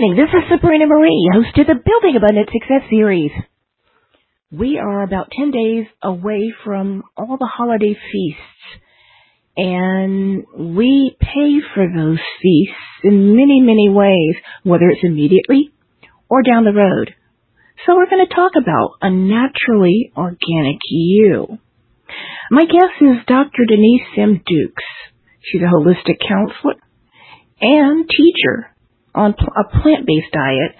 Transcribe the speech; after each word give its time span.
Evening. 0.00 0.16
This 0.16 0.32
is 0.32 0.48
Sabrina 0.48 0.86
Marie, 0.86 1.28
host 1.34 1.58
of 1.58 1.66
the 1.66 1.74
Building 1.74 2.16
Abundant 2.16 2.48
Success 2.50 2.88
series. 2.88 3.32
We 4.50 4.78
are 4.78 5.02
about 5.02 5.30
10 5.30 5.50
days 5.50 5.86
away 6.02 6.54
from 6.64 7.02
all 7.18 7.36
the 7.38 7.50
holiday 7.52 7.94
feasts, 8.10 8.80
and 9.58 10.44
we 10.76 11.16
pay 11.20 11.60
for 11.74 11.86
those 11.86 12.18
feasts 12.40 13.04
in 13.04 13.36
many, 13.36 13.60
many 13.60 13.90
ways, 13.90 14.36
whether 14.62 14.88
it's 14.88 15.04
immediately 15.04 15.70
or 16.30 16.42
down 16.42 16.64
the 16.64 16.72
road. 16.72 17.14
So 17.84 17.94
we're 17.94 18.08
going 18.08 18.26
to 18.26 18.34
talk 18.34 18.52
about 18.56 18.92
a 19.02 19.10
naturally 19.10 20.12
organic 20.16 20.80
you. 20.88 21.58
My 22.50 22.64
guest 22.64 23.02
is 23.02 23.26
Dr. 23.26 23.66
Denise 23.68 24.16
M. 24.16 24.40
Dukes. 24.46 24.84
She's 25.42 25.60
a 25.60 25.66
holistic 25.66 26.26
counselor 26.26 26.76
and 27.60 28.08
teacher 28.08 28.74
on 29.14 29.34
a 29.34 29.82
plant-based 29.82 30.32
diet, 30.32 30.72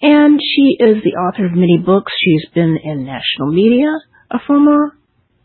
and 0.00 0.40
she 0.40 0.76
is 0.78 1.02
the 1.02 1.18
author 1.18 1.46
of 1.46 1.52
many 1.52 1.78
books. 1.78 2.12
She's 2.18 2.48
been 2.54 2.78
in 2.82 3.04
national 3.04 3.52
media, 3.52 3.88
a 4.30 4.38
former 4.46 4.96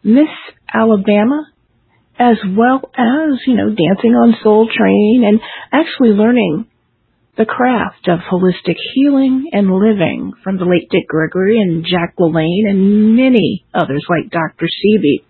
Miss 0.03 0.29
Alabama, 0.71 1.47
as 2.19 2.37
well 2.55 2.91
as, 2.95 3.39
you 3.47 3.55
know, 3.55 3.69
dancing 3.69 4.11
on 4.11 4.35
Soul 4.43 4.67
Train 4.67 5.23
and 5.25 5.39
actually 5.71 6.09
learning 6.09 6.67
the 7.35 7.45
craft 7.45 8.07
of 8.07 8.19
holistic 8.19 8.75
healing 8.93 9.49
and 9.51 9.73
living 9.73 10.33
from 10.43 10.57
the 10.57 10.65
late 10.65 10.87
Dick 10.91 11.07
Gregory 11.07 11.59
and 11.59 11.83
Jack 11.83 12.15
LaLanne 12.19 12.69
and 12.69 13.15
many 13.15 13.65
others 13.73 14.05
like 14.07 14.29
Dr. 14.29 14.67
Sebi. 14.67 15.25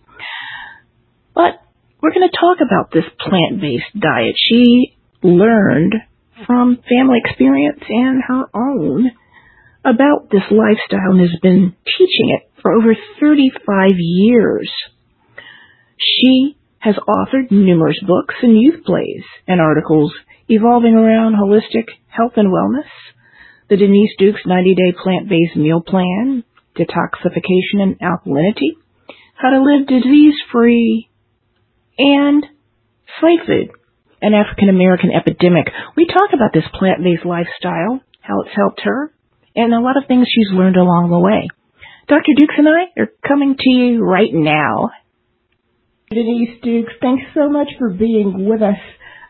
But 1.34 1.62
we're 2.02 2.14
going 2.14 2.30
to 2.30 2.38
talk 2.38 2.58
about 2.60 2.92
this 2.92 3.06
plant-based 3.20 3.98
diet. 3.98 4.36
She 4.38 4.98
learned 5.22 5.94
from 6.46 6.78
family 6.90 7.20
experience 7.24 7.82
and 7.88 8.22
her 8.28 8.46
own 8.54 9.12
about 9.86 10.30
this 10.32 10.44
lifestyle 10.50 11.12
and 11.12 11.20
has 11.20 11.40
been 11.42 11.76
teaching 11.86 12.38
it 12.40 12.52
for 12.62 12.74
over 12.74 12.96
35 13.20 13.92
years. 13.98 14.72
She 15.98 16.58
has 16.80 16.96
authored 16.96 17.52
numerous 17.52 18.00
books 18.06 18.36
and 18.42 18.60
youth 18.60 18.84
plays 18.86 19.24
and 19.48 19.62
articles 19.62 20.14
evolving 20.48 20.96
around 20.96 21.36
holistic 21.36 21.88
health 22.08 22.34
and 22.36 22.52
wellness, 22.52 22.90
the 23.70 23.78
Denise 23.78 24.12
Dukes 24.18 24.42
90 24.46 24.76
day 24.76 24.94
plant 25.02 25.30
based 25.30 25.56
meal 25.56 25.82
plan, 25.82 26.44
detoxification 26.78 27.80
and 27.82 28.00
alkalinity, 28.00 28.76
how 29.36 29.50
to 29.50 29.62
live 29.62 29.88
disease 29.88 30.36
free, 30.52 31.10
and 31.98 32.46
slave 33.20 33.40
food, 33.46 33.70
an 34.24 34.34
African 34.34 34.70
American 34.70 35.12
epidemic. 35.12 35.68
We 35.96 36.08
talk 36.08 36.32
about 36.34 36.54
this 36.54 36.64
plant 36.80 37.04
based 37.04 37.26
lifestyle, 37.26 38.00
how 38.22 38.42
it's 38.42 38.56
helped 38.56 38.82
her, 38.84 39.14
and 39.56 39.74
a 39.74 39.80
lot 39.80 39.98
of 39.98 40.08
things 40.08 40.28
she's 40.32 40.52
learned 40.52 40.78
along 40.78 41.12
the 41.12 41.20
way. 41.20 41.48
Dr. 42.08 42.34
Dukes 42.38 42.56
and 42.58 42.68
I 42.68 43.00
are 43.00 43.12
coming 43.28 43.56
to 43.58 43.70
you 43.70 44.04
right 44.04 44.32
now. 44.34 44.92
Denise 46.10 46.62
Dukes, 46.62 46.94
thanks 47.02 47.24
so 47.34 47.50
much 47.50 47.68
for 47.78 47.90
being 47.90 48.48
with 48.48 48.62
us. 48.62 48.80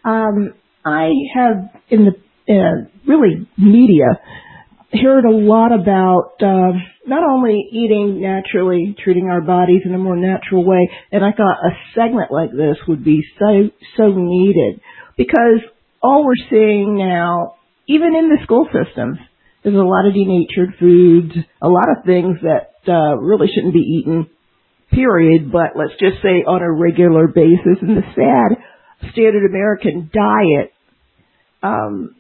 Um, 0.04 0.54
I 0.86 1.10
have 1.34 1.70
in 1.90 2.06
the 2.06 2.14
uh, 2.54 2.90
really 3.08 3.48
media 3.58 4.20
heard 5.02 5.26
a 5.26 5.32
lot 5.32 5.72
about 5.72 6.36
uh, 6.42 6.78
not 7.08 7.24
only 7.24 7.68
eating 7.72 8.22
naturally, 8.22 8.96
treating 9.04 9.28
our 9.28 9.42
bodies 9.42 9.82
in 9.86 9.94
a 9.94 9.98
more 9.98 10.16
natural 10.16 10.64
way, 10.66 10.90
and 11.12 11.24
I 11.24 11.32
thought 11.32 11.58
a 11.66 11.72
segment 11.96 12.32
like 12.32 12.52
this 12.52 12.78
would 12.88 13.04
be 13.04 13.24
so 13.40 13.70
so 13.98 14.14
needed 14.16 14.82
because 15.18 15.62
all 16.02 16.26
we're 16.26 16.50
seeing 16.50 16.98
now, 16.98 17.56
even 17.88 18.16
in 18.16 18.30
the 18.30 18.44
school 18.44 18.68
systems, 18.68 19.18
is 19.64 19.74
a 19.74 19.78
lot 19.78 20.06
of 20.06 20.14
denatured 20.14 20.76
foods, 20.80 21.34
a 21.62 21.70
lot 21.70 21.90
of 21.90 22.06
things 22.06 22.38
that 22.44 22.76
uh, 22.92 23.16
really 23.18 23.48
shouldn't 23.54 23.74
be 23.74 24.02
eaten. 24.02 24.30
Period. 24.92 25.52
But 25.52 25.76
let's 25.76 25.98
just 26.00 26.22
say 26.22 26.44
on 26.46 26.62
a 26.62 26.72
regular 26.72 27.28
basis, 27.28 27.82
and 27.82 27.98
the 27.98 28.04
sad 28.14 29.12
standard 29.12 29.50
American 29.50 30.10
diet 30.14 30.74
um, 31.64 32.16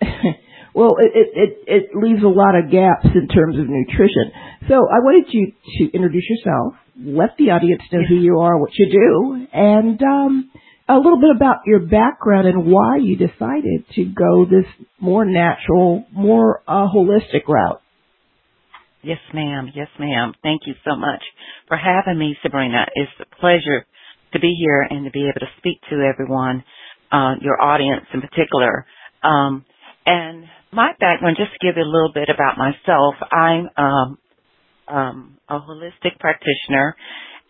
well, 0.74 0.96
it, 0.98 1.12
it, 1.14 1.28
it, 1.34 1.50
it 1.66 1.96
leaves 1.96 2.22
a 2.22 2.28
lot 2.28 2.58
of 2.58 2.70
gaps 2.70 3.06
in 3.14 3.28
terms 3.28 3.58
of 3.58 3.66
nutrition. 3.68 4.32
So 4.68 4.74
I 4.74 4.98
wanted 5.00 5.32
you 5.32 5.52
to 5.78 5.94
introduce 5.94 6.24
yourself, 6.28 6.74
let 6.98 7.36
the 7.38 7.50
audience 7.50 7.82
know 7.92 8.02
who 8.06 8.16
you 8.16 8.40
are, 8.40 8.58
what 8.58 8.70
you 8.74 8.90
do, 8.90 9.46
and 9.52 10.02
um, 10.02 10.50
a 10.88 10.96
little 10.96 11.20
bit 11.20 11.30
about 11.34 11.58
your 11.66 11.80
background 11.80 12.48
and 12.48 12.66
why 12.66 12.96
you 12.96 13.16
decided 13.16 13.84
to 13.94 14.04
go 14.04 14.44
this 14.44 14.66
more 15.00 15.24
natural, 15.24 16.06
more 16.12 16.62
uh, 16.66 16.86
holistic 16.88 17.46
route. 17.48 17.82
Yes, 19.02 19.18
ma'am. 19.32 19.70
Yes, 19.74 19.88
ma'am. 19.98 20.32
Thank 20.42 20.62
you 20.66 20.74
so 20.84 20.96
much 20.96 21.22
for 21.68 21.76
having 21.76 22.18
me, 22.18 22.36
Sabrina. 22.42 22.86
It's 22.94 23.12
a 23.20 23.36
pleasure 23.40 23.86
to 24.32 24.40
be 24.40 24.54
here 24.58 24.86
and 24.88 25.04
to 25.04 25.10
be 25.10 25.22
able 25.22 25.40
to 25.40 25.52
speak 25.58 25.78
to 25.90 25.96
everyone 25.96 26.64
uh, 27.12 27.34
your 27.40 27.60
audience 27.62 28.06
in 28.12 28.20
particular. 28.20 28.86
Um, 29.22 29.64
and 30.04 30.44
my 30.72 30.92
background, 30.98 31.36
just 31.38 31.52
to 31.52 31.66
give 31.66 31.76
you 31.76 31.84
a 31.84 31.86
little 31.90 32.12
bit 32.12 32.28
about 32.28 32.58
myself, 32.58 33.14
I'm 33.30 33.68
um, 33.76 34.18
um, 34.88 35.38
a 35.48 35.60
holistic 35.60 36.18
practitioner, 36.18 36.96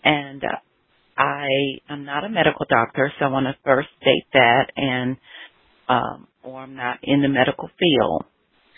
and 0.04 0.42
uh, 0.44 0.48
I 1.18 1.46
am 1.90 2.04
not 2.04 2.24
a 2.24 2.28
medical 2.28 2.64
doctor, 2.70 3.12
so 3.18 3.26
I 3.26 3.28
want 3.28 3.46
to 3.46 3.56
first 3.64 3.88
state 4.00 4.24
that, 4.34 4.70
and 4.76 5.16
um, 5.88 6.28
or 6.44 6.60
I'm 6.60 6.76
not 6.76 6.98
in 7.02 7.22
the 7.22 7.28
medical 7.28 7.68
field, 7.78 8.24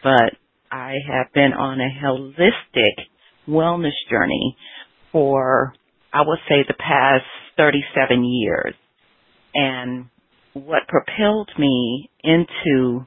but 0.03 0.33
I 0.73 0.95
have 1.07 1.33
been 1.35 1.53
on 1.53 1.81
a 1.81 1.91
holistic 2.03 3.05
wellness 3.47 3.93
journey 4.11 4.57
for 5.13 5.75
I 6.13 6.23
would 6.27 6.39
say 6.49 6.65
the 6.67 6.75
past 6.75 7.27
37 7.59 8.25
years, 8.25 8.75
and 9.55 10.07
what 10.55 10.89
propelled 10.89 11.51
me 11.59 12.11
into 12.25 13.07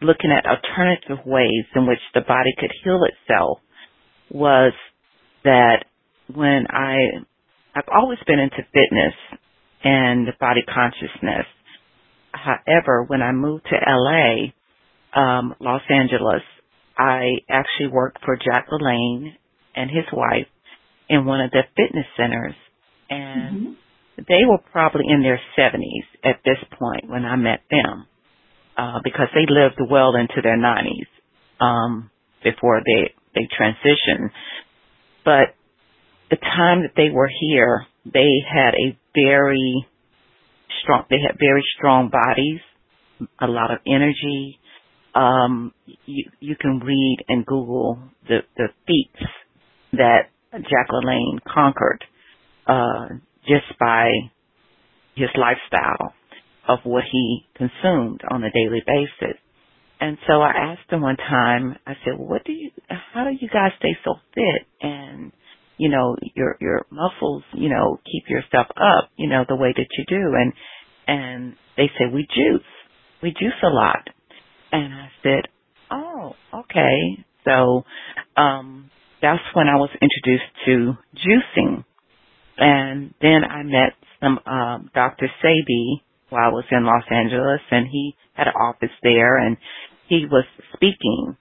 looking 0.00 0.30
at 0.30 0.46
alternative 0.46 1.26
ways 1.26 1.64
in 1.74 1.86
which 1.86 1.98
the 2.14 2.20
body 2.20 2.50
could 2.58 2.70
heal 2.84 3.00
itself 3.04 3.58
was 4.30 4.72
that 5.44 5.84
when 6.32 6.66
I 6.70 7.24
I've 7.78 7.94
always 7.94 8.18
been 8.26 8.38
into 8.38 8.56
fitness 8.72 9.14
and 9.84 10.28
body 10.40 10.62
consciousness. 10.62 11.46
However, 12.32 13.04
when 13.06 13.22
I 13.22 13.32
moved 13.32 13.66
to 13.70 13.76
LA, 13.76 14.50
um, 15.14 15.54
Los 15.60 15.82
Angeles, 15.88 16.42
I 16.98 17.36
actually 17.48 17.88
worked 17.92 18.24
for 18.24 18.36
Jack 18.36 18.66
LaLanne 18.70 19.34
and 19.76 19.90
his 19.90 20.04
wife 20.12 20.48
in 21.08 21.24
one 21.24 21.40
of 21.40 21.52
the 21.52 21.62
fitness 21.76 22.06
centers 22.16 22.54
and 23.08 23.60
mm-hmm 23.60 23.72
they 24.26 24.42
were 24.48 24.58
probably 24.58 25.04
in 25.08 25.22
their 25.22 25.40
70s 25.56 26.06
at 26.24 26.40
this 26.44 26.58
point 26.78 27.08
when 27.08 27.24
I 27.24 27.36
met 27.36 27.60
them, 27.70 28.06
uh, 28.76 28.98
because 29.04 29.28
they 29.34 29.46
lived 29.48 29.78
well 29.90 30.16
into 30.16 30.42
their 30.42 30.58
90s 30.58 31.06
um, 31.60 32.10
before 32.42 32.80
they 32.84 33.14
they 33.34 33.46
transitioned. 33.54 34.30
But 35.24 35.54
the 36.30 36.36
time 36.36 36.82
that 36.82 36.92
they 36.96 37.10
were 37.10 37.30
here, 37.40 37.86
they 38.04 38.38
had 38.46 38.74
a 38.74 38.98
very 39.14 39.86
strong. 40.82 41.04
They 41.10 41.20
had 41.20 41.38
very 41.38 41.62
strong 41.76 42.10
bodies, 42.10 42.60
a 43.40 43.46
lot 43.46 43.70
of 43.70 43.78
energy. 43.86 44.58
Um, 45.14 45.72
you 46.06 46.30
you 46.40 46.56
can 46.56 46.80
read 46.80 47.24
and 47.28 47.44
Google 47.44 47.98
the 48.28 48.40
the 48.56 48.68
feats 48.86 49.30
that 49.92 50.30
Jack 50.52 50.88
LaLanne 50.90 51.40
conquered. 51.46 52.04
Uh, 52.66 53.08
just 53.48 53.78
by 53.80 54.10
his 55.16 55.30
lifestyle 55.34 56.14
of 56.68 56.80
what 56.84 57.04
he 57.10 57.46
consumed 57.56 58.20
on 58.30 58.44
a 58.44 58.50
daily 58.50 58.82
basis. 58.86 59.38
And 60.00 60.18
so 60.28 60.34
I 60.34 60.50
asked 60.50 60.92
him 60.92 61.00
one 61.00 61.16
time, 61.16 61.76
I 61.86 61.94
said, 62.04 62.18
what 62.18 62.44
do 62.44 62.52
you, 62.52 62.70
how 62.88 63.24
do 63.24 63.30
you 63.30 63.48
guys 63.48 63.72
stay 63.78 63.96
so 64.04 64.14
fit 64.34 64.66
and, 64.80 65.32
you 65.78 65.88
know, 65.88 66.16
your, 66.34 66.56
your 66.60 66.86
muscles, 66.90 67.42
you 67.54 67.68
know, 67.68 67.98
keep 68.04 68.28
yourself 68.28 68.66
up, 68.76 69.10
you 69.16 69.28
know, 69.28 69.44
the 69.48 69.56
way 69.56 69.72
that 69.76 69.86
you 69.96 70.04
do. 70.08 70.34
And, 70.36 70.52
and 71.06 71.56
they 71.76 71.86
say, 71.98 72.04
we 72.12 72.26
juice. 72.34 72.66
We 73.22 73.30
juice 73.30 73.60
a 73.62 73.68
lot. 73.68 74.08
And 74.72 74.92
I 74.92 75.08
said, 75.22 75.48
oh, 75.90 76.34
okay. 76.54 77.24
So, 77.44 77.84
um, 78.36 78.90
that's 79.20 79.42
when 79.54 79.68
I 79.68 79.76
was 79.76 79.90
introduced 80.00 80.50
to 80.66 80.92
juicing. 81.16 81.84
And 82.56 83.14
then 83.20 83.44
I 83.44 83.62
met 83.62 83.94
some 84.20 84.38
um 84.46 84.90
Dr. 84.94 85.28
Sebi 85.42 86.02
while 86.30 86.50
I 86.50 86.52
was 86.52 86.64
in 86.70 86.84
Los 86.84 87.04
Angeles 87.10 87.60
and 87.70 87.86
he 87.88 88.14
had 88.34 88.48
an 88.48 88.54
office 88.54 88.94
there 89.02 89.38
and 89.38 89.56
he 90.08 90.26
was 90.30 90.44
speaking 90.74 91.36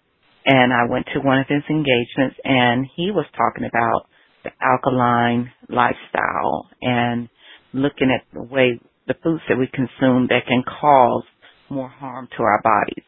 and 0.45 0.71
I 0.71 0.89
went 0.89 1.07
to 1.13 1.19
one 1.19 1.39
of 1.39 1.47
his 1.47 1.63
engagements 1.69 2.37
and 2.43 2.87
he 2.95 3.11
was 3.11 3.25
talking 3.35 3.67
about 3.67 4.07
the 4.47 4.65
alkaline 4.65 5.51
lifestyle 5.69 6.69
and 6.81 7.29
looking 7.73 8.11
at 8.11 8.25
the 8.33 8.43
way 8.43 8.79
the 9.07 9.15
foods 9.23 9.41
that 9.49 9.57
we 9.57 9.67
consume 9.67 10.27
that 10.29 10.45
can 10.47 10.63
cause 10.63 11.23
more 11.69 11.89
harm 11.89 12.27
to 12.37 12.43
our 12.43 12.61
bodies. 12.61 13.03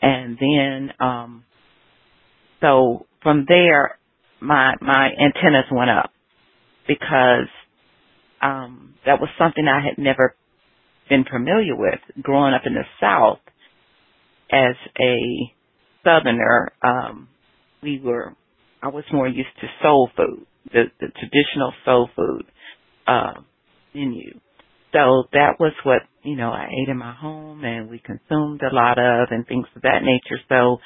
And 0.00 0.38
then, 0.40 0.90
um, 1.00 1.44
so 2.60 3.06
from 3.22 3.44
there, 3.48 3.98
my, 4.40 4.74
my 4.80 5.10
antennas 5.10 5.66
went 5.70 5.90
up 5.90 6.10
because, 6.88 7.48
um, 8.40 8.94
that 9.06 9.20
was 9.20 9.28
something 9.38 9.66
I 9.68 9.80
had 9.86 9.98
never 10.02 10.34
been 11.08 11.24
familiar 11.24 11.76
with 11.76 12.00
growing 12.22 12.54
up 12.54 12.62
in 12.66 12.74
the 12.74 12.84
South 13.00 13.38
as 14.50 14.76
a 15.00 15.52
Southerner. 16.04 16.72
Um, 16.82 17.28
we 17.82 18.00
were, 18.00 18.34
I 18.82 18.88
was 18.88 19.04
more 19.12 19.28
used 19.28 19.48
to 19.60 19.68
soul 19.82 20.10
food, 20.16 20.46
the, 20.72 20.84
the 21.00 21.08
traditional 21.08 21.72
soul 21.84 22.08
food, 22.14 22.44
uh, 23.06 23.40
menu. 23.94 24.38
So 24.92 25.24
that 25.32 25.56
was 25.58 25.72
what, 25.84 26.02
you 26.22 26.36
know, 26.36 26.50
I 26.50 26.66
ate 26.66 26.88
in 26.88 26.98
my 26.98 27.14
home 27.14 27.64
and 27.64 27.88
we 27.88 27.98
consumed 27.98 28.60
a 28.62 28.74
lot 28.74 28.98
of 28.98 29.28
and 29.30 29.46
things 29.46 29.66
of 29.74 29.82
that 29.82 30.02
nature. 30.02 30.40
So 30.48 30.78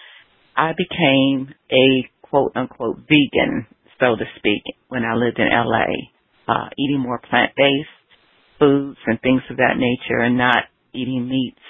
I 0.56 0.72
became 0.72 1.52
a 1.70 2.08
quote 2.22 2.52
unquote 2.54 2.98
vegan, 2.98 3.66
so 4.00 4.16
to 4.16 4.24
speak, 4.38 4.62
when 4.88 5.04
I 5.04 5.14
lived 5.14 5.38
in 5.38 5.48
LA, 5.48 5.86
uh, 6.48 6.68
eating 6.78 7.00
more 7.00 7.18
plant 7.18 7.52
based 7.56 7.88
foods 8.58 8.98
and 9.06 9.20
things 9.20 9.42
of 9.50 9.56
that 9.56 9.76
nature 9.76 10.20
and 10.20 10.38
not 10.38 10.64
eating 10.94 11.28
meats 11.28 11.60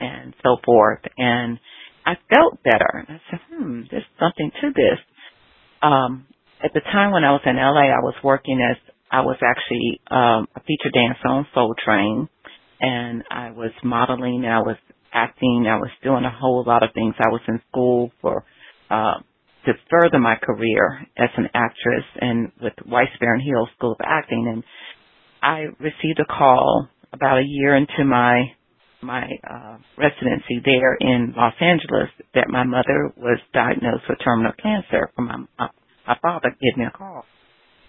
and 0.00 0.34
so 0.42 0.56
forth. 0.64 1.00
And 1.16 1.58
I 2.04 2.14
felt 2.32 2.62
better. 2.62 3.06
And 3.06 3.18
I 3.18 3.20
said, 3.30 3.40
hmm, 3.50 3.80
there's 3.90 4.04
something 4.18 4.50
to 4.60 4.68
this. 4.74 4.98
Um, 5.82 6.26
at 6.62 6.72
the 6.74 6.80
time 6.80 7.12
when 7.12 7.24
I 7.24 7.32
was 7.32 7.42
in 7.44 7.56
LA, 7.56 7.92
I 7.92 8.00
was 8.02 8.14
working 8.24 8.60
as 8.60 8.76
I 9.10 9.20
was 9.20 9.36
actually 9.42 10.00
um, 10.10 10.48
a 10.56 10.60
feature 10.60 10.90
dancer 10.92 11.28
on 11.28 11.46
Soul 11.54 11.74
Train, 11.84 12.28
and 12.80 13.22
I 13.30 13.50
was 13.50 13.70
modeling, 13.84 14.44
I 14.44 14.60
was 14.60 14.76
acting, 15.12 15.66
I 15.68 15.76
was 15.76 15.90
doing 16.02 16.24
a 16.24 16.30
whole 16.30 16.64
lot 16.66 16.82
of 16.82 16.90
things. 16.94 17.14
I 17.18 17.28
was 17.28 17.40
in 17.48 17.60
school 17.70 18.10
for 18.20 18.44
uh, 18.90 19.20
to 19.66 19.72
further 19.90 20.18
my 20.18 20.36
career 20.36 21.06
as 21.16 21.30
an 21.36 21.48
actress, 21.54 22.04
and 22.20 22.52
with 22.60 22.74
Weiss 22.86 23.08
Baron 23.20 23.40
Hill 23.40 23.68
School 23.76 23.92
of 23.92 23.98
Acting, 24.04 24.46
and 24.52 24.64
I 25.42 25.66
received 25.78 26.20
a 26.20 26.26
call 26.26 26.88
about 27.12 27.38
a 27.38 27.44
year 27.46 27.76
into 27.76 28.04
my 28.04 28.44
my 29.02 29.24
uh, 29.48 29.76
residency 29.96 30.60
there 30.64 30.94
in 30.94 31.34
Los 31.36 31.54
Angeles 31.60 32.08
that 32.34 32.48
my 32.48 32.64
mother 32.64 33.12
was 33.16 33.38
diagnosed 33.52 34.04
with 34.08 34.18
terminal 34.24 34.52
cancer. 34.60 35.10
From 35.14 35.26
my, 35.26 35.36
my 35.58 35.68
my 36.06 36.18
father 36.20 36.50
gave 36.50 36.76
me 36.76 36.84
a 36.84 36.96
call, 36.96 37.24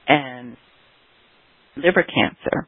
and 0.08 0.58
liver 1.76 2.04
cancer. 2.04 2.68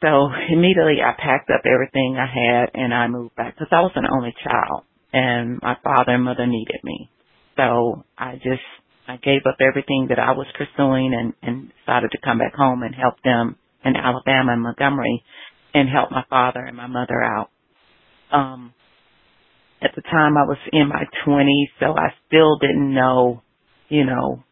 So 0.00 0.30
immediately 0.50 1.02
I 1.02 1.12
packed 1.18 1.50
up 1.50 1.62
everything 1.66 2.16
I 2.18 2.26
had 2.26 2.70
and 2.74 2.94
I 2.94 3.08
moved 3.08 3.34
back 3.36 3.54
because 3.54 3.68
I 3.72 3.80
was 3.80 3.92
an 3.96 4.06
only 4.10 4.34
child 4.44 4.84
and 5.12 5.58
my 5.62 5.76
father 5.82 6.12
and 6.12 6.24
mother 6.24 6.46
needed 6.46 6.80
me. 6.84 7.10
So 7.56 8.04
I 8.16 8.34
just, 8.34 8.62
I 9.08 9.16
gave 9.16 9.42
up 9.48 9.56
everything 9.60 10.06
that 10.10 10.20
I 10.20 10.32
was 10.32 10.46
pursuing 10.56 11.12
and, 11.14 11.34
and 11.42 11.72
decided 11.84 12.12
to 12.12 12.18
come 12.24 12.38
back 12.38 12.54
home 12.54 12.82
and 12.82 12.94
help 12.94 13.14
them 13.24 13.56
in 13.84 13.96
Alabama 13.96 14.52
and 14.52 14.62
Montgomery 14.62 15.24
and 15.74 15.88
help 15.88 16.10
my 16.10 16.24
father 16.30 16.60
and 16.60 16.76
my 16.76 16.86
mother 16.86 17.20
out. 17.22 17.50
Um, 18.30 18.74
at 19.82 19.92
the 19.96 20.02
time 20.02 20.36
I 20.36 20.44
was 20.44 20.58
in 20.72 20.88
my 20.88 21.04
twenties, 21.24 21.68
so 21.80 21.86
I 21.96 22.14
still 22.26 22.58
didn't 22.58 22.94
know, 22.94 23.42
you 23.88 24.04
know, 24.04 24.42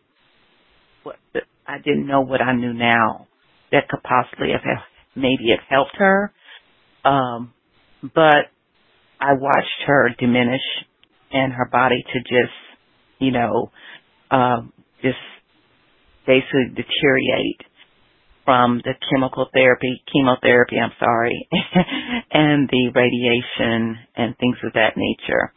what 1.03 1.17
I 1.67 1.79
didn't 1.79 2.07
know 2.07 2.21
what 2.23 2.41
I 2.43 2.55
knew 2.55 2.73
now 2.73 3.27
that 3.73 3.89
could 3.89 4.03
possibly 4.03 4.51
have 4.53 4.63
maybe 5.15 5.51
have 5.51 5.65
helped 5.69 5.97
her. 5.97 6.33
Um, 7.05 7.53
but 8.03 8.51
I 9.21 9.33
watched 9.35 9.83
her 9.87 10.11
diminish 10.19 10.63
and 11.33 11.53
her 11.53 11.69
body 11.71 12.05
to 12.13 12.19
just, 12.21 12.55
you 13.19 13.33
know, 13.33 13.71
um, 14.31 14.73
just 15.03 15.19
basically 16.27 16.67
deteriorate 16.75 17.63
from 18.45 18.81
the 18.85 18.95
chemical 19.11 19.49
therapy, 19.53 20.03
chemotherapy, 20.13 20.77
I'm 20.79 20.93
sorry, 21.01 21.49
and 22.33 22.69
the 22.69 22.91
radiation 22.95 23.99
and 24.17 24.37
things 24.39 24.57
of 24.65 24.73
that 24.75 24.95
nature. 24.97 25.53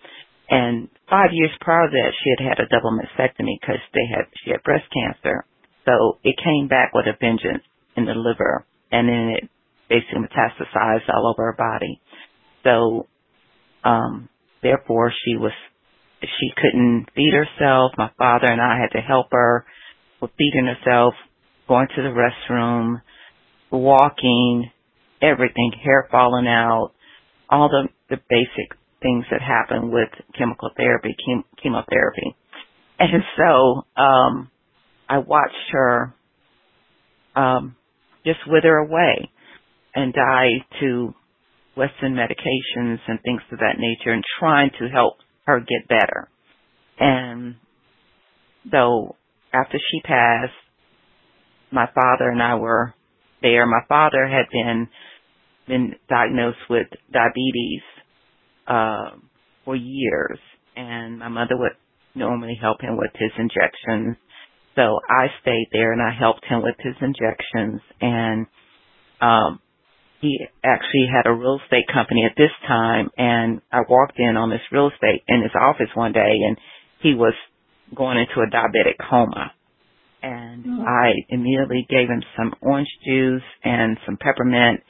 And 0.49 0.89
five 1.09 1.29
years 1.31 1.51
prior 1.61 1.87
to 1.87 1.91
that, 1.91 2.13
she 2.23 2.29
had 2.37 2.49
had 2.49 2.59
a 2.59 2.69
double 2.69 2.91
mastectomy 2.91 3.57
because 3.59 3.81
they 3.93 4.05
had 4.09 4.25
she 4.43 4.51
had 4.51 4.63
breast 4.63 4.85
cancer. 4.93 5.45
So 5.85 6.19
it 6.23 6.35
came 6.43 6.67
back 6.67 6.93
with 6.93 7.05
a 7.07 7.17
vengeance 7.19 7.63
in 7.95 8.05
the 8.05 8.13
liver, 8.13 8.65
and 8.91 9.07
then 9.09 9.35
it 9.37 9.49
basically 9.89 10.27
metastasized 10.27 11.09
all 11.13 11.33
over 11.33 11.51
her 11.51 11.57
body. 11.57 11.99
So, 12.63 13.07
um, 13.83 14.29
therefore, 14.61 15.11
she 15.25 15.35
was 15.35 15.53
she 16.21 16.51
couldn't 16.55 17.07
feed 17.15 17.33
herself. 17.33 17.93
My 17.97 18.11
father 18.17 18.47
and 18.47 18.61
I 18.61 18.77
had 18.79 18.97
to 18.97 19.01
help 19.01 19.27
her 19.31 19.65
with 20.21 20.31
feeding 20.37 20.67
herself, 20.67 21.13
going 21.67 21.87
to 21.95 22.01
the 22.01 22.09
restroom, 22.09 23.01
walking, 23.71 24.69
everything, 25.21 25.71
hair 25.83 26.07
falling 26.11 26.47
out, 26.47 26.91
all 27.49 27.69
the 27.69 27.87
the 28.09 28.21
basic 28.29 28.78
things 29.01 29.25
that 29.31 29.41
happen 29.41 29.91
with 29.91 30.09
chemical 30.37 30.69
therapy, 30.75 31.15
chem- 31.25 31.45
chemotherapy. 31.61 32.35
And 32.99 33.23
so, 33.37 34.01
um, 34.01 34.51
I 35.07 35.19
watched 35.19 35.71
her, 35.71 36.13
um, 37.35 37.75
just 38.25 38.39
wither 38.47 38.75
away 38.75 39.31
and 39.95 40.13
die 40.13 40.65
to 40.81 41.13
Western 41.75 42.13
medications 42.13 42.99
and 43.07 43.21
things 43.21 43.41
of 43.51 43.59
that 43.59 43.77
nature 43.77 44.11
and 44.11 44.23
trying 44.39 44.71
to 44.79 44.89
help 44.89 45.15
her 45.45 45.59
get 45.59 45.87
better. 45.87 46.27
And 46.99 47.55
so 48.69 49.15
after 49.53 49.79
she 49.91 50.01
passed, 50.01 50.53
my 51.71 51.87
father 51.93 52.29
and 52.29 52.41
I 52.41 52.55
were 52.55 52.93
there. 53.41 53.65
My 53.65 53.81
father 53.87 54.27
had 54.27 54.45
been 54.51 54.87
been 55.67 55.95
diagnosed 56.09 56.57
with 56.69 56.87
diabetes 57.11 57.81
uh, 58.69 59.17
for 59.65 59.75
years, 59.75 60.39
and 60.75 61.19
my 61.19 61.27
mother 61.27 61.57
would 61.57 61.73
normally 62.15 62.57
help 62.61 62.81
him 62.81 62.97
with 62.97 63.11
his 63.15 63.31
injections. 63.37 64.15
So 64.75 64.99
I 65.09 65.27
stayed 65.41 65.67
there 65.71 65.91
and 65.91 66.01
I 66.01 66.11
helped 66.17 66.45
him 66.45 66.61
with 66.61 66.75
his 66.79 66.95
injections. 67.01 67.81
And 68.01 68.45
um 69.21 69.59
he 70.21 70.37
actually 70.65 71.07
had 71.07 71.29
a 71.29 71.33
real 71.33 71.59
estate 71.63 71.87
company 71.93 72.25
at 72.25 72.35
this 72.37 72.51
time. 72.67 73.09
And 73.17 73.61
I 73.71 73.81
walked 73.87 74.19
in 74.19 74.35
on 74.35 74.49
this 74.49 74.61
real 74.71 74.89
estate 74.89 75.23
in 75.27 75.41
his 75.41 75.51
office 75.59 75.89
one 75.93 76.11
day 76.11 76.35
and 76.45 76.57
he 77.01 77.13
was 77.13 77.33
going 77.95 78.17
into 78.17 78.41
a 78.41 78.49
diabetic 78.51 78.99
coma. 79.09 79.53
And 80.21 80.65
oh. 80.67 80.83
I 80.85 81.11
immediately 81.29 81.87
gave 81.89 82.09
him 82.09 82.21
some 82.35 82.53
orange 82.61 82.89
juice 83.05 83.43
and 83.63 83.97
some 84.05 84.17
peppermint 84.17 84.81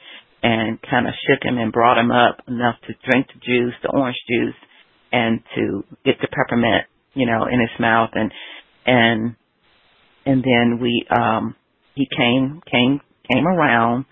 and 0.42 0.78
kind 0.82 1.06
of 1.06 1.14
shook 1.26 1.42
him 1.42 1.58
and 1.58 1.72
brought 1.72 1.98
him 1.98 2.10
up 2.10 2.38
enough 2.48 2.76
to 2.86 2.94
drink 3.10 3.26
the 3.28 3.40
juice, 3.40 3.74
the 3.82 3.90
orange 3.90 4.16
juice, 4.28 4.54
and 5.12 5.40
to 5.54 5.84
get 6.04 6.16
the 6.20 6.28
peppermint, 6.28 6.84
you 7.14 7.26
know, 7.26 7.44
in 7.50 7.60
his 7.60 7.70
mouth 7.78 8.10
and 8.14 8.32
and 8.86 9.36
and 10.24 10.42
then 10.42 10.78
we 10.80 11.04
um 11.10 11.54
he 11.94 12.06
came 12.16 12.60
came 12.70 13.00
came 13.30 13.46
around 13.46 14.06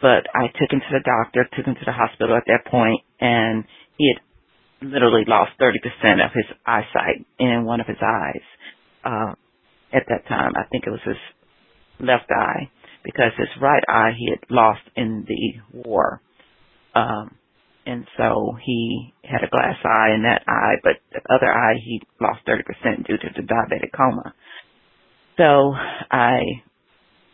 but 0.00 0.26
I 0.34 0.48
took 0.48 0.72
him 0.72 0.80
to 0.80 0.98
the 0.98 1.04
doctor, 1.04 1.48
took 1.56 1.64
him 1.64 1.76
to 1.76 1.84
the 1.86 1.92
hospital 1.92 2.36
at 2.36 2.42
that 2.46 2.70
point 2.70 3.00
and 3.20 3.64
he 3.96 4.12
had 4.12 4.88
literally 4.88 5.22
lost 5.28 5.52
30% 5.60 6.24
of 6.24 6.32
his 6.34 6.44
eyesight 6.66 7.24
in 7.38 7.64
one 7.64 7.80
of 7.80 7.86
his 7.86 7.98
eyes. 8.02 8.42
Uh 9.04 9.34
at 9.94 10.04
that 10.08 10.26
time, 10.26 10.52
I 10.56 10.64
think 10.70 10.84
it 10.86 10.90
was 10.90 11.04
his 11.04 11.16
left 12.00 12.30
eye 12.30 12.70
because 13.04 13.32
his 13.36 13.48
right 13.60 13.82
eye 13.88 14.12
he 14.16 14.30
had 14.30 14.50
lost 14.50 14.82
in 14.96 15.26
the 15.26 15.80
war. 15.84 16.20
Um 16.94 17.36
and 17.84 18.06
so 18.16 18.56
he 18.64 19.12
had 19.24 19.42
a 19.42 19.50
glass 19.50 19.76
eye 19.84 20.14
in 20.14 20.22
that 20.22 20.44
eye, 20.46 20.76
but 20.84 21.02
the 21.10 21.20
other 21.34 21.50
eye 21.50 21.74
he 21.84 22.00
lost 22.20 22.40
30% 22.46 23.06
due 23.06 23.18
to 23.18 23.28
the 23.34 23.42
diabetic 23.42 23.90
coma. 23.96 24.34
So 25.36 25.74
I, 26.10 26.40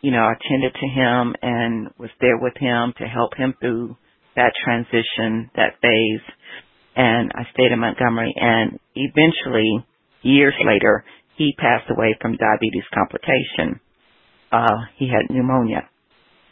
you 0.01 0.11
know, 0.11 0.27
attended 0.27 0.73
to 0.73 0.87
him 0.87 1.35
and 1.41 1.89
was 1.99 2.09
there 2.19 2.37
with 2.37 2.57
him 2.57 2.93
to 2.97 3.05
help 3.05 3.35
him 3.37 3.53
through 3.59 3.95
that 4.35 4.53
transition, 4.63 5.51
that 5.55 5.79
phase. 5.81 6.25
And 6.95 7.31
I 7.35 7.43
stayed 7.53 7.71
in 7.71 7.79
Montgomery 7.79 8.33
and 8.35 8.79
eventually, 8.95 9.85
years 10.23 10.55
later, 10.65 11.05
he 11.37 11.53
passed 11.57 11.89
away 11.91 12.17
from 12.21 12.37
diabetes 12.37 12.83
complication. 12.93 13.79
Uh, 14.51 14.77
he 14.97 15.07
had 15.07 15.33
pneumonia. 15.33 15.89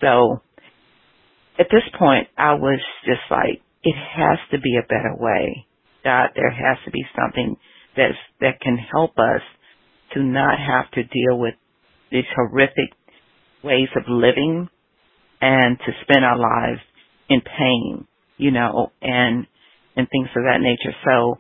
So 0.01 0.41
at 1.59 1.67
this 1.71 1.83
point, 1.97 2.27
I 2.37 2.53
was 2.53 2.79
just 3.05 3.21
like, 3.31 3.61
it 3.83 3.95
has 3.95 4.37
to 4.51 4.59
be 4.59 4.77
a 4.77 4.87
better 4.87 5.15
way. 5.17 5.65
God, 6.03 6.29
there 6.35 6.51
has 6.51 6.77
to 6.85 6.91
be 6.91 7.03
something 7.19 7.57
that's, 7.95 8.17
that 8.41 8.61
can 8.61 8.77
help 8.77 9.17
us 9.17 9.41
to 10.13 10.23
not 10.23 10.57
have 10.59 10.89
to 10.91 11.03
deal 11.03 11.37
with 11.37 11.55
these 12.11 12.25
horrific 12.35 12.91
ways 13.63 13.89
of 13.95 14.03
living 14.07 14.69
and 15.41 15.77
to 15.79 15.91
spend 16.03 16.25
our 16.25 16.37
lives 16.37 16.81
in 17.29 17.41
pain, 17.41 18.07
you 18.37 18.51
know, 18.51 18.91
and 19.01 19.45
and 19.95 20.07
things 20.09 20.29
of 20.35 20.43
that 20.43 20.61
nature. 20.61 20.95
So 21.03 21.37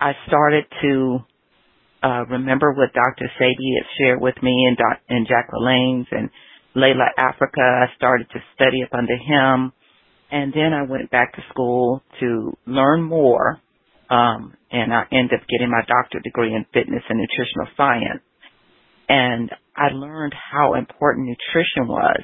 I 0.00 0.12
started 0.28 0.64
to 0.82 1.18
uh, 2.02 2.24
remember 2.28 2.72
what 2.72 2.92
Dr. 2.92 3.30
Sebi 3.40 3.76
had 3.76 3.86
shared 3.98 4.20
with 4.20 4.34
me 4.42 4.66
and, 4.68 4.76
Doc, 4.76 5.00
and 5.08 5.26
Jack 5.26 5.48
LaLanne's 5.52 6.06
and 6.10 6.30
Llaila 6.76 7.08
Afrika. 7.18 7.60
I 7.60 7.94
started 7.96 8.28
to 8.30 8.40
study 8.54 8.82
up 8.82 8.94
under 8.94 9.16
him. 9.16 9.72
And 10.30 10.52
then 10.52 10.72
I 10.72 10.82
went 10.88 11.10
back 11.10 11.34
to 11.34 11.42
school 11.50 12.02
to 12.20 12.56
learn 12.66 13.02
more. 13.02 13.60
Um, 14.08 14.54
and 14.70 14.92
I 14.92 15.04
ended 15.12 15.40
up 15.40 15.46
getting 15.48 15.70
my 15.70 15.82
doctorate 15.86 16.24
degree 16.24 16.54
in 16.54 16.64
fitness 16.72 17.02
and 17.08 17.18
nutritional 17.18 17.68
science. 17.76 18.22
And 19.08 19.50
I 19.76 19.88
learned 19.92 20.34
how 20.34 20.74
important 20.74 21.26
nutrition 21.26 21.88
was. 21.88 22.22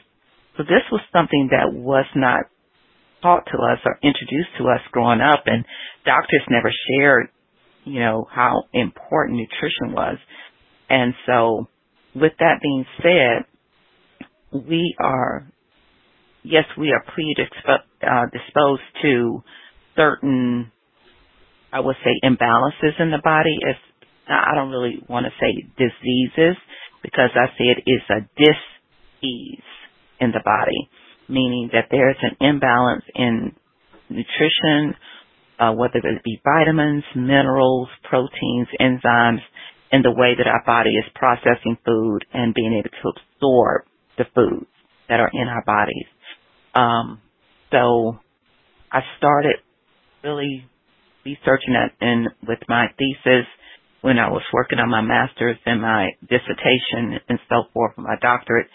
So 0.56 0.62
this 0.62 0.86
was 0.90 1.00
something 1.12 1.50
that 1.50 1.72
was 1.72 2.06
not 2.14 2.44
taught 3.22 3.46
to 3.46 3.58
us 3.58 3.78
or 3.84 3.98
introduced 4.02 4.54
to 4.58 4.64
us 4.68 4.80
growing 4.92 5.20
up 5.20 5.44
and 5.46 5.64
doctors 6.04 6.46
never 6.48 6.70
shared, 6.70 7.28
you 7.86 8.00
know, 8.00 8.26
how 8.30 8.64
important 8.72 9.38
nutrition 9.38 9.94
was. 9.94 10.18
And 10.88 11.14
so 11.26 11.68
with 12.14 12.32
that 12.38 12.60
being 12.62 12.84
said, 13.02 13.44
we 14.52 14.94
are, 15.00 15.50
yes, 16.42 16.64
we 16.78 16.92
are 16.92 17.04
predisposed 17.14 17.82
uh, 18.02 19.02
to 19.02 19.42
certain, 19.96 20.72
I 21.72 21.80
would 21.80 21.96
say, 22.04 22.10
imbalances 22.28 23.00
in 23.00 23.10
the 23.10 23.20
body. 23.22 23.56
As 23.68 23.76
I 24.28 24.54
don't 24.54 24.70
really 24.70 25.02
want 25.08 25.26
to 25.26 25.32
say 25.40 25.68
diseases 25.78 26.56
because 27.02 27.30
I 27.34 27.46
say 27.56 27.64
it 27.64 27.82
is 27.86 28.02
a 28.10 28.20
dis-ease 28.36 29.62
in 30.20 30.32
the 30.32 30.40
body 30.44 30.90
meaning 31.28 31.70
that 31.72 31.86
there's 31.90 32.16
an 32.22 32.36
imbalance 32.40 33.04
in 33.14 33.52
nutrition, 34.08 34.94
uh, 35.58 35.72
whether 35.72 35.98
it 35.98 36.24
be 36.24 36.40
vitamins, 36.44 37.04
minerals, 37.14 37.88
proteins, 38.04 38.68
enzymes, 38.80 39.40
and 39.92 40.04
the 40.04 40.10
way 40.10 40.34
that 40.36 40.46
our 40.46 40.62
body 40.66 40.90
is 40.90 41.04
processing 41.14 41.78
food 41.84 42.24
and 42.32 42.54
being 42.54 42.74
able 42.74 42.90
to 42.90 43.12
absorb 43.20 43.84
the 44.18 44.24
foods 44.34 44.70
that 45.08 45.20
are 45.20 45.30
in 45.32 45.48
our 45.48 45.64
bodies. 45.64 46.06
Um, 46.74 47.20
so 47.70 48.18
I 48.92 49.00
started 49.18 49.56
really 50.22 50.66
researching 51.24 51.74
that 51.74 51.92
in 52.04 52.26
with 52.46 52.58
my 52.68 52.86
thesis 52.98 53.46
when 54.02 54.18
I 54.18 54.28
was 54.28 54.42
working 54.52 54.78
on 54.78 54.90
my 54.90 55.00
master's 55.00 55.56
and 55.66 55.80
my 55.80 56.10
dissertation 56.22 57.18
and 57.28 57.38
so 57.48 57.64
forth, 57.72 57.94
for 57.94 58.02
my 58.02 58.16
doctorate. 58.20 58.68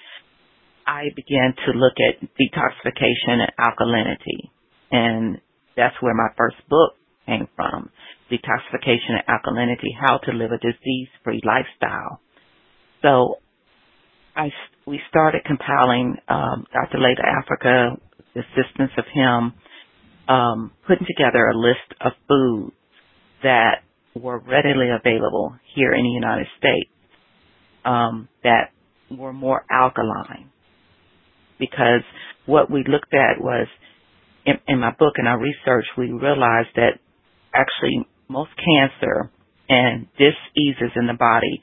I 0.85 1.05
began 1.15 1.53
to 1.65 1.71
look 1.77 1.93
at 1.99 2.27
detoxification 2.35 3.39
and 3.39 3.51
alkalinity. 3.59 4.49
And 4.91 5.39
that's 5.81 5.95
where 5.99 6.13
my 6.13 6.29
first 6.37 6.57
book 6.69 6.93
came 7.25 7.47
from. 7.55 7.89
Detoxification 8.31 9.17
and 9.17 9.25
alkalinity, 9.27 9.89
how 9.99 10.19
to 10.19 10.31
live 10.31 10.51
a 10.51 10.59
disease-free 10.59 11.41
lifestyle. 11.43 12.21
So 13.01 13.39
I, 14.35 14.49
we 14.85 14.99
started 15.09 15.41
compiling, 15.43 16.17
um, 16.29 16.67
Dr. 16.71 16.99
Llaila 16.99 17.25
Afrika, 17.25 17.97
the 18.35 18.41
assistance 18.41 18.91
of 18.97 19.05
him, 19.11 19.53
um, 20.29 20.71
putting 20.87 21.07
together 21.07 21.47
a 21.47 21.57
list 21.57 21.99
of 21.99 22.11
foods 22.27 22.75
that 23.41 23.81
were 24.15 24.37
readily 24.37 24.89
available 24.89 25.55
here 25.73 25.93
in 25.93 26.03
the 26.03 26.09
United 26.09 26.47
States 26.59 26.91
um, 27.85 28.29
that 28.43 28.69
were 29.09 29.33
more 29.33 29.65
alkaline 29.71 30.51
because 31.59 32.01
what 32.45 32.69
we 32.69 32.83
looked 32.87 33.13
at 33.13 33.41
was 33.41 33.67
in, 34.45 34.55
in 34.67 34.79
my 34.79 34.91
book 34.91 35.13
and 35.17 35.27
our 35.27 35.39
research, 35.39 35.85
we 35.97 36.11
realized 36.11 36.69
that 36.75 36.99
actually 37.53 38.07
most 38.27 38.51
cancer 38.57 39.31
and 39.69 40.07
diseases 40.17 40.91
in 40.95 41.07
the 41.07 41.13
body 41.17 41.61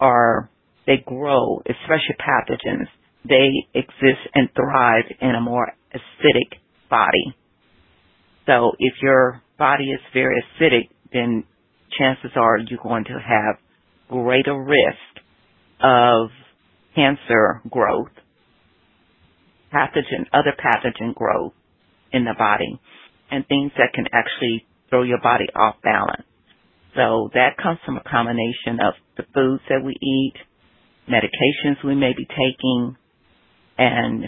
are, 0.00 0.50
they 0.86 1.02
grow, 1.04 1.62
especially 1.66 2.16
pathogens. 2.18 2.86
They 3.28 3.50
exist 3.74 4.28
and 4.34 4.48
thrive 4.54 5.04
in 5.20 5.34
a 5.34 5.40
more 5.40 5.72
acidic 5.94 6.58
body. 6.88 7.36
So 8.46 8.72
if 8.78 8.94
your 9.02 9.42
body 9.58 9.90
is 9.90 10.00
very 10.14 10.42
acidic, 10.42 10.88
then 11.12 11.44
chances 11.98 12.30
are 12.36 12.58
you're 12.58 12.80
going 12.82 13.04
to 13.04 13.12
have 13.12 13.56
greater 14.08 14.58
risk 14.58 15.24
of 15.82 16.30
cancer 16.94 17.62
growth 17.70 18.08
pathogen, 19.72 20.26
other 20.32 20.52
pathogen 20.58 21.14
growth 21.14 21.52
in 22.12 22.24
the 22.24 22.34
body 22.38 22.80
and 23.30 23.46
things 23.46 23.72
that 23.78 23.92
can 23.94 24.06
actually 24.12 24.66
throw 24.88 25.02
your 25.02 25.20
body 25.20 25.46
off 25.54 25.76
balance. 25.82 26.26
So 26.96 27.30
that 27.34 27.56
comes 27.62 27.78
from 27.86 27.96
a 27.96 28.02
combination 28.02 28.82
of 28.82 28.94
the 29.16 29.22
foods 29.32 29.62
that 29.68 29.84
we 29.84 29.94
eat, 29.94 30.34
medications 31.08 31.84
we 31.84 31.94
may 31.94 32.12
be 32.16 32.26
taking, 32.26 32.96
and, 33.78 34.24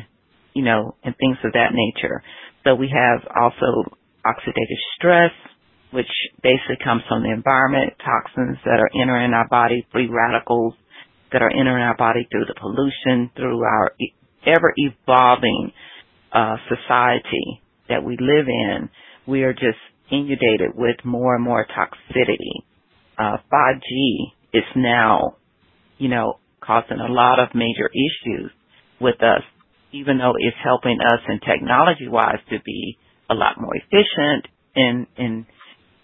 you 0.55 0.63
know, 0.63 0.95
and 1.03 1.15
things 1.17 1.39
of 1.45 1.53
that 1.53 1.75
nature. 1.75 2.23
So 2.65 2.75
we 2.77 2.89
have 2.89 3.27
also 3.35 3.99
oxidative 4.25 4.83
stress, 4.97 5.33
which 5.91 6.07
basically 6.43 6.79
comes 6.85 7.03
from 7.09 7.25
the 7.25 7.33
environment, 7.33 7.95
toxins 7.99 8.59
that 8.65 8.79
are 8.79 8.91
entering 8.95 9.35
our 9.35 9.49
body, 9.49 9.87
free 9.91 10.09
radicals 10.09 10.75
that 11.33 11.43
are 11.43 11.51
entering 11.51 11.83
our 11.83 11.97
body 11.97 12.27
through 12.31 12.47
the 12.47 12.55
pollution, 12.55 13.31
through 13.37 13.61
our 13.65 13.93
ever 14.47 14.73
evolving 14.77 15.73
uh, 16.33 16.57
society 16.69 17.61
that 17.93 18.05
we 18.05 18.17
live 18.19 18.49
in, 18.49 18.89
we 19.27 19.45
are 19.45 19.53
just 19.53 19.79
inundated 20.11 20.73
with 20.75 20.97
more 21.05 21.37
and 21.37 21.45
more 21.45 21.67
toxicity. 21.67 22.65
Uh, 23.19 23.37
5G 23.53 24.33
is 24.55 24.65
now, 24.75 25.37
you 25.99 26.09
know, 26.09 26.39
causing 26.61 26.99
a 26.99 27.13
lot 27.13 27.39
of 27.39 27.55
major 27.55 27.89
issues 27.93 28.51
with 29.01 29.23
us, 29.23 29.43
even 29.93 30.19
though 30.19 30.33
it's 30.39 30.57
helping 30.65 30.99
us 31.01 31.21
in 31.29 31.39
technology 31.41 32.09
wise 32.09 32.41
to 32.51 32.59
be 32.65 32.97
a 33.29 33.35
lot 33.35 33.61
more 33.61 33.75
efficient 33.77 34.47
in, 34.75 35.07
in, 35.17 35.47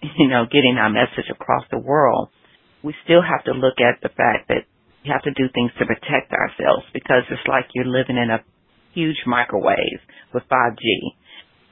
you 0.17 0.27
know, 0.27 0.45
getting 0.45 0.77
our 0.79 0.89
message 0.89 1.29
across 1.31 1.63
the 1.71 1.79
world. 1.79 2.29
We 2.83 2.93
still 3.03 3.21
have 3.21 3.43
to 3.45 3.51
look 3.51 3.81
at 3.81 4.01
the 4.01 4.09
fact 4.09 4.47
that 4.47 4.63
we 5.03 5.09
have 5.11 5.23
to 5.23 5.31
do 5.31 5.49
things 5.53 5.71
to 5.79 5.85
protect 5.85 6.31
ourselves 6.31 6.85
because 6.93 7.23
it's 7.29 7.47
like 7.47 7.65
you're 7.73 7.85
living 7.85 8.17
in 8.17 8.29
a 8.29 8.43
huge 8.93 9.17
microwave 9.25 10.01
with 10.33 10.43
5G. 10.51 10.83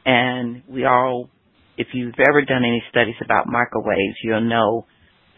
And 0.08 0.64
we 0.70 0.86
all, 0.86 1.30
if 1.78 1.90
you've 1.94 2.16
ever 2.30 2.42
done 2.44 2.64
any 2.64 2.82
studies 2.90 3.20
about 3.24 3.48
microwaves, 3.48 4.18
you'll 4.24 4.50
know 4.50 4.88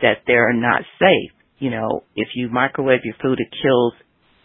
that 0.01 0.19
they're 0.27 0.53
not 0.53 0.83
safe. 0.99 1.31
You 1.57 1.71
know, 1.71 2.03
if 2.15 2.29
you 2.35 2.49
microwave 2.49 3.01
your 3.03 3.15
food, 3.21 3.39
it 3.41 3.49
kills 3.61 3.93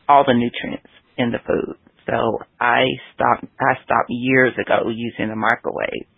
all 0.08 0.24
the 0.26 0.34
nutrients 0.34 0.90
in 1.18 1.30
the 1.30 1.38
food. 1.46 1.76
So 2.06 2.38
I 2.60 2.86
stopped, 3.14 3.44
I 3.60 3.74
stopped 3.84 4.08
years 4.08 4.54
ago 4.54 4.90
using 4.90 5.30
a 5.30 5.36
microwave. 5.36 6.08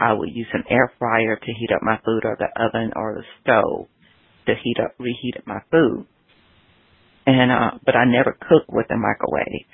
I 0.00 0.14
would 0.14 0.30
use 0.32 0.48
an 0.54 0.64
air 0.70 0.92
fryer 0.98 1.36
to 1.36 1.52
heat 1.52 1.70
up 1.76 1.82
my 1.82 1.98
food 2.04 2.24
or 2.24 2.36
the 2.40 2.48
oven 2.60 2.92
or 2.96 3.14
the 3.14 3.24
stove 3.42 3.88
to 4.46 4.54
heat 4.64 4.78
up, 4.82 4.94
reheat 4.98 5.36
up 5.38 5.46
my 5.46 5.60
food 5.70 6.06
and 7.26 7.52
uh 7.52 7.78
but 7.84 7.96
I 7.96 8.04
never 8.04 8.32
cooked 8.32 8.70
with 8.70 8.86
the 8.88 8.96
microwave. 8.96 9.66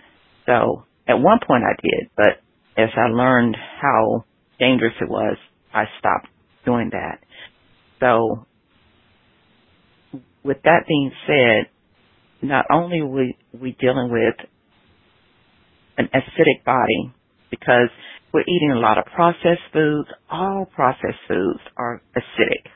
So 0.47 0.85
at 1.09 1.21
one 1.21 1.39
point 1.47 1.65
I 1.65 1.75
did, 1.81 2.11
but 2.17 2.43
as 2.77 2.91
I 2.97 3.09
learned 3.09 3.57
how 3.81 4.25
dangerous 4.59 4.95
it 5.01 5.09
was, 5.09 5.37
I 5.73 5.85
stopped 5.99 6.29
doing 6.65 6.91
that. 6.93 7.21
So 8.01 8.47
with 10.45 10.59
that 10.65 10.85
being 10.89 11.13
said, 11.27 11.71
not 12.43 12.67
only 12.71 13.01
are 13.01 13.07
we, 13.07 13.37
we 13.59 13.77
dealing 13.81 14.11
with 14.11 14.35
an 15.99 16.09
acidic 16.15 16.65
body 16.65 17.13
because 17.51 17.89
we're 18.33 18.43
eating 18.43 18.73
a 18.73 18.79
lot 18.79 18.99
of 18.99 19.05
processed 19.15 19.63
foods, 19.73 20.09
all 20.31 20.67
processed 20.75 21.21
foods 21.29 21.61
are 21.77 22.03
acidic. 22.17 22.71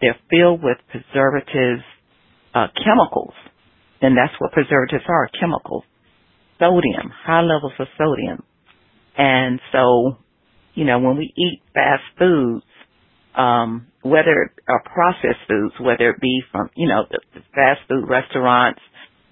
They're 0.00 0.18
filled 0.30 0.62
with 0.62 0.78
preservatives, 0.90 1.82
uh, 2.54 2.66
chemicals 2.84 3.34
and 4.02 4.16
that's 4.16 4.34
what 4.40 4.52
preservatives 4.52 5.04
are, 5.08 5.30
chemicals. 5.40 5.84
Sodium, 6.58 7.10
high 7.24 7.42
levels 7.42 7.72
of 7.78 7.86
sodium. 7.96 8.42
And 9.16 9.60
so, 9.72 10.18
you 10.74 10.84
know, 10.84 10.98
when 10.98 11.16
we 11.16 11.32
eat 11.36 11.62
fast 11.74 12.02
foods, 12.18 12.64
um, 13.34 13.86
whether 14.02 14.52
are 14.68 14.82
processed 14.84 15.40
foods, 15.48 15.74
whether 15.80 16.10
it 16.10 16.20
be 16.20 16.42
from, 16.50 16.70
you 16.74 16.88
know, 16.88 17.04
the, 17.10 17.20
the 17.34 17.40
fast 17.54 17.80
food 17.88 18.08
restaurants 18.08 18.80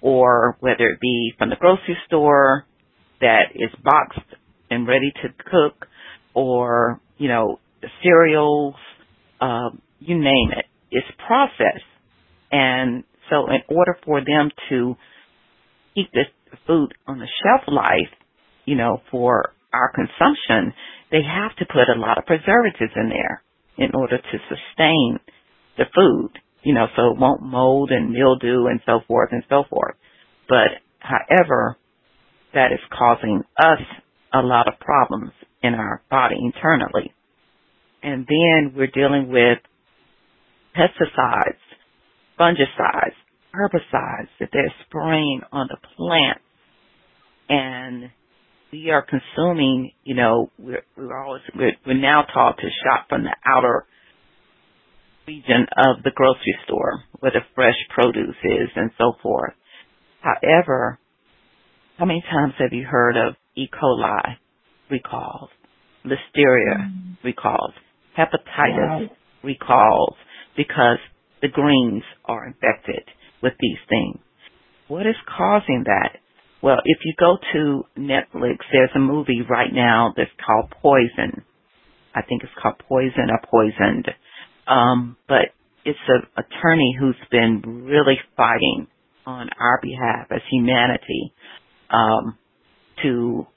or 0.01 0.57
whether 0.59 0.87
it 0.87 0.99
be 0.99 1.33
from 1.37 1.49
the 1.49 1.55
grocery 1.55 1.97
store 2.07 2.65
that 3.19 3.53
is 3.53 3.69
boxed 3.83 4.19
and 4.69 4.87
ready 4.87 5.11
to 5.21 5.29
cook 5.49 5.87
or, 6.33 6.99
you 7.17 7.27
know, 7.27 7.59
cereals, 8.03 8.75
uh, 9.39 9.69
you 9.99 10.17
name 10.17 10.51
it, 10.57 10.65
it's 10.89 11.07
processed. 11.27 11.85
And 12.51 13.03
so 13.29 13.47
in 13.47 13.61
order 13.75 13.97
for 14.05 14.19
them 14.21 14.49
to 14.69 14.95
keep 15.95 16.11
this 16.11 16.27
food 16.67 16.93
on 17.07 17.19
the 17.19 17.27
shelf 17.43 17.61
life, 17.67 18.11
you 18.65 18.75
know, 18.75 19.01
for 19.11 19.53
our 19.73 19.91
consumption, 19.93 20.73
they 21.11 21.21
have 21.23 21.55
to 21.57 21.65
put 21.65 21.89
a 21.95 21.99
lot 21.99 22.17
of 22.17 22.25
preservatives 22.25 22.93
in 22.95 23.09
there. 23.09 23.43
in 23.77 23.91
order 23.95 24.17
to 24.17 24.37
sustain 24.49 25.19
the 25.77 25.85
food, 25.95 26.29
you 26.63 26.73
know, 26.73 26.87
so 26.95 27.11
it 27.11 27.19
won't 27.19 27.41
mold 27.41 27.91
and 27.91 28.11
mildew 28.11 28.67
and 28.67 28.81
so 28.85 28.99
forth 29.07 29.29
and 29.31 29.43
so 29.49 29.63
forth. 29.69 29.95
But 30.49 30.81
however, 30.99 31.77
that 32.53 32.71
is 32.73 32.79
causing 32.97 33.43
us 33.57 33.79
a 34.33 34.41
lot 34.41 34.67
of 34.67 34.79
problems 34.79 35.31
in 35.63 35.75
our 35.75 36.03
body 36.11 36.35
internally. 36.39 37.13
And 38.03 38.27
then 38.27 38.73
we're 38.75 38.87
dealing 38.87 39.29
with 39.31 39.59
pesticides, 40.77 41.61
fungicides, 42.39 43.15
herbicides 43.55 44.29
that 44.39 44.49
they're 44.53 44.73
spraying 44.87 45.41
on 45.51 45.67
the 45.69 45.77
plants 45.97 46.41
And 47.49 48.11
we 48.71 48.89
are 48.89 49.05
consuming, 49.05 49.91
you 50.03 50.15
know, 50.15 50.51
we're, 50.57 50.83
we're 50.95 51.17
always, 51.17 51.41
we're, 51.55 51.73
we're 51.85 51.99
now 51.99 52.23
taught 52.33 52.57
to 52.57 52.69
shop 52.83 53.07
from 53.09 53.23
the 53.23 53.35
outer 53.45 53.85
region 55.27 55.67
of 55.77 56.03
the 56.03 56.11
grocery 56.11 56.55
store 56.65 57.03
where 57.19 57.31
the 57.31 57.41
fresh 57.53 57.75
produce 57.93 58.35
is 58.43 58.69
and 58.75 58.91
so 58.97 59.13
forth. 59.21 59.53
However, 60.21 60.99
how 61.97 62.05
many 62.05 62.21
times 62.21 62.53
have 62.59 62.73
you 62.73 62.85
heard 62.85 63.17
of 63.17 63.35
E. 63.55 63.67
coli 63.67 64.37
recalls, 64.89 65.49
listeria 66.05 66.89
mm. 66.89 67.17
recalls, 67.23 67.73
hepatitis 68.17 69.09
wow. 69.09 69.09
recalls 69.43 70.15
because 70.55 70.97
the 71.41 71.47
greens 71.47 72.03
are 72.25 72.47
infected 72.47 73.03
with 73.43 73.53
these 73.59 73.77
things? 73.89 74.19
What 74.87 75.07
is 75.07 75.15
causing 75.37 75.83
that? 75.85 76.17
Well, 76.63 76.77
if 76.85 76.99
you 77.05 77.13
go 77.19 77.37
to 77.53 77.83
Netflix, 77.97 78.57
there's 78.71 78.91
a 78.95 78.99
movie 78.99 79.41
right 79.49 79.71
now 79.73 80.13
that's 80.15 80.29
called 80.45 80.71
Poison. 80.81 81.43
I 82.15 82.21
think 82.23 82.43
it's 82.43 82.51
called 82.61 82.75
Poison 82.87 83.29
or 83.29 83.39
Poisoned. 83.49 84.09
Um, 84.67 85.17
but 85.27 85.53
it's 85.85 85.99
an 86.07 86.23
attorney 86.37 86.95
who's 86.99 87.15
been 87.31 87.85
really 87.85 88.19
fighting 88.37 88.87
on 89.25 89.49
our 89.59 89.79
behalf 89.81 90.27
as 90.31 90.41
humanity 90.51 91.33
um, 91.89 92.37
to 93.03 93.47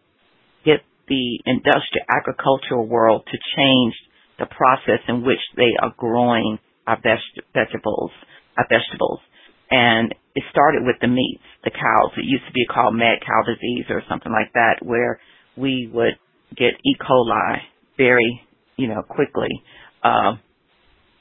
get 0.65 0.81
the 1.09 1.41
industrial 1.47 2.07
agricultural 2.09 2.87
world 2.87 3.23
to 3.31 3.39
change 3.57 3.95
the 4.39 4.47
process 4.47 5.01
in 5.09 5.25
which 5.25 5.41
they 5.57 5.73
are 5.81 5.95
growing 5.97 6.59
our 6.87 6.99
veg- 7.03 7.45
vegetables, 7.55 8.11
our 8.57 8.67
vegetables. 8.69 9.21
And 9.71 10.15
it 10.35 10.43
started 10.51 10.83
with 10.85 10.97
the 11.01 11.07
meats, 11.07 11.43
the 11.63 11.71
cows. 11.71 12.13
It 12.17 12.25
used 12.25 12.47
to 12.47 12.53
be 12.53 12.67
called 12.67 12.95
mad 12.95 13.19
cow 13.25 13.43
disease 13.47 13.87
or 13.89 14.03
something 14.09 14.33
like 14.33 14.53
that, 14.55 14.77
where 14.83 15.21
we 15.57 15.89
would 15.93 16.15
get 16.57 16.75
E. 16.85 16.97
coli 17.01 17.59
very, 17.97 18.43
you 18.77 18.89
know, 18.89 19.03
quickly, 19.03 19.63
uh, 20.03 20.35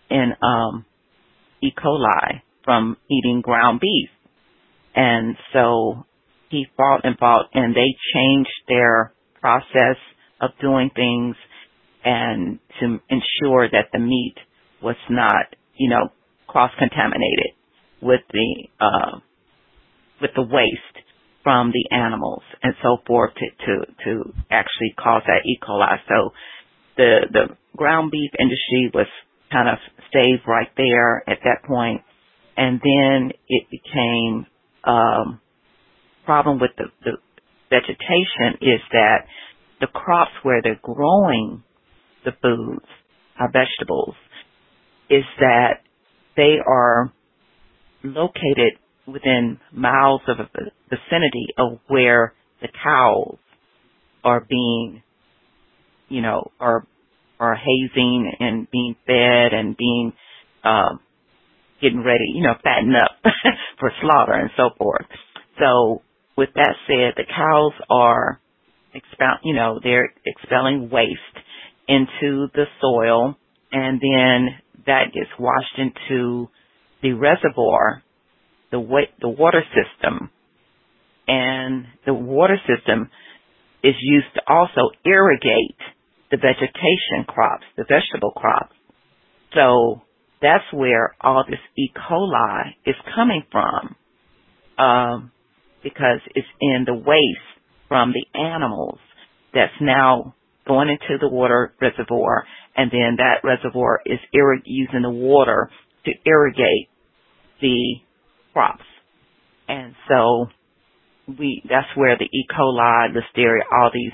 and 0.10 0.34
um, 0.42 0.86
E. 1.62 1.70
coli 1.78 2.42
from 2.64 2.98
eating 3.10 3.42
ground 3.42 3.80
beef. 3.80 4.10
And 4.96 5.36
so 5.54 6.06
he 6.50 6.66
fought 6.78 7.02
and 7.04 7.18
fought 7.18 7.48
and 7.54 7.76
they 7.76 7.96
changed 8.14 8.50
their 8.68 9.14
process 9.42 9.98
of 10.42 10.52
doing 10.62 10.90
things 10.96 11.36
and 12.06 12.60
to 12.80 13.00
ensure 13.10 13.70
that 13.70 13.88
the 13.92 14.00
meat 14.00 14.36
was 14.82 14.96
not, 15.10 15.46
you 15.76 15.90
know, 15.90 16.12
cross 16.48 16.72
contaminated 16.78 17.53
with 18.04 18.22
the 18.32 18.68
uh 18.80 19.20
with 20.22 20.32
the 20.36 20.44
waste 20.44 21.06
from 21.44 21.72
the 21.72 21.96
animals 21.96 22.44
and 22.62 22.74
so 22.82 22.98
forth 23.06 23.34
to 23.36 23.66
to, 23.66 23.86
to 24.04 24.34
actually 24.50 24.94
cause 24.98 25.24
that 25.28 25.46
E. 25.46 25.60
coli. 25.62 25.98
So 26.08 26.32
the 26.98 27.20
the 27.32 27.58
ground 27.76 28.12
beef 28.12 28.32
industry 28.40 28.92
was 28.94 29.08
kind 29.52 29.70
of 29.70 29.78
stayed 30.10 30.42
right 30.48 30.70
there 30.78 31.24
at 31.30 31.40
that 31.44 31.64
point 31.68 32.02
and 32.58 32.80
then 32.84 33.32
it 33.48 33.68
became 33.70 34.46
um 34.84 35.40
problem 36.26 36.60
with 36.60 36.72
the, 36.78 36.86
the 37.04 37.12
vegetation 37.70 38.58
is 38.62 38.82
that 38.92 39.26
the 39.82 39.88
crops 39.88 40.32
where 40.44 40.62
they're 40.62 40.80
growing 40.82 41.64
the 42.24 42.32
foods, 42.42 42.86
our 43.40 43.52
vegetables, 43.52 44.16
is 45.10 45.24
that 45.40 45.82
they 46.38 46.56
are 46.66 47.12
located 48.04 48.74
within 49.08 49.60
miles 49.72 50.22
of 50.28 50.40
a 50.40 50.50
vicinity 50.90 51.48
of 51.58 51.80
where 51.88 52.34
the 52.62 52.68
cows 52.84 53.38
are 54.24 54.46
being, 54.48 55.04
you 56.10 56.22
know, 56.22 56.52
are 56.60 56.86
are 57.40 57.56
hazing 57.56 58.32
and 58.40 58.70
being 58.72 58.96
fed 59.06 59.54
and 59.54 59.76
being 59.76 60.14
uh, 60.64 60.96
getting 61.82 62.04
ready, 62.04 62.26
you 62.34 62.44
know, 62.44 62.54
fattened 62.64 62.96
up 62.96 63.12
for 63.80 63.92
slaughter 64.02 64.34
and 64.34 64.50
so 64.56 64.70
forth. 64.78 65.06
So 65.60 66.02
with 66.38 66.50
that 66.56 66.76
said, 66.88 67.14
the 67.18 67.26
cows 67.26 67.74
are 67.90 68.40
expel, 68.94 69.40
you 69.44 69.54
know, 69.54 69.80
they're 69.84 70.14
expelling 70.26 70.90
waste 70.90 71.20
into 71.88 72.48
the 72.54 72.66
soil 72.80 73.36
and 73.72 74.00
then 74.00 74.56
that 74.86 75.14
gets 75.14 75.30
washed 75.40 75.78
into 75.78 76.48
the 77.04 77.14
reservoir, 77.14 78.02
the 78.72 78.80
wa- 78.80 79.12
the 79.22 79.30
water 79.30 79.64
system. 79.76 80.32
And 81.28 81.86
the 82.06 82.14
water 82.14 82.58
system 82.68 83.10
is 83.84 83.96
used 84.02 84.34
to 84.36 84.42
also 84.48 84.90
irrigate 85.06 85.78
the 86.32 86.38
vegetation 86.38 87.26
crops, 87.28 87.66
the 87.78 87.84
vegetable 87.84 88.32
crops. 88.32 88.76
So 89.54 90.02
that's 90.42 90.66
where 90.74 91.16
all 91.22 91.44
this 91.48 91.60
E. 91.78 91.90
coli 91.96 92.74
is 92.86 92.96
coming 93.16 93.44
from. 93.52 93.96
Um, 94.78 95.32
because 95.84 96.20
it's 96.34 96.48
in 96.62 96.86
the 96.86 96.94
waste 96.94 97.54
from 97.88 98.14
the 98.14 98.40
animals 98.40 99.00
that's 99.54 99.74
now 99.82 100.34
going 100.68 100.90
into 100.90 101.18
the 101.20 101.30
water 101.30 101.74
reservoir 101.82 102.46
and 102.76 102.90
then 102.92 103.18
that 103.18 103.44
reservoir 103.44 104.02
is 104.06 104.20
irrig- 104.34 104.64
using 104.66 105.04
the 105.04 105.10
water 105.10 105.70
to 106.06 106.12
irrigate 106.26 106.90
the 107.64 108.04
crops. 108.52 108.84
And 109.68 109.96
so 110.12 110.52
we, 111.40 111.64
that's 111.64 111.88
where 111.96 112.18
the 112.20 112.28
E. 112.28 112.46
coli, 112.52 113.16
listeria, 113.16 113.64
all 113.72 113.90
these, 113.94 114.12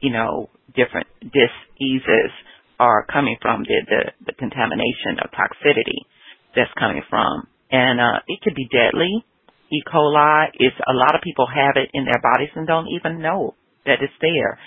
you 0.00 0.12
know, 0.12 0.48
different 0.74 1.08
diseases 1.20 2.30
are 2.78 3.04
coming 3.10 3.36
from, 3.42 3.64
the, 3.64 3.78
the, 3.90 4.02
the 4.26 4.34
contamination 4.38 5.18
or 5.18 5.28
toxicity 5.34 6.06
that's 6.54 6.70
coming 6.78 7.02
from. 7.10 7.48
And, 7.70 7.98
uh, 8.00 8.22
it 8.28 8.38
could 8.42 8.54
be 8.54 8.68
deadly. 8.70 9.24
E. 9.72 9.82
coli 9.92 10.46
is 10.60 10.72
a 10.86 10.94
lot 10.94 11.14
of 11.16 11.22
people 11.22 11.46
have 11.50 11.74
it 11.76 11.90
in 11.92 12.04
their 12.04 12.22
bodies 12.22 12.54
and 12.54 12.66
don't 12.66 12.88
even 12.94 13.20
know 13.20 13.54
that 13.84 13.98
it's 14.00 14.14
there. 14.20 14.58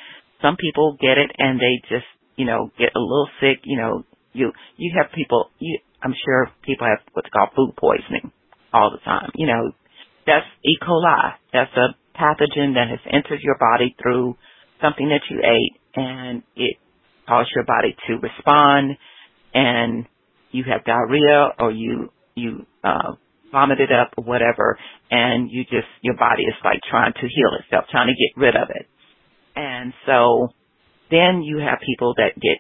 Some 0.41 0.57
people 0.57 0.97
get 0.99 1.17
it 1.17 1.31
and 1.37 1.59
they 1.59 1.79
just, 1.87 2.05
you 2.35 2.45
know, 2.45 2.69
get 2.77 2.91
a 2.95 2.99
little 2.99 3.29
sick, 3.39 3.61
you 3.63 3.77
know, 3.77 4.03
you, 4.37 4.51
you 4.77 4.93
have 4.95 5.11
people, 5.13 5.49
you, 5.59 5.79
I'm 6.01 6.13
sure 6.25 6.51
people 6.63 6.87
have 6.87 6.99
what's 7.13 7.29
called 7.29 7.49
food 7.55 7.73
poisoning 7.77 8.31
all 8.73 8.91
the 8.91 9.03
time. 9.03 9.31
You 9.35 9.47
know, 9.47 9.71
that's 10.25 10.45
E. 10.63 10.77
coli. 10.81 11.33
That's 11.53 11.71
a 11.75 11.95
pathogen 12.17 12.75
that 12.75 12.87
has 12.89 12.99
entered 13.11 13.41
your 13.41 13.57
body 13.57 13.95
through 14.01 14.35
something 14.81 15.09
that 15.09 15.21
you 15.29 15.39
ate 15.43 15.81
and 15.95 16.43
it 16.55 16.77
caused 17.27 17.49
your 17.55 17.65
body 17.65 17.95
to 18.07 18.13
respond 18.21 18.97
and 19.53 20.05
you 20.51 20.63
have 20.63 20.85
diarrhea 20.85 21.49
or 21.59 21.71
you, 21.71 22.09
you, 22.35 22.65
uh, 22.83 23.13
vomit 23.51 23.79
it 23.79 23.89
up 23.91 24.11
or 24.17 24.23
whatever, 24.23 24.77
and 25.09 25.49
you 25.49 25.63
just, 25.63 25.87
your 26.01 26.15
body 26.15 26.43
is 26.43 26.55
like 26.65 26.79
trying 26.89 27.13
to 27.13 27.21
heal 27.21 27.51
itself, 27.59 27.85
trying 27.89 28.07
to 28.07 28.13
get 28.13 28.39
rid 28.39 28.55
of 28.55 28.69
it. 28.69 28.87
And 29.55 29.93
so 30.05 30.49
then 31.09 31.41
you 31.41 31.59
have 31.59 31.79
people 31.85 32.13
that 32.17 32.35
get 32.35 32.59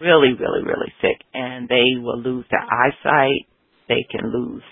really, 0.00 0.32
really, 0.32 0.62
really 0.64 0.92
sick 1.00 1.20
and 1.34 1.68
they 1.68 2.00
will 2.00 2.20
lose 2.20 2.44
their 2.50 2.62
eyesight. 2.62 3.46
They 3.88 4.06
can 4.10 4.32
lose, 4.32 4.62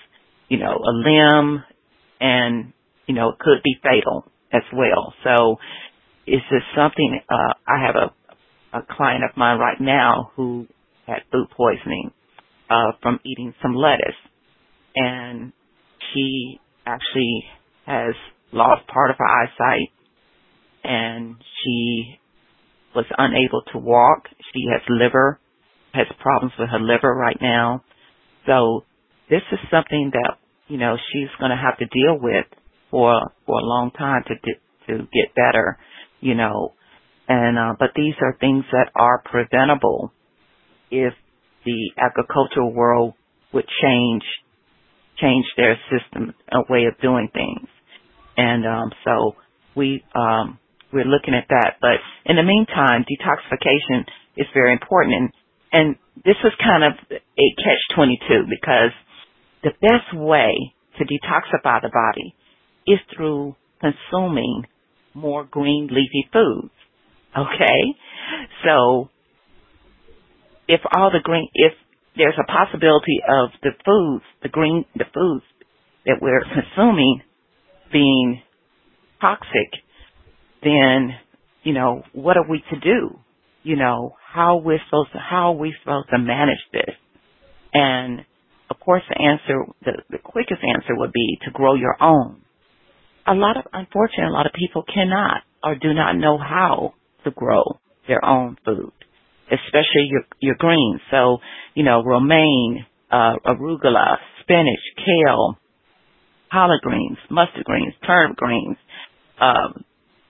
you 0.48 0.58
know, 0.58 0.74
a 0.74 0.92
limb 0.92 1.62
and, 2.20 2.72
you 3.06 3.14
know, 3.14 3.30
it 3.30 3.38
could 3.38 3.62
be 3.62 3.76
fatal 3.82 4.30
as 4.52 4.62
well. 4.72 5.14
So 5.24 5.56
is 6.26 6.40
this 6.50 6.62
something, 6.76 7.20
uh, 7.28 7.54
I 7.66 7.84
have 7.86 7.94
a, 7.96 8.78
a 8.78 8.82
client 8.96 9.24
of 9.24 9.36
mine 9.36 9.58
right 9.58 9.80
now 9.80 10.32
who 10.36 10.66
had 11.06 11.20
food 11.32 11.48
poisoning, 11.56 12.12
uh, 12.70 12.92
from 13.02 13.18
eating 13.24 13.54
some 13.62 13.74
lettuce 13.74 14.16
and 14.94 15.52
she 16.12 16.60
actually 16.86 17.44
has 17.86 18.14
lost 18.52 18.86
part 18.88 19.10
of 19.10 19.16
her 19.18 19.26
eyesight 19.26 19.88
and 20.84 21.36
she 21.62 22.18
was 22.94 23.06
unable 23.18 23.62
to 23.72 23.78
walk. 23.78 24.28
She 24.52 24.64
has 24.72 24.82
liver, 24.88 25.40
has 25.94 26.06
problems 26.20 26.54
with 26.58 26.70
her 26.70 26.80
liver 26.80 27.14
right 27.14 27.38
now. 27.40 27.84
So 28.46 28.84
this 29.30 29.42
is 29.52 29.58
something 29.70 30.12
that, 30.14 30.36
you 30.68 30.78
know, 30.78 30.96
she's 31.12 31.28
going 31.38 31.50
to 31.50 31.56
have 31.56 31.78
to 31.78 31.86
deal 31.86 32.18
with 32.20 32.46
for, 32.90 33.32
for 33.46 33.60
a 33.60 33.64
long 33.64 33.90
time 33.92 34.24
to, 34.28 34.34
to 34.88 34.98
get 35.12 35.34
better, 35.34 35.78
you 36.20 36.34
know, 36.34 36.74
and, 37.28 37.58
uh, 37.58 37.74
but 37.78 37.90
these 37.96 38.14
are 38.22 38.36
things 38.40 38.64
that 38.72 38.90
are 38.96 39.22
preventable. 39.24 40.12
if 40.90 41.14
the 41.64 41.90
agricultural 41.98 42.72
world 42.72 43.14
would 43.52 43.66
change 43.82 44.22
change 45.18 45.46
their 45.56 45.76
system, 45.90 46.34
a 46.52 46.60
way 46.70 46.84
of 46.84 47.00
doing 47.00 47.28
things. 47.32 47.68
And 48.36 48.64
um, 48.66 48.92
so 49.04 49.34
we 49.74 50.04
um, 50.14 50.58
we're 50.92 51.04
looking 51.04 51.34
at 51.34 51.48
that. 51.48 51.76
But 51.80 52.00
in 52.24 52.36
the 52.36 52.42
meantime, 52.42 53.04
detoxification 53.04 54.04
is 54.36 54.46
very 54.54 54.72
important. 54.72 55.14
And 55.14 55.32
and 55.70 55.96
this 56.24 56.36
is 56.44 56.52
kind 56.62 56.84
of 56.84 56.92
a 57.12 57.46
catch 57.56 57.82
twenty 57.94 58.18
two 58.28 58.44
because 58.48 58.92
the 59.62 59.72
best 59.80 60.16
way 60.16 60.72
to 60.98 61.04
detoxify 61.04 61.82
the 61.82 61.90
body 61.92 62.34
is 62.86 62.98
through 63.14 63.54
consuming 63.80 64.64
more 65.14 65.44
green 65.44 65.88
leafy 65.90 66.28
foods. 66.32 66.72
Okay? 67.36 67.82
So 68.64 69.10
if 70.68 70.80
all 70.94 71.10
the 71.10 71.20
green 71.22 71.48
if 71.54 71.72
there's 72.16 72.38
a 72.38 72.50
possibility 72.50 73.20
of 73.28 73.50
the 73.62 73.70
foods, 73.84 74.24
the 74.42 74.48
green, 74.48 74.84
the 74.96 75.04
foods 75.14 75.44
that 76.04 76.18
we're 76.20 76.42
consuming 76.42 77.22
being 77.92 78.42
toxic, 79.20 79.70
then, 80.62 81.14
you 81.62 81.72
know, 81.72 82.02
what 82.12 82.36
are 82.36 82.48
we 82.48 82.62
to 82.70 82.80
do? 82.80 83.18
You 83.62 83.76
know, 83.76 84.16
how 84.32 84.56
we're 84.56 84.80
supposed 84.86 85.12
to, 85.12 85.18
how 85.18 85.52
are 85.52 85.56
we 85.56 85.74
supposed 85.82 86.08
to 86.10 86.18
manage 86.18 86.58
this? 86.72 86.94
And 87.74 88.20
of 88.70 88.80
course 88.80 89.02
the 89.08 89.20
answer, 89.20 89.64
the, 89.84 90.02
the 90.10 90.18
quickest 90.18 90.60
answer 90.62 90.94
would 90.96 91.12
be 91.12 91.38
to 91.44 91.50
grow 91.50 91.74
your 91.74 91.96
own. 92.00 92.42
A 93.26 93.34
lot 93.34 93.56
of, 93.56 93.64
unfortunately, 93.72 94.26
a 94.30 94.32
lot 94.32 94.46
of 94.46 94.52
people 94.52 94.82
cannot 94.82 95.42
or 95.62 95.74
do 95.74 95.92
not 95.92 96.16
know 96.16 96.38
how 96.38 96.94
to 97.24 97.30
grow 97.30 97.78
their 98.06 98.24
own 98.24 98.56
food 98.64 98.92
especially 99.50 100.08
your 100.08 100.22
your 100.40 100.54
greens. 100.56 101.00
So, 101.10 101.38
you 101.74 101.84
know, 101.84 102.02
romaine, 102.04 102.86
uh, 103.10 103.36
arugula, 103.44 104.16
spinach, 104.42 104.80
kale, 104.96 105.58
collard 106.52 106.80
greens, 106.82 107.18
mustard 107.30 107.64
greens, 107.64 107.94
turnip 108.06 108.36
greens, 108.36 108.76
um, 109.40 109.84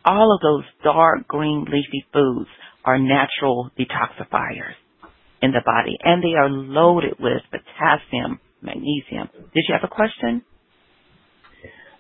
all 0.09 0.35
of 0.35 0.41
those 0.41 0.65
dark 0.83 1.29
green 1.29 1.65
leafy 1.65 2.07
foods 2.13 2.49
are 2.85 2.99
natural 2.99 3.71
detoxifiers 3.79 4.73
in 5.43 5.53
the 5.53 5.61
body, 5.65 5.97
and 6.03 6.23
they 6.23 6.35
are 6.39 6.49
loaded 6.49 7.15
with 7.21 7.43
potassium, 7.51 8.41
magnesium. 8.63 9.29
Did 9.55 9.65
you 9.69 9.75
have 9.79 9.85
a 9.85 9.95
question? 9.95 10.43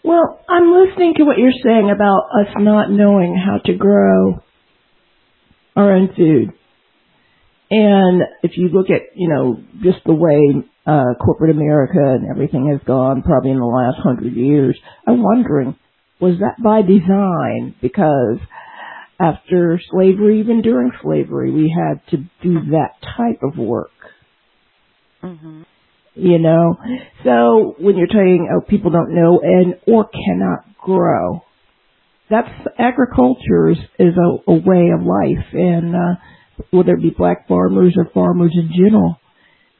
Well, 0.03 0.41
I'm 0.49 0.73
listening 0.73 1.15
to 1.19 1.25
what 1.25 1.37
you're 1.37 1.53
saying 1.63 1.91
about 1.95 2.23
us 2.41 2.55
not 2.57 2.91
knowing 2.91 3.37
how 3.37 3.59
to 3.67 3.77
grow 3.77 4.41
our 5.77 5.93
own 5.93 6.09
food. 6.17 6.49
And 7.71 8.23
if 8.43 8.53
you 8.57 8.69
look 8.69 8.89
at, 8.89 9.15
you 9.15 9.29
know, 9.29 9.59
just 9.83 9.99
the 10.07 10.15
way 10.15 10.67
uh, 10.87 11.15
corporate 11.23 11.55
America 11.55 12.01
and 12.01 12.31
everything 12.31 12.71
has 12.73 12.81
gone 12.87 13.23
probably 13.23 13.51
in 13.51 13.59
the 13.59 13.67
last 13.67 13.99
hundred 14.03 14.35
years, 14.35 14.79
I'm 15.07 15.23
wondering, 15.23 15.77
was 16.21 16.35
that 16.41 16.63
by 16.63 16.83
design? 16.83 17.75
Because 17.81 18.39
after 19.21 19.81
slavery, 19.91 20.41
even 20.41 20.63
during 20.63 20.91
slavery, 21.03 21.51
we 21.51 21.75
had 21.75 22.01
to 22.11 22.19
do 22.43 22.55
that 22.71 22.95
type 23.17 23.41
of 23.43 23.59
work. 23.59 23.91
Mm-hmm. 25.23 25.63
You 26.15 26.39
know, 26.39 26.77
so 27.25 27.75
when 27.79 27.97
you're 27.97 28.09
saying, 28.13 28.49
oh, 28.53 28.61
people 28.61 28.91
don't 28.91 29.15
know 29.15 29.41
and 29.41 29.77
or 29.87 30.09
cannot 30.09 30.65
grow, 30.77 31.45
that's 32.29 32.49
agriculture 32.79 33.71
is, 33.71 33.79
is 33.99 34.15
a, 34.17 34.51
a 34.51 34.55
way 34.55 34.91
of 34.93 35.07
life, 35.07 35.47
and 35.53 35.95
uh, 35.95 36.15
whether 36.71 36.95
it 36.95 37.03
be 37.03 37.15
black 37.17 37.47
farmers 37.49 37.95
or 37.97 38.11
farmers 38.13 38.53
in 38.55 38.71
general. 38.77 39.17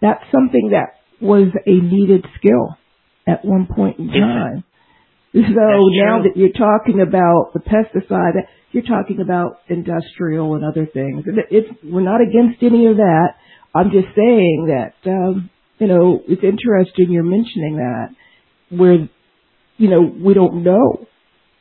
That's 0.01 0.23
something 0.33 0.71
that 0.71 1.01
was 1.21 1.49
a 1.67 1.71
needed 1.71 2.25
skill 2.39 2.77
at 3.27 3.45
one 3.45 3.67
point 3.67 3.99
in 3.99 4.09
time. 4.09 4.65
So 5.47 5.89
now 5.93 6.23
that 6.23 6.37
you're 6.37 6.51
talking 6.51 7.01
about 7.01 7.53
the 7.55 7.61
pesticide, 7.61 8.35
you're 8.73 8.83
talking 8.83 9.21
about 9.21 9.61
industrial 9.69 10.55
and 10.55 10.65
other 10.65 10.87
things. 10.87 11.25
It's, 11.51 11.69
we're 11.85 12.03
not 12.03 12.21
against 12.21 12.63
any 12.63 12.87
of 12.87 12.97
that. 12.97 13.35
I'm 13.75 13.91
just 13.91 14.09
saying 14.17 14.69
that, 14.69 15.11
um, 15.11 15.51
you 15.79 15.87
know, 15.87 16.21
it's 16.27 16.43
interesting 16.43 17.13
you're 17.13 17.23
mentioning 17.23 17.77
that 17.77 18.09
where, 18.77 19.09
you 19.77 19.89
know, 19.89 20.01
we 20.03 20.35
don't 20.35 20.65
know. 20.65 21.07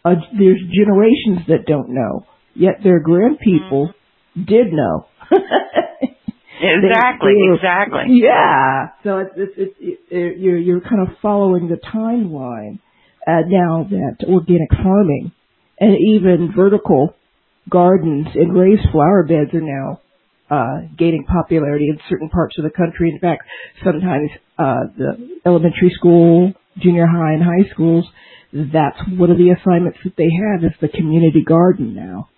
Uh, 0.04 0.16
there's 0.38 0.62
generations 0.74 1.48
that 1.48 1.66
don't 1.68 1.90
know. 1.90 2.26
Yet 2.56 2.82
their 2.84 3.04
grandpeople 3.04 3.94
did 4.36 4.72
know. 4.72 5.06
exactly, 6.62 7.34
exactly. 7.54 8.04
Yeah. 8.10 8.88
So 9.04 9.20
it's, 9.20 9.32
it's, 9.36 9.76
it's, 9.80 10.02
it, 10.10 10.40
you're, 10.40 10.58
you're 10.58 10.82
kind 10.82 11.02
of 11.02 11.10
following 11.22 11.70
the 11.70 11.78
timeline 11.94 12.80
uh, 13.28 13.42
now 13.48 13.88
that 13.90 14.26
organic 14.28 14.70
farming 14.72 15.32
and 15.80 15.96
even 15.96 16.54
vertical 16.56 17.14
gardens 17.70 18.28
and 18.34 18.58
raised 18.58 18.90
flower 18.92 19.24
beds 19.24 19.54
are 19.54 19.62
now 19.62 20.00
uh, 20.50 20.88
gaining 20.98 21.26
popularity 21.26 21.90
in 21.90 22.00
certain 22.10 22.30
parts 22.30 22.58
of 22.58 22.64
the 22.64 22.70
country. 22.70 23.12
In 23.12 23.20
fact, 23.20 23.44
sometimes 23.84 24.30
uh, 24.58 24.88
the 24.98 25.40
elementary 25.46 25.92
school, 25.96 26.54
junior 26.78 27.06
high, 27.06 27.34
and 27.34 27.44
high 27.44 27.70
schools, 27.74 28.06
that's 28.54 28.98
one 29.10 29.30
of 29.30 29.38
the 29.38 29.50
assignments 29.52 29.98
that 30.04 30.16
they 30.18 30.30
have 30.32 30.64
is 30.64 30.76
the 30.80 30.88
community 30.88 31.44
garden 31.46 31.94
now. 31.94 32.30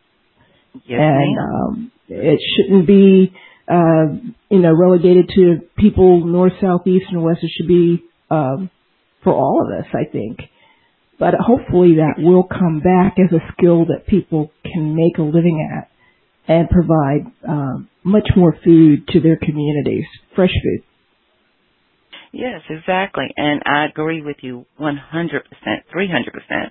Yes, 0.86 0.99
and 0.99 1.38
um, 1.39 1.91
it 2.08 2.39
shouldn't 2.56 2.88
be 2.88 3.32
uh, 3.67 4.17
you 4.49 4.60
know 4.60 4.73
relegated 4.73 5.30
to 5.36 5.60
people 5.78 6.25
north, 6.25 6.54
south, 6.62 6.88
east, 6.88 7.06
and 7.12 7.23
west. 7.23 7.39
It 7.43 7.52
should 7.56 7.67
be 7.67 8.04
um, 8.32 8.69
for 9.23 9.34
all 9.34 9.65
of 9.65 9.80
us, 9.80 9.89
I 9.93 10.10
think. 10.12 10.39
But 11.19 11.34
hopefully 11.36 11.95
that 11.95 12.15
will 12.17 12.43
come 12.43 12.79
back 12.79 13.17
as 13.19 13.32
a 13.34 13.43
skill 13.53 13.86
that 13.86 14.08
people 14.08 14.51
can 14.63 14.95
make 14.95 15.17
a 15.17 15.21
living 15.21 15.67
at 15.77 15.89
and 16.47 16.69
provide 16.69 17.25
um, 17.47 17.89
much 18.03 18.29
more 18.36 18.58
food 18.63 19.08
to 19.10 19.19
their 19.19 19.38
communities, 19.38 20.05
fresh 20.36 20.53
food. 20.63 20.84
Yes, 22.32 22.62
exactly. 22.69 23.25
And 23.36 23.62
I 23.65 23.86
agree 23.86 24.21
with 24.21 24.38
you 24.41 24.65
100%, 24.79 24.95
300%. 25.93 26.69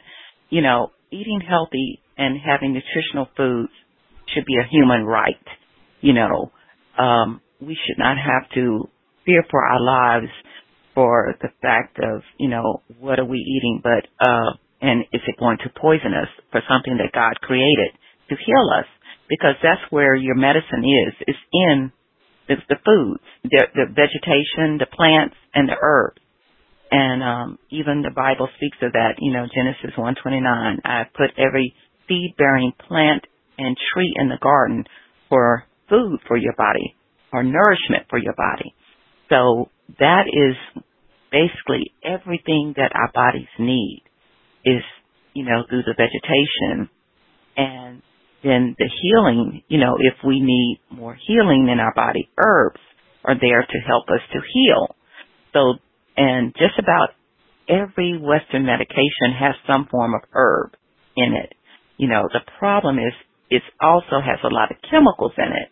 You 0.51 0.63
know, 0.63 0.93
eating 1.11 1.41
healthy 1.47 2.01
and 2.17 2.39
having 2.41 2.73
nutritional 2.73 3.29
foods 3.37 3.73
should 4.35 4.45
be 4.47 4.57
a 4.57 4.69
human 4.71 5.05
right. 5.05 5.35
You 6.01 6.15
know, 6.15 6.53
um, 6.99 7.41
we 7.61 7.77
should 7.87 7.99
not 7.99 8.17
have 8.17 8.51
to 8.55 8.89
fear 9.27 9.45
for 9.51 9.63
our 9.63 9.81
lives 9.81 10.31
for 10.99 11.37
the 11.41 11.55
fact 11.63 11.97
of, 12.03 12.23
you 12.39 12.49
know, 12.49 12.83
what 12.99 13.21
are 13.21 13.25
we 13.25 13.39
eating, 13.39 13.79
but, 13.81 14.11
uh, 14.19 14.51
and 14.83 15.03
is 15.13 15.23
it 15.29 15.39
going 15.39 15.59
to 15.59 15.71
poison 15.81 16.11
us 16.11 16.27
for 16.51 16.61
something 16.69 16.99
that 16.99 17.15
God 17.15 17.39
created 17.41 17.95
to 18.29 18.35
heal 18.35 18.67
us? 18.77 18.87
Because 19.29 19.55
that's 19.63 19.87
where 19.91 20.17
your 20.17 20.35
medicine 20.35 20.83
is. 20.83 21.15
It's 21.29 21.39
in 21.53 21.93
the, 22.49 22.57
the 22.69 22.83
foods, 22.85 23.23
the, 23.45 23.63
the 23.77 23.87
vegetation, 23.95 24.83
the 24.83 24.91
plants, 24.91 25.37
and 25.55 25.69
the 25.69 25.79
herbs. 25.81 26.19
And 26.91 27.23
um, 27.23 27.59
even 27.71 28.03
the 28.03 28.11
Bible 28.11 28.49
speaks 28.57 28.79
of 28.83 28.91
that. 28.95 29.21
You 29.21 29.33
know, 29.35 29.47
Genesis 29.55 29.95
1:29. 29.97 30.79
I 30.85 31.05
put 31.15 31.31
every 31.39 31.77
seed-bearing 32.09 32.73
plant 32.89 33.23
and 33.57 33.77
tree 33.95 34.13
in 34.17 34.31
the 34.31 34.39
garden 34.43 34.85
for 35.29 35.65
food 35.89 36.19
for 36.27 36.37
your 36.37 36.55
body 36.59 36.97
or 37.33 37.45
nourishment 37.45 38.07
for 38.11 38.19
your 38.19 38.35
body. 38.35 38.75
So 39.29 39.71
that 40.01 40.25
is 40.27 40.83
basically 41.31 41.93
everything 42.05 42.75
that 42.77 42.93
our 42.95 43.11
bodies 43.13 43.49
need 43.59 44.03
is, 44.65 44.83
you 45.35 45.45
know, 45.45 45.65
through 45.69 45.83
the 45.83 45.95
vegetation 45.97 46.89
and 47.57 48.03
then 48.43 48.77
the 48.79 48.89
healing, 49.03 49.63
you 49.69 49.79
know, 49.79 49.97
if 49.99 50.15
we 50.25 50.41
need 50.41 50.81
more 50.91 51.17
healing 51.27 51.69
in 51.73 51.81
our 51.81 51.93
body, 51.93 52.29
herbs 52.39 52.81
are 53.25 53.35
there 53.39 53.63
to 53.63 53.79
help 53.87 54.05
us 54.09 54.21
to 54.33 54.39
heal. 54.53 54.95
So, 55.53 55.75
and 56.17 56.55
just 56.55 56.79
about 56.79 57.11
every 57.69 58.17
Western 58.17 58.65
medication 58.65 59.35
has 59.39 59.55
some 59.71 59.89
form 59.91 60.15
of 60.15 60.21
herb 60.33 60.75
in 61.17 61.35
it. 61.35 61.53
You 61.97 62.09
know, 62.09 62.29
the 62.33 62.41
problem 62.59 62.99
is 62.99 63.13
it 63.51 63.63
also 63.81 64.21
has 64.25 64.39
a 64.45 64.55
lot 64.55 64.71
of 64.71 64.77
chemicals 64.89 65.33
in 65.37 65.53
it. 65.53 65.69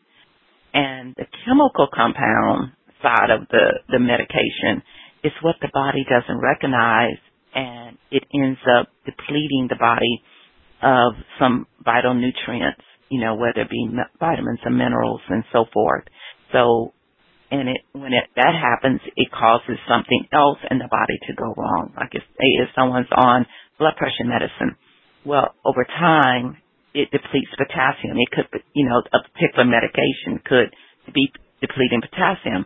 And 0.75 1.15
the 1.17 1.27
chemical 1.45 1.89
compound 1.95 2.73
side 3.01 3.31
of 3.31 3.49
the, 3.49 3.79
the 3.89 4.01
medication 4.01 4.83
is 5.27 5.33
what 5.43 5.57
the 5.61 5.71
body 5.75 6.07
doesn't 6.09 6.41
recognize 6.41 7.19
and 7.55 7.99
it 8.11 8.23
ends 8.35 8.61
up 8.79 8.89
depleting 9.05 9.67
the 9.69 9.77
body 9.77 10.23
of 10.83 11.15
some 11.41 11.67
vital 11.85 12.15
nutrients, 12.15 12.83
you 13.11 13.21
know, 13.21 13.35
whether 13.35 13.63
it 13.63 13.71
be 13.71 13.89
vitamins 14.21 14.61
and 14.65 14.77
minerals 14.77 15.21
and 15.29 15.43
so 15.53 15.65
forth. 15.73 16.05
So, 16.53 16.93
and 17.51 17.69
it, 17.69 17.83
when 17.93 18.13
it, 18.13 18.29
that 18.37 18.55
happens, 18.55 19.01
it 19.17 19.31
causes 19.33 19.79
something 19.89 20.27
else 20.33 20.59
in 20.71 20.79
the 20.79 20.89
body 20.91 21.19
to 21.29 21.35
go 21.35 21.55
wrong. 21.57 21.93
Like 21.97 22.11
if, 22.13 22.23
if 22.39 22.69
someone's 22.79 23.11
on 23.17 23.47
blood 23.79 23.95
pressure 23.97 24.27
medicine, 24.27 24.77
well, 25.25 25.55
over 25.65 25.85
time, 25.85 26.59
it 26.95 27.11
depletes 27.11 27.51
potassium. 27.59 28.17
It 28.19 28.31
could, 28.33 28.63
you 28.75 28.87
know, 28.89 29.03
a 29.13 29.19
particular 29.33 29.65
medication 29.65 30.41
could 30.45 30.71
be 31.15 31.33
depleting 31.61 32.01
potassium, 32.01 32.65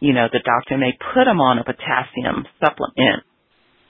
you 0.00 0.12
know, 0.12 0.28
the 0.32 0.40
doctor 0.44 0.76
may 0.76 0.92
put 0.92 1.24
them 1.24 1.40
on 1.40 1.58
a 1.58 1.64
potassium 1.64 2.46
supplement 2.58 3.24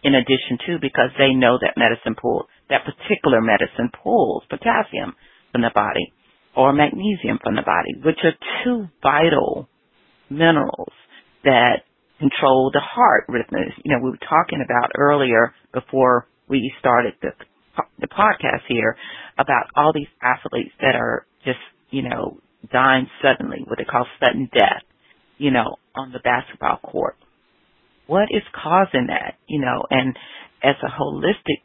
in 0.03 0.15
addition 0.15 0.59
to 0.67 0.79
because 0.81 1.11
they 1.19 1.35
know 1.35 1.59
that 1.61 1.77
medicine 1.77 2.17
pull 2.21 2.47
that 2.71 2.87
particular 2.87 3.41
medicine 3.43 3.91
pulls 4.03 4.45
potassium 4.49 5.15
from 5.53 5.63
the 5.63 5.71
body 5.75 6.13
or 6.57 6.73
magnesium 6.73 7.39
from 7.43 7.57
the 7.57 7.63
body, 7.63 7.95
which 8.03 8.19
are 8.25 8.35
two 8.65 8.89
vital 9.03 9.69
minerals 10.31 10.93
that 11.45 11.83
control 12.19 12.71
the 12.73 12.81
heart 12.81 13.25
rhythms. 13.29 13.73
You 13.85 13.93
know, 13.93 14.03
we 14.03 14.11
were 14.11 14.29
talking 14.29 14.65
about 14.65 14.93
earlier 14.97 15.53
before 15.75 16.27
we 16.49 16.73
started 16.79 17.15
the 17.21 17.31
the 17.99 18.09
podcast 18.09 18.67
here 18.69 18.97
about 19.39 19.67
all 19.77 19.93
these 19.95 20.11
athletes 20.21 20.73
that 20.81 20.97
are 20.97 21.25
just, 21.45 21.59
you 21.91 22.03
know, 22.03 22.39
dying 22.73 23.07
suddenly, 23.23 23.65
what 23.67 23.79
they 23.79 23.85
call 23.85 24.07
sudden 24.19 24.51
death, 24.53 24.83
you 25.39 25.51
know, 25.51 25.77
on 25.95 26.13
the 26.13 26.21
basketball 26.21 26.79
court. 26.79 27.17
What 28.07 28.29
is 28.31 28.43
causing 28.55 29.07
that? 29.09 29.35
You 29.47 29.61
know, 29.61 29.87
and 29.91 30.17
as 30.63 30.77
a 30.83 30.91
holistic 30.91 31.63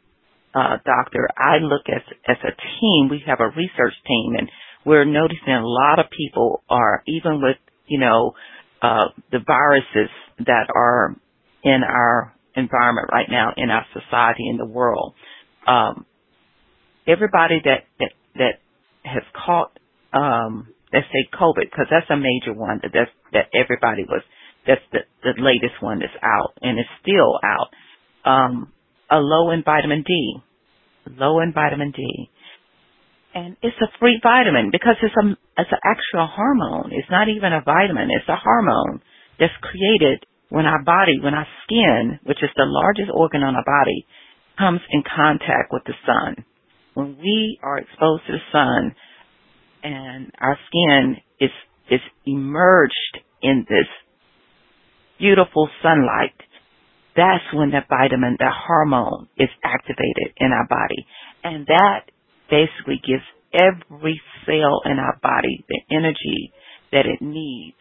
uh, 0.54 0.78
doctor, 0.84 1.28
I 1.36 1.58
look 1.58 1.82
as 1.88 2.02
as 2.26 2.36
a 2.42 2.54
team. 2.80 3.08
We 3.10 3.22
have 3.26 3.40
a 3.40 3.48
research 3.48 3.94
team, 4.06 4.36
and 4.38 4.50
we're 4.84 5.04
noticing 5.04 5.52
a 5.52 5.66
lot 5.66 5.98
of 5.98 6.06
people 6.10 6.62
are 6.70 7.02
even 7.06 7.42
with 7.42 7.56
you 7.86 7.98
know 7.98 8.32
uh, 8.80 9.06
the 9.32 9.40
viruses 9.46 10.10
that 10.38 10.68
are 10.74 11.16
in 11.64 11.82
our 11.82 12.32
environment 12.54 13.08
right 13.12 13.28
now, 13.28 13.52
in 13.56 13.70
our 13.70 13.84
society, 13.92 14.48
in 14.48 14.56
the 14.56 14.66
world. 14.66 15.14
Um, 15.66 16.06
everybody 17.06 17.60
that 17.64 17.84
that 17.98 18.12
that 18.36 18.54
has 19.04 19.22
caught 19.34 19.78
um, 20.12 20.68
let's 20.92 21.06
say 21.12 21.28
COVID, 21.32 21.70
because 21.70 21.86
that's 21.90 22.10
a 22.10 22.16
major 22.16 22.54
one 22.54 22.80
that 22.82 22.92
that's, 22.92 23.10
that 23.32 23.50
everybody 23.54 24.04
was. 24.04 24.22
That's 24.66 24.82
the 24.90 25.06
the 25.22 25.34
latest 25.38 25.78
one 25.80 26.00
that's 26.00 26.18
out, 26.22 26.58
and 26.60 26.78
it's 26.78 26.90
still 27.00 27.38
out. 27.38 27.70
Um, 28.26 28.72
a 29.08 29.18
low 29.18 29.52
in 29.52 29.62
vitamin 29.62 30.02
D, 30.02 30.42
low 31.06 31.38
in 31.38 31.52
vitamin 31.52 31.92
D, 31.94 32.02
and 33.34 33.56
it's 33.62 33.76
a 33.78 33.92
free 34.00 34.18
vitamin 34.22 34.70
because 34.72 34.96
it's 35.02 35.14
a 35.14 35.26
it's 35.60 35.70
an 35.70 35.84
actual 35.84 36.26
hormone. 36.26 36.90
It's 36.90 37.10
not 37.10 37.28
even 37.28 37.52
a 37.52 37.62
vitamin. 37.62 38.10
It's 38.10 38.28
a 38.28 38.40
hormone 38.40 39.02
that's 39.38 39.54
created 39.62 40.26
when 40.48 40.66
our 40.66 40.82
body, 40.82 41.20
when 41.22 41.34
our 41.34 41.46
skin, 41.64 42.18
which 42.24 42.42
is 42.42 42.50
the 42.56 42.66
largest 42.66 43.10
organ 43.12 43.42
on 43.42 43.54
our 43.54 43.64
body, 43.64 44.06
comes 44.58 44.80
in 44.90 45.02
contact 45.04 45.70
with 45.70 45.84
the 45.84 45.94
sun. 46.06 46.44
When 46.94 47.18
we 47.18 47.58
are 47.62 47.78
exposed 47.78 48.26
to 48.26 48.32
the 48.32 48.46
sun 48.50 48.96
and 49.86 50.32
our 50.40 50.58
skin 50.66 51.16
is 51.40 51.50
is 51.88 52.00
emerged 52.26 53.18
in 53.42 53.64
this 53.68 53.86
beautiful 55.18 55.68
sunlight, 55.82 56.34
that's 57.14 57.44
when 57.54 57.70
the 57.70 57.80
vitamin, 57.88 58.36
the 58.38 58.50
hormone 58.50 59.28
is 59.38 59.48
activated 59.62 60.34
in 60.38 60.50
our 60.50 60.66
body. 60.66 61.06
And 61.44 61.66
that 61.66 62.10
basically 62.50 63.00
gives 63.06 63.22
every 63.54 64.20
cell 64.44 64.82
in 64.84 64.98
our 64.98 65.18
body 65.22 65.64
the 65.68 65.80
energy 65.96 66.52
that 66.90 67.06
it 67.06 67.22
needs 67.22 67.76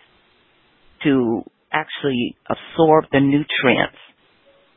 to 1.04 1.42
actually 1.72 2.38
absorb 2.48 3.06
the 3.12 3.20
nutrients 3.20 3.98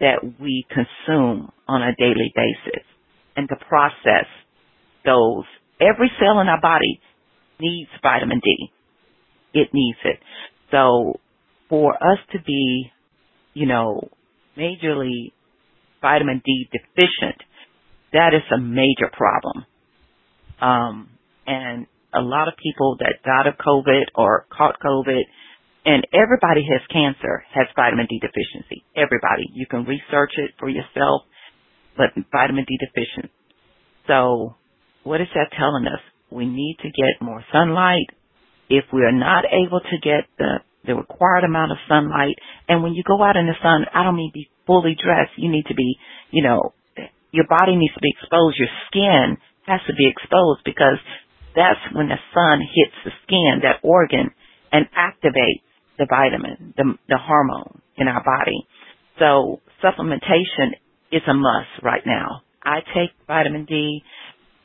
that 0.01 0.19
we 0.41 0.65
consume 0.71 1.53
on 1.69 1.83
a 1.83 1.95
daily 1.99 2.33
basis 2.35 2.85
and 3.37 3.49
to 3.49 3.57
process 3.69 4.27
those. 5.05 5.45
Every 5.81 6.11
cell 6.19 6.41
in 6.41 6.49
our 6.49 6.61
body 6.61 7.01
needs 7.61 7.91
vitamin 8.03 8.41
D. 8.43 8.71
It 9.55 9.69
needs 9.73 9.99
it. 10.05 10.21
So 10.71 11.21
for 11.69 11.95
us 11.95 12.19
to 12.33 12.39
be, 12.47 12.91
you 13.55 13.67
know, 13.67 14.09
majorly 14.57 15.33
vitamin 16.01 16.43
D 16.45 16.69
deficient, 16.71 17.43
that 18.13 18.33
is 18.35 18.43
a 18.55 18.59
major 18.59 19.11
problem. 19.13 19.65
Um, 20.61 21.09
and 21.47 21.87
a 22.15 22.21
lot 22.21 22.49
of 22.49 22.55
people 22.57 22.97
that 23.01 23.23
died 23.25 23.47
of 23.47 23.55
COVID 23.59 24.05
or 24.15 24.47
caught 24.51 24.77
COVID, 24.85 25.23
and 25.85 26.07
everybody 26.13 26.67
has 26.71 26.83
cancer 26.91 27.45
has 27.55 27.67
vitamin 27.77 28.07
D 28.09 28.21
deficiency. 28.21 28.85
Everybody. 28.97 29.49
You 29.55 29.67
can 29.67 29.85
research 29.85 30.33
it 30.37 30.53
for 30.59 30.69
yourself, 30.69 31.23
but 31.97 32.09
vitamin 32.33 32.65
D 32.67 32.79
deficient. 32.79 33.31
So 34.07 34.57
what 35.05 35.21
is 35.21 35.29
that 35.35 35.57
telling 35.57 35.87
us? 35.87 36.01
We 36.31 36.47
need 36.47 36.77
to 36.83 36.89
get 36.89 37.21
more 37.21 37.45
sunlight. 37.53 38.07
If 38.69 38.85
we 38.93 39.03
are 39.03 39.13
not 39.13 39.45
able 39.47 39.81
to 39.81 39.97
get 40.03 40.29
the 40.39 40.61
the 40.87 40.95
required 40.95 41.45
amount 41.45 41.73
of 41.73 41.79
sunlight, 41.89 42.37
and 42.69 42.83
when 42.83 42.95
you 42.95 43.03
go 43.03 43.23
out 43.23 43.37
in 43.37 43.47
the 43.47 43.59
sun, 43.63 43.85
I 43.93 44.05
don't 44.05 44.17
mean 44.17 44.31
be 44.33 44.49
fully 44.67 44.97
dressed. 44.97 45.33
You 45.37 45.51
need 45.51 45.67
to 45.67 45.75
be, 45.75 45.97
you 46.31 46.43
know, 46.43 46.73
your 47.31 47.47
body 47.49 47.77
needs 47.77 47.95
to 47.95 48.01
be 48.01 48.15
exposed. 48.17 48.57
Your 48.59 48.73
skin 48.87 49.37
has 49.67 49.81
to 49.87 49.95
be 49.95 50.09
exposed 50.09 50.61
because 50.65 50.97
that's 51.55 51.81
when 51.93 52.09
the 52.09 52.21
sun 52.33 52.61
hits 52.61 52.95
the 53.05 53.13
skin, 53.25 53.61
that 53.63 53.81
organ, 53.83 54.31
and 54.73 54.87
activates 54.97 55.65
the 55.99 56.07
vitamin, 56.09 56.75
the, 56.77 56.95
the 57.09 57.19
hormone 57.19 57.83
in 57.97 58.09
our 58.09 58.23
body. 58.23 58.67
So 59.19 59.61
supplementation 59.83 60.79
is 61.11 61.23
a 61.29 61.35
must 61.35 61.83
right 61.83 62.03
now. 62.07 62.43
I 62.63 62.81
take 62.95 63.11
vitamin 63.27 63.65
D. 63.65 64.03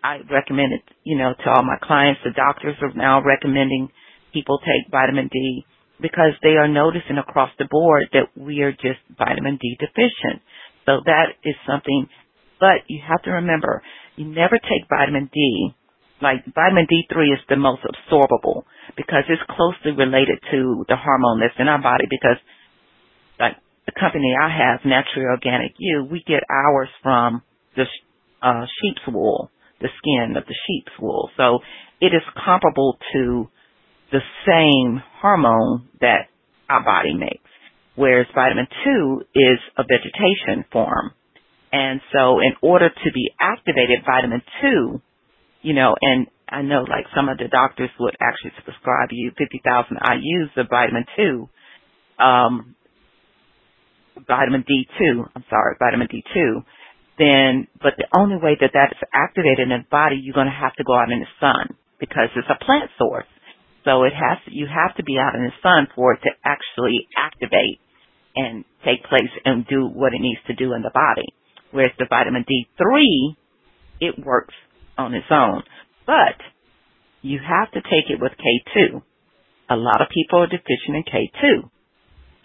I 0.04 0.20
recommend 0.30 0.74
it, 0.74 0.84
you 1.04 1.18
know, 1.18 1.34
to 1.34 1.50
all 1.50 1.64
my 1.64 1.78
clients. 1.82 2.20
The 2.26 2.36
doctors 2.36 2.76
are 2.82 2.92
now 2.94 3.24
recommending 3.24 3.90
people 4.34 4.60
take 4.60 4.92
vitamin 4.92 5.30
D 5.32 5.66
because 6.02 6.36
they 6.44 6.60
are 6.60 6.68
noticing 6.68 7.18
across 7.18 7.50
the 7.58 7.66
board 7.72 8.10
that 8.12 8.28
we 8.36 8.62
are 8.62 8.74
just 8.74 9.00
vitamin 9.18 9.58
D 9.62 9.78
deficient. 9.80 10.44
So 10.86 11.00
that 11.06 11.40
is 11.46 11.56
something, 11.66 12.08
but 12.60 12.84
you 12.88 13.00
have 13.08 13.24
to 13.24 13.32
remember, 13.32 13.82
you 14.18 14.26
never 14.26 14.60
take 14.60 14.90
vitamin 14.90 15.30
D. 15.34 15.72
Like 16.22 16.44
vitamin 16.54 16.88
D3 16.88 17.34
is 17.34 17.40
the 17.48 17.56
most 17.56 17.82
absorbable 17.84 18.64
because 18.98 19.24
it's 19.30 19.42
closely 19.48 19.92
related 19.92 20.40
to 20.52 20.86
the 20.88 20.96
hormone 20.96 21.40
that's 21.40 21.60
in 21.60 21.68
our 21.68 21.82
body 21.82 22.06
because 22.10 22.38
like 23.40 23.56
the 23.86 23.92
company 24.00 24.36
I 24.36 24.50
have, 24.50 24.82
Naturally 24.86 25.28
Organic 25.28 25.74
You, 25.78 26.08
we 26.10 26.24
get 26.28 26.44
ours 26.50 26.90
from 27.02 27.42
the 27.76 27.84
uh, 28.42 28.66
sheep's 28.80 29.02
wool 29.08 29.50
the 29.84 29.92
skin 30.00 30.36
of 30.38 30.46
the 30.48 30.56
sheep's 30.66 30.96
wool. 31.00 31.30
So 31.38 31.60
it 32.02 32.16
is 32.16 32.24
comparable 32.34 32.98
to 33.14 33.48
the 34.12 34.24
same 34.48 35.04
hormone 35.22 35.90
that 36.02 36.32
our 36.70 36.84
body 36.84 37.14
makes, 37.14 37.52
whereas 37.96 38.26
vitamin 38.34 38.68
2 38.84 39.22
is 39.36 39.60
a 39.78 39.84
vegetation 39.84 40.66
form. 40.72 41.12
And 41.72 42.00
so 42.14 42.40
in 42.40 42.54
order 42.62 42.90
to 42.90 43.12
be 43.14 43.32
activated, 43.40 44.06
vitamin 44.06 44.42
2, 44.62 45.02
you 45.64 45.74
know, 45.74 45.96
and 46.00 46.28
I 46.48 46.62
know 46.62 46.86
like 46.88 47.06
some 47.16 47.30
of 47.30 47.38
the 47.38 47.48
doctors 47.50 47.90
would 48.00 48.16
actually 48.22 48.52
prescribe 48.64 49.10
you 49.12 49.32
50,000 49.38 49.98
IUs 49.98 50.62
of 50.62 50.68
vitamin 50.70 51.06
2, 51.18 51.50
um, 52.24 52.76
vitamin 54.28 54.64
D2, 54.64 55.26
I'm 55.36 55.44
sorry, 55.50 55.76
vitamin 55.80 56.08
D2, 56.08 56.64
then, 57.18 57.68
but 57.82 57.94
the 57.98 58.08
only 58.16 58.38
way 58.38 58.58
that 58.60 58.74
that 58.74 58.92
is 58.92 59.10
activated 59.14 59.70
in 59.70 59.70
the 59.70 59.86
body, 59.90 60.18
you're 60.22 60.34
going 60.34 60.50
to 60.50 60.54
have 60.54 60.76
to 60.76 60.84
go 60.84 60.96
out 60.96 61.12
in 61.12 61.20
the 61.20 61.34
sun 61.40 61.78
because 62.00 62.30
it's 62.36 62.50
a 62.50 62.64
plant 62.66 62.90
source. 62.98 63.30
So 63.86 64.04
it 64.04 64.14
has 64.14 64.40
to, 64.46 64.52
you 64.54 64.66
have 64.66 64.96
to 64.98 65.04
be 65.04 65.18
out 65.20 65.36
in 65.36 65.44
the 65.44 65.56
sun 65.62 65.88
for 65.96 66.14
it 66.14 66.22
to 66.24 66.32
actually 66.44 67.08
activate 67.18 67.80
and 68.36 68.66
take 68.86 69.04
place 69.06 69.30
and 69.46 69.68
do 69.68 69.86
what 69.86 70.14
it 70.14 70.22
needs 70.22 70.42
to 70.48 70.56
do 70.56 70.74
in 70.74 70.82
the 70.82 70.94
body. 70.94 71.28
Whereas 71.72 71.92
the 72.00 72.08
vitamin 72.10 72.46
D3, 72.46 73.36
it 74.00 74.26
works 74.26 74.56
on 74.98 75.14
its 75.14 75.28
own. 75.30 75.64
But 76.06 76.40
you 77.22 77.40
have 77.40 77.72
to 77.72 77.82
take 77.82 78.10
it 78.10 78.20
with 78.22 78.32
K2. 78.34 79.02
A 79.70 79.76
lot 79.76 80.02
of 80.02 80.10
people 80.10 80.40
are 80.40 80.48
deficient 80.48 80.98
in 80.98 81.04
K2. 81.04 81.70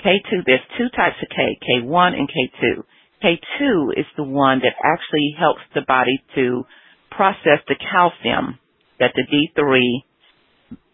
K2, 0.05 0.45
there's 0.47 0.61
two 0.79 0.89
types 0.95 1.17
of 1.23 1.29
K, 1.29 1.59
K1 1.59 2.15
and 2.15 2.29
K2. 2.29 2.85
K2 3.23 3.99
is 3.99 4.07
the 4.17 4.25
one 4.25 4.61
that 4.61 4.75
actually 4.85 5.35
helps 5.39 5.63
the 5.75 5.83
body 5.87 6.23
to 6.37 6.65
process 7.11 7.61
the 7.67 7.75
calcium 7.75 8.59
that 9.01 9.13
the 9.15 9.25
D3, 9.25 9.81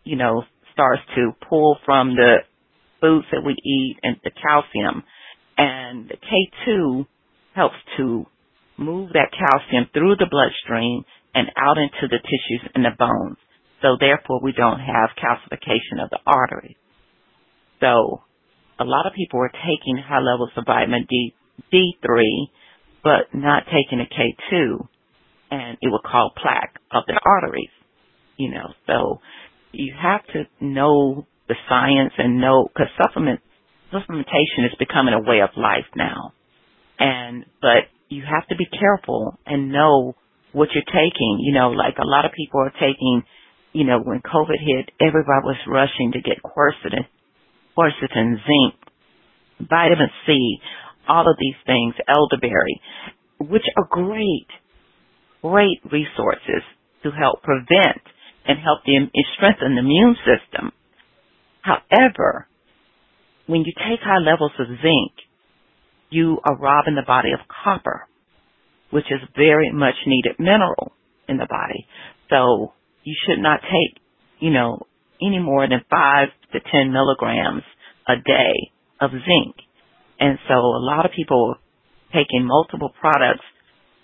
you 0.05 0.17
know, 0.17 0.45
starts 0.73 1.03
to 1.17 1.33
pull 1.49 1.79
from 1.85 2.15
the 2.15 2.39
foods 3.01 3.27
that 3.33 3.45
we 3.45 3.53
eat 3.53 3.97
and 4.03 4.17
the 4.25 4.31
calcium. 4.31 5.03
And 5.57 6.09
the 6.09 6.17
K2 6.17 7.07
helps 7.55 7.77
to 7.99 8.27
move 8.77 9.11
that 9.13 9.31
calcium 9.31 9.87
through 9.93 10.17
the 10.17 10.27
bloodstream 10.31 11.05
and 11.35 11.49
out 11.57 11.79
into 11.79 12.09
the 12.09 12.19
tissues 12.19 12.71
and 12.75 12.85
the 12.85 12.97
bones. 12.99 13.37
So 13.83 13.97
therefore 14.01 14.41
we 14.43 14.53
don't 14.53 14.81
have 14.81 15.11
calcification 15.21 16.03
of 16.03 16.11
the 16.11 16.19
arteries. 16.27 16.77
So 17.81 18.23
a 18.79 18.85
lot 18.85 19.07
of 19.07 19.13
people 19.13 19.41
are 19.41 19.53
taking 19.53 19.99
high 19.99 20.21
levels 20.21 20.51
of 20.57 20.65
vitamin 20.67 21.07
D 21.09 21.35
D3, 21.73 22.23
but 23.03 23.35
not 23.35 23.65
taking 23.67 24.01
a 24.01 24.05
K2, 24.05 24.87
and 25.51 25.79
it 25.81 25.89
will 25.89 26.01
cause 26.01 26.33
plaque 26.41 26.77
of 26.91 27.05
the 27.07 27.21
arteries. 27.25 27.71
You 28.37 28.51
know, 28.51 28.73
so 28.87 29.21
you 29.73 29.95
have 30.01 30.25
to 30.33 30.45
know 30.61 31.27
the 31.49 31.55
science 31.69 32.13
and 32.19 32.41
know, 32.41 32.69
cause 32.77 32.87
supplement, 33.03 33.41
supplementation 33.93 34.67
is 34.67 34.75
becoming 34.79 35.15
a 35.15 35.21
way 35.21 35.41
of 35.41 35.51
life 35.57 35.87
now. 35.95 36.33
And, 36.99 37.45
but 37.61 37.91
you 38.09 38.23
have 38.23 38.47
to 38.49 38.57
be 38.57 38.67
careful 38.67 39.39
and 39.47 39.73
know 39.73 40.15
what 40.53 40.71
you're 40.73 40.85
taking. 40.87 41.39
You 41.41 41.53
know, 41.53 41.71
like 41.71 41.99
a 41.99 42.07
lot 42.07 42.25
of 42.25 42.33
people 42.33 42.61
are 42.61 42.73
taking, 42.73 43.23
you 43.73 43.85
know, 43.85 44.01
when 44.01 44.21
COVID 44.21 44.59
hit, 44.59 44.91
everybody 45.01 45.45
was 45.45 45.57
rushing 45.67 46.13
to 46.13 46.21
get 46.21 46.43
quercetin, 46.43 47.07
quercetin, 47.77 48.37
zinc, 48.37 48.75
vitamin 49.69 50.09
C, 50.27 50.59
all 51.09 51.29
of 51.29 51.37
these 51.39 51.57
things, 51.67 51.95
elderberry, 52.09 52.81
which 53.39 53.65
are 53.77 53.89
great, 53.91 54.49
great 55.43 55.81
resources 55.91 56.63
to 57.03 57.11
help 57.11 57.43
prevent 57.43 58.03
and 58.47 58.59
help 58.59 58.81
the, 58.85 59.09
strengthen 59.37 59.75
the 59.75 59.81
immune 59.81 60.17
system. 60.25 60.73
However, 61.63 62.47
when 63.47 63.61
you 63.61 63.73
take 63.77 64.01
high 64.01 64.19
levels 64.19 64.53
of 64.59 64.67
zinc, 64.67 65.13
you 66.11 66.39
are 66.45 66.57
robbing 66.57 66.95
the 66.95 67.07
body 67.07 67.33
of 67.33 67.41
copper, 67.49 68.07
which 68.91 69.07
is 69.11 69.21
very 69.37 69.71
much 69.73 69.95
needed 70.07 70.37
mineral 70.39 70.93
in 71.29 71.39
the 71.39 71.47
body. 71.49 71.87
So 72.31 72.73
you 73.03 73.15
should 73.27 73.43
not 73.43 73.61
take, 73.63 74.01
you 74.39 74.51
know, 74.51 74.87
any 75.21 75.39
more 75.39 75.69
than 75.69 75.81
five 75.91 76.29
to 76.53 76.61
ten 76.61 76.93
milligrams 76.93 77.63
a 78.09 78.17
day 78.17 78.73
of 79.01 79.11
zinc. 79.11 79.57
And 80.25 80.39
so 80.49 80.55
a 80.57 80.81
lot 80.81 81.05
of 81.05 81.13
people 81.13 81.57
taking 82.15 82.49
multiple 82.49 82.91
products 82.99 83.45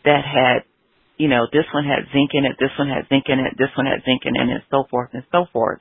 that 0.05 0.21
had, 0.21 0.69
you 1.17 1.29
know, 1.29 1.47
this 1.51 1.65
one 1.73 1.85
had 1.85 2.13
zinc 2.13 2.33
in 2.35 2.45
it, 2.45 2.61
this 2.61 2.77
one 2.79 2.89
had 2.89 3.09
zinc 3.09 3.25
in 3.29 3.41
it, 3.41 3.57
this 3.57 3.73
one 3.73 3.87
had 3.87 4.05
zinc 4.05 4.29
in 4.29 4.37
it, 4.37 4.53
and 4.53 4.63
so 4.71 4.85
forth 4.91 5.09
and 5.15 5.25
so 5.33 5.47
forth. 5.51 5.81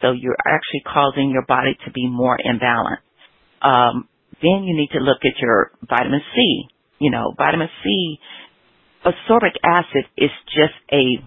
So 0.00 0.12
you're 0.12 0.38
actually 0.46 0.86
causing 0.86 1.30
your 1.30 1.44
body 1.44 1.76
to 1.84 1.90
be 1.90 2.06
more 2.06 2.38
imbalanced. 2.38 3.02
Um, 3.66 4.06
then 4.40 4.62
you 4.62 4.78
need 4.78 4.90
to 4.94 5.02
look 5.02 5.26
at 5.26 5.42
your 5.42 5.72
vitamin 5.82 6.22
C. 6.36 6.68
You 7.00 7.10
know, 7.10 7.34
vitamin 7.36 7.68
C, 7.82 8.20
ascorbic 9.04 9.58
acid 9.64 10.06
is 10.16 10.30
just 10.54 10.78
a 10.92 11.18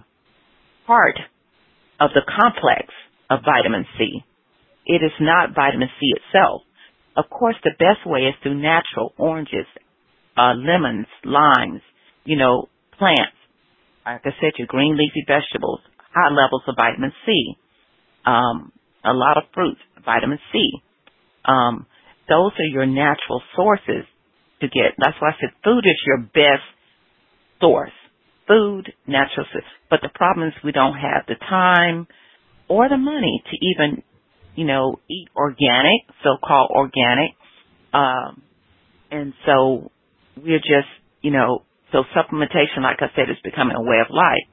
part 0.86 1.20
of 2.00 2.10
the 2.14 2.22
complex 2.24 2.88
of 3.28 3.40
vitamin 3.44 3.84
C. 3.98 4.24
It 4.86 5.04
is 5.04 5.12
not 5.20 5.54
vitamin 5.54 5.88
C 6.00 6.14
itself. 6.16 6.62
Of 7.16 7.30
course, 7.30 7.56
the 7.62 7.76
best 7.78 8.06
way 8.06 8.20
is 8.22 8.34
through 8.42 8.60
natural 8.60 9.14
oranges, 9.18 9.66
uh, 10.36 10.54
lemons, 10.56 11.06
limes, 11.24 11.80
you 12.24 12.36
know, 12.36 12.68
plants. 12.98 13.38
Like 14.04 14.22
I 14.24 14.30
said, 14.40 14.52
your 14.58 14.66
green 14.66 14.96
leafy 14.96 15.24
vegetables, 15.26 15.80
high 16.12 16.30
levels 16.30 16.62
of 16.68 16.74
vitamin 16.76 17.12
C, 17.24 17.56
um, 18.26 18.72
a 19.04 19.12
lot 19.12 19.36
of 19.36 19.44
fruits, 19.54 19.80
vitamin 20.04 20.38
C. 20.52 20.70
Um, 21.44 21.86
those 22.28 22.52
are 22.58 22.70
your 22.70 22.86
natural 22.86 23.42
sources 23.54 24.04
to 24.60 24.68
get. 24.68 24.96
That's 24.98 25.16
why 25.20 25.30
I 25.30 25.36
said 25.40 25.50
food 25.62 25.84
is 25.84 26.00
your 26.06 26.18
best 26.18 26.64
source. 27.60 27.92
Food, 28.48 28.92
natural 29.06 29.46
source. 29.52 29.64
But 29.90 30.00
the 30.02 30.10
problem 30.14 30.48
is 30.48 30.54
we 30.64 30.72
don't 30.72 30.94
have 30.96 31.24
the 31.28 31.36
time 31.36 32.06
or 32.68 32.88
the 32.88 32.96
money 32.96 33.42
to 33.50 33.56
even, 33.60 34.02
you 34.54 34.64
know, 34.64 35.00
eat 35.10 35.28
organic, 35.36 36.02
so-called 36.22 36.70
organic. 36.70 37.32
Um, 37.92 38.42
and 39.10 39.32
so 39.46 39.90
we're 40.36 40.58
just, 40.58 40.90
you 41.22 41.30
know, 41.30 41.62
so 41.92 42.02
supplementation, 42.16 42.82
like 42.82 42.98
I 43.00 43.08
said, 43.14 43.30
is 43.30 43.36
becoming 43.44 43.76
a 43.76 43.82
way 43.82 43.98
of 44.00 44.10
life. 44.10 44.46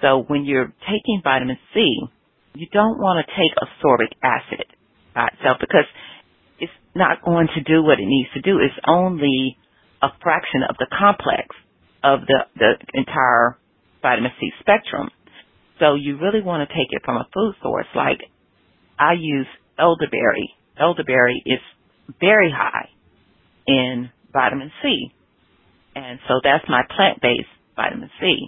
So 0.00 0.24
when 0.26 0.44
you're 0.44 0.72
taking 0.82 1.20
vitamin 1.22 1.56
C, 1.72 1.98
you 2.54 2.66
don't 2.72 2.98
want 2.98 3.24
to 3.24 3.32
take 3.32 3.52
ascorbic 3.56 4.12
acid 4.22 4.66
by 5.14 5.28
itself 5.32 5.58
because 5.60 5.86
it's 6.58 6.72
not 6.94 7.24
going 7.24 7.48
to 7.54 7.62
do 7.62 7.82
what 7.82 7.98
it 7.98 8.06
needs 8.06 8.28
to 8.34 8.40
do. 8.40 8.58
It's 8.58 8.74
only 8.86 9.56
a 10.02 10.08
fraction 10.22 10.62
of 10.68 10.76
the 10.78 10.86
complex 10.90 11.46
of 12.04 12.20
the, 12.26 12.44
the 12.56 12.72
entire 12.94 13.56
vitamin 14.02 14.32
C 14.40 14.50
spectrum. 14.60 15.08
So 15.78 15.94
you 15.94 16.18
really 16.18 16.42
want 16.42 16.68
to 16.68 16.74
take 16.74 16.88
it 16.90 17.02
from 17.04 17.16
a 17.16 17.26
food 17.32 17.54
source. 17.62 17.86
Like 17.94 18.20
I 19.02 19.14
use 19.18 19.48
elderberry. 19.78 20.54
Elderberry 20.78 21.42
is 21.44 21.58
very 22.20 22.52
high 22.54 22.88
in 23.66 24.10
vitamin 24.32 24.70
C. 24.82 25.12
And 25.96 26.20
so 26.28 26.34
that's 26.42 26.64
my 26.68 26.82
plant-based 26.94 27.50
vitamin 27.74 28.10
C. 28.20 28.46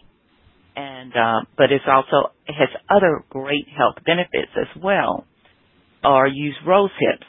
And, 0.77 1.13
uh, 1.13 1.41
but 1.59 1.73
it's 1.73 1.85
also, 1.87 2.33
it 2.47 2.55
has 2.55 2.69
other 2.89 3.25
great 3.31 3.67
health 3.77 3.97
benefits 4.07 4.53
as 4.57 4.83
well. 4.83 5.27
Or 6.05 6.27
use 6.27 6.57
rose 6.67 6.91
hips. 6.99 7.27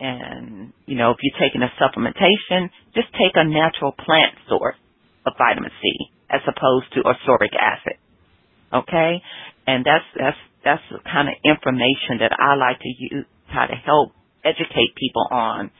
And, 0.00 0.72
you 0.86 0.96
know, 0.96 1.10
if 1.10 1.18
you're 1.22 1.40
taking 1.40 1.62
a 1.62 1.72
supplementation, 1.80 2.70
just 2.94 3.08
take 3.12 3.32
a 3.34 3.44
natural 3.44 3.92
plant 3.92 4.34
source 4.48 4.76
of 5.26 5.32
vitamin 5.38 5.70
C 5.82 6.12
as 6.30 6.40
opposed 6.46 6.92
to 6.94 7.00
ascorbic 7.00 7.56
acid. 7.56 7.96
Okay? 8.72 9.22
And 9.66 9.84
that's, 9.84 10.04
that's, 10.16 10.36
that's 10.64 10.82
the 10.90 10.98
kind 11.04 11.28
of 11.28 11.34
information 11.44 12.20
that 12.20 12.32
I 12.38 12.54
like 12.54 12.80
to 12.80 12.88
use, 12.88 13.26
try 13.52 13.66
to 13.66 13.74
help 13.74 14.12
educate 14.44 14.94
people 14.96 15.26
on 15.30 15.70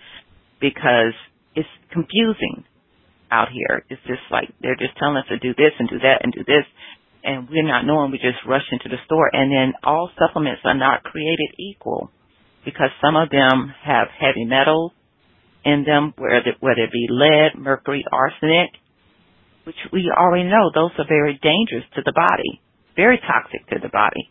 because 0.61 1.15
it's 1.55 1.69
confusing 1.93 2.65
out 3.31 3.49
here. 3.53 3.85
It's 3.91 4.03
just 4.07 4.25
like 4.31 4.49
they're 4.61 4.79
just 4.79 4.97
telling 4.99 5.17
us 5.17 5.29
to 5.29 5.39
do 5.39 5.55
this 5.55 5.73
and 5.79 5.89
do 5.89 5.99
that 5.99 6.23
and 6.23 6.33
do 6.33 6.45
this, 6.45 6.65
and 7.25 7.49
we're 7.51 7.67
not 7.67 7.85
knowing. 7.85 8.11
We 8.11 8.19
just 8.19 8.41
rush 8.47 8.67
into 8.71 8.89
the 8.89 9.01
store, 9.05 9.29
and 9.33 9.53
then 9.53 9.75
all 9.83 10.11
supplements 10.19 10.63
are 10.65 10.77
not 10.77 11.05
created 11.05 11.51
equal 11.59 12.11
because 12.65 12.91
some 13.03 13.17
of 13.17 13.31
them 13.31 13.73
have 13.85 14.09
heavy 14.09 14.45
metals 14.45 14.93
in 15.65 15.85
them, 15.85 16.15
whether 16.17 16.57
whether 16.61 16.85
it 16.85 16.93
be 16.93 17.07
lead, 17.11 17.59
mercury, 17.59 18.05
arsenic, 18.11 18.71
which 19.65 19.77
we 19.93 20.11
already 20.11 20.45
know 20.45 20.71
those 20.73 20.93
are 20.99 21.09
very 21.09 21.39
dangerous 21.43 21.85
to 21.95 22.03
the 22.05 22.13
body, 22.13 22.63
very 22.97 23.19
toxic 23.19 23.67
to 23.69 23.77
the 23.83 23.91
body. 23.91 24.31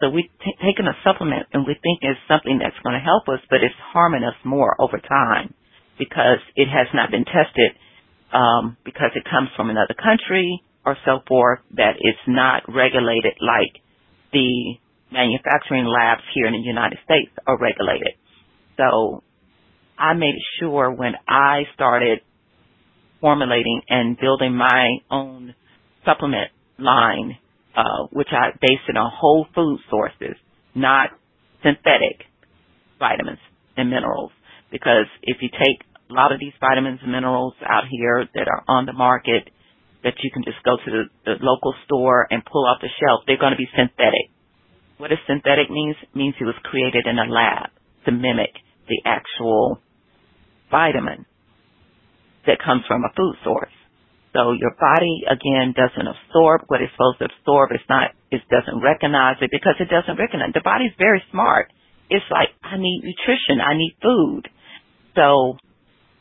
So 0.00 0.10
we 0.10 0.30
t- 0.44 0.58
taking 0.62 0.86
a 0.86 0.94
supplement 1.04 1.46
and 1.52 1.66
we 1.66 1.74
think 1.74 2.00
it's 2.02 2.20
something 2.28 2.58
that's 2.62 2.78
going 2.82 2.94
to 2.94 3.04
help 3.04 3.28
us, 3.28 3.40
but 3.50 3.62
it's 3.62 3.74
harming 3.92 4.24
us 4.24 4.36
more 4.44 4.76
over 4.80 4.98
time 4.98 5.54
because 5.98 6.38
it 6.54 6.68
has 6.68 6.86
not 6.94 7.10
been 7.10 7.24
tested 7.24 7.72
um, 8.32 8.76
because 8.84 9.10
it 9.16 9.24
comes 9.28 9.48
from 9.56 9.70
another 9.70 9.94
country 9.94 10.62
or 10.86 10.96
so 11.04 11.20
forth 11.26 11.60
that 11.76 11.96
it's 11.98 12.26
not 12.26 12.62
regulated 12.68 13.34
like 13.40 13.82
the 14.32 14.78
manufacturing 15.10 15.86
labs 15.86 16.22
here 16.34 16.46
in 16.46 16.52
the 16.52 16.58
United 16.58 16.98
States 17.04 17.32
are 17.46 17.58
regulated. 17.58 18.14
So 18.76 19.22
I 19.98 20.14
made 20.14 20.36
sure 20.60 20.90
when 20.92 21.14
I 21.26 21.62
started 21.74 22.20
formulating 23.20 23.82
and 23.88 24.16
building 24.18 24.54
my 24.54 24.98
own 25.10 25.54
supplement 26.04 26.50
line, 26.78 27.36
uh, 27.78 28.10
which 28.10 28.34
I 28.34 28.50
based 28.60 28.90
it 28.90 28.96
on 28.96 29.06
whole 29.14 29.46
food 29.54 29.78
sources, 29.88 30.34
not 30.74 31.10
synthetic 31.62 32.26
vitamins 32.98 33.38
and 33.76 33.88
minerals. 33.88 34.32
Because 34.72 35.06
if 35.22 35.38
you 35.40 35.48
take 35.48 35.86
a 36.10 36.12
lot 36.12 36.32
of 36.32 36.40
these 36.40 36.52
vitamins 36.58 36.98
and 37.02 37.12
minerals 37.12 37.54
out 37.62 37.84
here 37.88 38.26
that 38.34 38.48
are 38.48 38.64
on 38.66 38.86
the 38.86 38.92
market 38.92 39.46
that 40.02 40.14
you 40.22 40.30
can 40.34 40.42
just 40.42 40.58
go 40.64 40.76
to 40.76 40.90
the, 40.90 41.04
the 41.24 41.34
local 41.40 41.74
store 41.86 42.26
and 42.30 42.42
pull 42.44 42.66
off 42.66 42.82
the 42.82 42.90
shelf. 42.98 43.22
They're 43.26 43.38
going 43.38 43.54
to 43.54 43.58
be 43.58 43.70
synthetic. 43.70 44.34
What 44.98 45.10
does 45.10 45.22
synthetic 45.26 45.70
means? 45.70 45.96
Means 46.14 46.34
it 46.40 46.44
was 46.44 46.58
created 46.64 47.06
in 47.06 47.18
a 47.18 47.30
lab 47.30 47.70
to 48.06 48.12
mimic 48.12 48.58
the 48.88 49.02
actual 49.04 49.78
vitamin 50.70 51.26
that 52.46 52.58
comes 52.58 52.82
from 52.88 53.04
a 53.04 53.14
food 53.14 53.36
source. 53.44 53.77
So 54.38 54.54
your 54.54 54.70
body 54.78 55.26
again 55.26 55.74
doesn't 55.74 56.06
absorb 56.06 56.62
what 56.68 56.80
it's 56.80 56.94
supposed 56.94 57.18
to 57.18 57.26
absorb. 57.26 57.74
It's 57.74 57.82
not, 57.90 58.14
it 58.30 58.40
doesn't 58.46 58.78
recognize 58.78 59.34
it 59.42 59.50
because 59.50 59.74
it 59.82 59.90
doesn't 59.90 60.14
recognize. 60.14 60.54
The 60.54 60.62
body's 60.62 60.94
very 60.96 61.20
smart. 61.32 61.72
It's 62.08 62.24
like, 62.30 62.54
I 62.62 62.78
need 62.78 63.02
nutrition. 63.02 63.58
I 63.58 63.74
need 63.74 63.98
food. 63.98 64.46
So 65.18 65.58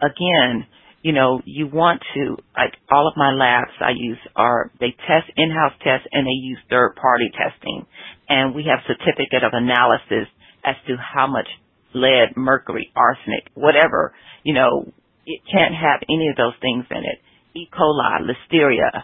again, 0.02 0.66
you 1.06 1.14
know, 1.14 1.46
you 1.46 1.70
want 1.70 2.02
to, 2.16 2.42
like 2.58 2.74
all 2.90 3.08
of 3.08 3.14
my 3.22 3.38
labs 3.38 3.78
I 3.80 3.94
use 3.94 4.18
are, 4.36 4.72
they 4.80 4.98
test 5.06 5.30
in-house 5.38 5.78
tests 5.86 6.10
and 6.12 6.26
they 6.26 6.42
use 6.42 6.58
third 6.72 6.98
party 7.00 7.30
testing. 7.38 7.86
And 8.28 8.56
we 8.56 8.66
have 8.66 8.82
certificate 8.90 9.46
of 9.46 9.54
analysis 9.54 10.26
as 10.66 10.74
to 10.88 10.98
how 10.98 11.28
much 11.28 11.48
lead, 11.94 12.34
mercury, 12.36 12.92
arsenic, 12.96 13.46
whatever, 13.54 14.14
you 14.42 14.56
know, 14.56 14.92
it 15.28 15.42
can't 15.46 15.76
have 15.76 16.02
any 16.10 16.30
of 16.30 16.36
those 16.36 16.58
things 16.62 16.86
in 16.90 17.06
it. 17.06 17.22
E. 17.58 17.70
coli, 17.74 18.22
listeria, 18.30 19.04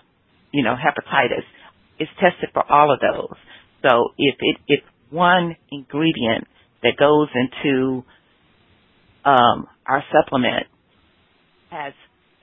you 0.52 0.64
know, 0.64 0.76
hepatitis. 0.76 1.44
It's 2.00 2.12
tested 2.20 2.50
for 2.54 2.64
all 2.72 2.94
of 2.94 3.00
those. 3.00 3.38
So 3.82 4.10
if 4.18 4.36
it, 4.40 4.58
if 4.68 4.80
one 5.10 5.56
ingredient 5.72 6.48
that 6.84 6.98
goes 6.98 7.30
into, 7.34 8.04
um, 9.26 9.68
our 9.88 10.04
supplement 10.12 10.68
has 11.70 11.94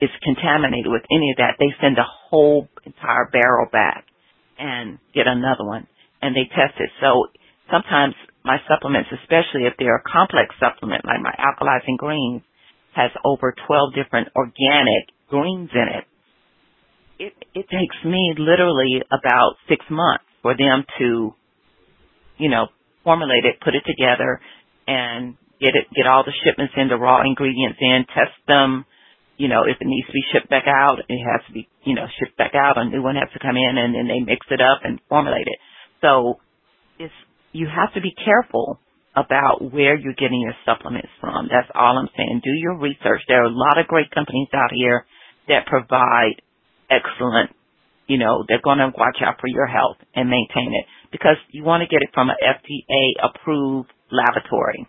is 0.01 0.09
contaminated 0.23 0.91
with 0.91 1.03
any 1.13 1.29
of 1.29 1.37
that, 1.37 1.55
they 1.59 1.69
send 1.79 1.97
a 1.97 2.05
whole 2.29 2.67
entire 2.85 3.29
barrel 3.31 3.67
back 3.71 4.05
and 4.57 4.97
get 5.13 5.27
another 5.27 5.63
one 5.63 5.87
and 6.21 6.35
they 6.35 6.49
test 6.49 6.73
it. 6.79 6.89
So 6.99 7.27
sometimes 7.69 8.15
my 8.43 8.57
supplements, 8.67 9.09
especially 9.13 9.69
if 9.69 9.73
they're 9.77 10.01
a 10.01 10.09
complex 10.11 10.55
supplement 10.59 11.05
like 11.05 11.21
my 11.21 11.33
alkalizing 11.37 11.97
greens, 11.97 12.41
has 12.93 13.11
over 13.23 13.53
12 13.67 13.93
different 13.93 14.29
organic 14.35 15.13
greens 15.31 15.71
in 15.73 15.87
it. 15.87 16.05
It 17.17 17.33
it 17.55 17.65
takes 17.71 17.95
me 18.03 18.35
literally 18.37 19.01
about 19.07 19.55
six 19.69 19.85
months 19.89 20.25
for 20.41 20.53
them 20.57 20.83
to, 20.99 21.33
you 22.37 22.49
know, 22.49 22.67
formulate 23.03 23.45
it, 23.45 23.61
put 23.63 23.75
it 23.75 23.83
together, 23.87 24.41
and 24.87 25.37
get 25.61 25.77
it, 25.77 25.87
get 25.95 26.07
all 26.07 26.23
the 26.25 26.35
shipments 26.43 26.73
in, 26.75 26.89
the 26.89 26.97
raw 26.97 27.21
ingredients 27.23 27.77
in, 27.79 28.05
test 28.13 28.35
them. 28.47 28.85
You 29.37 29.47
know, 29.47 29.63
if 29.63 29.77
it 29.79 29.87
needs 29.87 30.05
to 30.07 30.13
be 30.13 30.25
shipped 30.33 30.49
back 30.49 30.65
out, 30.67 30.99
it 31.07 31.21
has 31.21 31.41
to 31.47 31.53
be, 31.53 31.69
you 31.85 31.95
know, 31.95 32.05
shipped 32.19 32.37
back 32.37 32.53
out. 32.53 32.77
A 32.77 32.85
new 32.85 33.01
one 33.01 33.15
has 33.15 33.29
to 33.33 33.39
come 33.39 33.57
in, 33.57 33.77
and 33.77 33.95
then 33.95 34.07
they 34.07 34.19
mix 34.19 34.45
it 34.51 34.61
up 34.61 34.81
and 34.83 34.99
formulate 35.09 35.47
it. 35.47 35.57
So, 36.01 36.37
it's 36.99 37.13
you 37.53 37.67
have 37.67 37.93
to 37.93 38.01
be 38.01 38.13
careful 38.13 38.79
about 39.15 39.59
where 39.73 39.97
you're 39.97 40.17
getting 40.17 40.41
your 40.41 40.55
supplements 40.65 41.11
from. 41.19 41.49
That's 41.51 41.69
all 41.75 41.97
I'm 41.97 42.09
saying. 42.15 42.41
Do 42.43 42.51
your 42.51 42.77
research. 42.77 43.21
There 43.27 43.43
are 43.43 43.51
a 43.51 43.53
lot 43.53 43.77
of 43.77 43.87
great 43.87 44.09
companies 44.11 44.47
out 44.53 44.71
here 44.73 45.05
that 45.51 45.67
provide 45.67 46.39
excellent, 46.89 47.51
you 48.07 48.17
know, 48.17 48.43
they're 48.47 48.63
going 48.63 48.79
to 48.79 48.91
watch 48.97 49.19
out 49.25 49.35
for 49.39 49.47
your 49.47 49.67
health 49.67 49.97
and 50.15 50.29
maintain 50.29 50.71
it 50.71 50.85
because 51.11 51.35
you 51.51 51.63
want 51.63 51.83
to 51.83 51.87
get 51.87 52.01
it 52.01 52.09
from 52.13 52.29
an 52.29 52.39
FDA 52.39 53.19
approved 53.19 53.91
laboratory. 54.11 54.87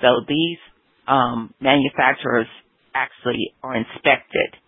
So 0.00 0.20
these 0.28 0.58
um, 1.08 1.52
manufacturers 1.60 2.46
actually 2.94 3.52
are 3.62 3.76
inspected 3.76 4.60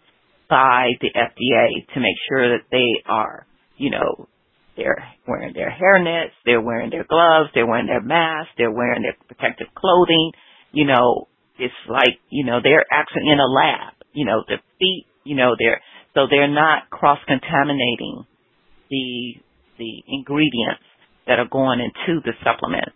by 0.48 0.90
the 1.00 1.10
FDA 1.14 1.86
to 1.94 2.00
make 2.00 2.16
sure 2.28 2.56
that 2.56 2.64
they 2.70 3.02
are, 3.06 3.46
you 3.76 3.90
know, 3.90 4.28
they're 4.76 5.08
wearing 5.26 5.54
their 5.54 5.70
hairnets, 5.70 6.36
they're 6.44 6.60
wearing 6.60 6.90
their 6.90 7.06
gloves, 7.08 7.50
they're 7.54 7.66
wearing 7.66 7.86
their 7.86 8.02
masks, 8.02 8.52
they're 8.58 8.70
wearing 8.70 9.02
their 9.02 9.16
protective 9.26 9.68
clothing. 9.74 10.32
You 10.72 10.86
know, 10.86 11.28
it's 11.58 11.74
like, 11.88 12.20
you 12.30 12.44
know, 12.44 12.60
they're 12.62 12.84
actually 12.90 13.28
in 13.32 13.38
a 13.38 13.48
lab. 13.48 13.94
You 14.12 14.26
know, 14.26 14.44
the 14.46 14.56
feet, 14.78 15.06
you 15.26 15.36
know, 15.36 15.54
they're, 15.58 15.80
so 16.14 16.26
they're 16.30 16.48
not 16.48 16.88
cross 16.90 17.18
contaminating 17.26 18.24
the, 18.90 19.34
the 19.78 20.02
ingredients 20.08 20.84
that 21.26 21.38
are 21.38 21.48
going 21.48 21.80
into 21.80 22.20
the 22.24 22.32
supplement. 22.44 22.88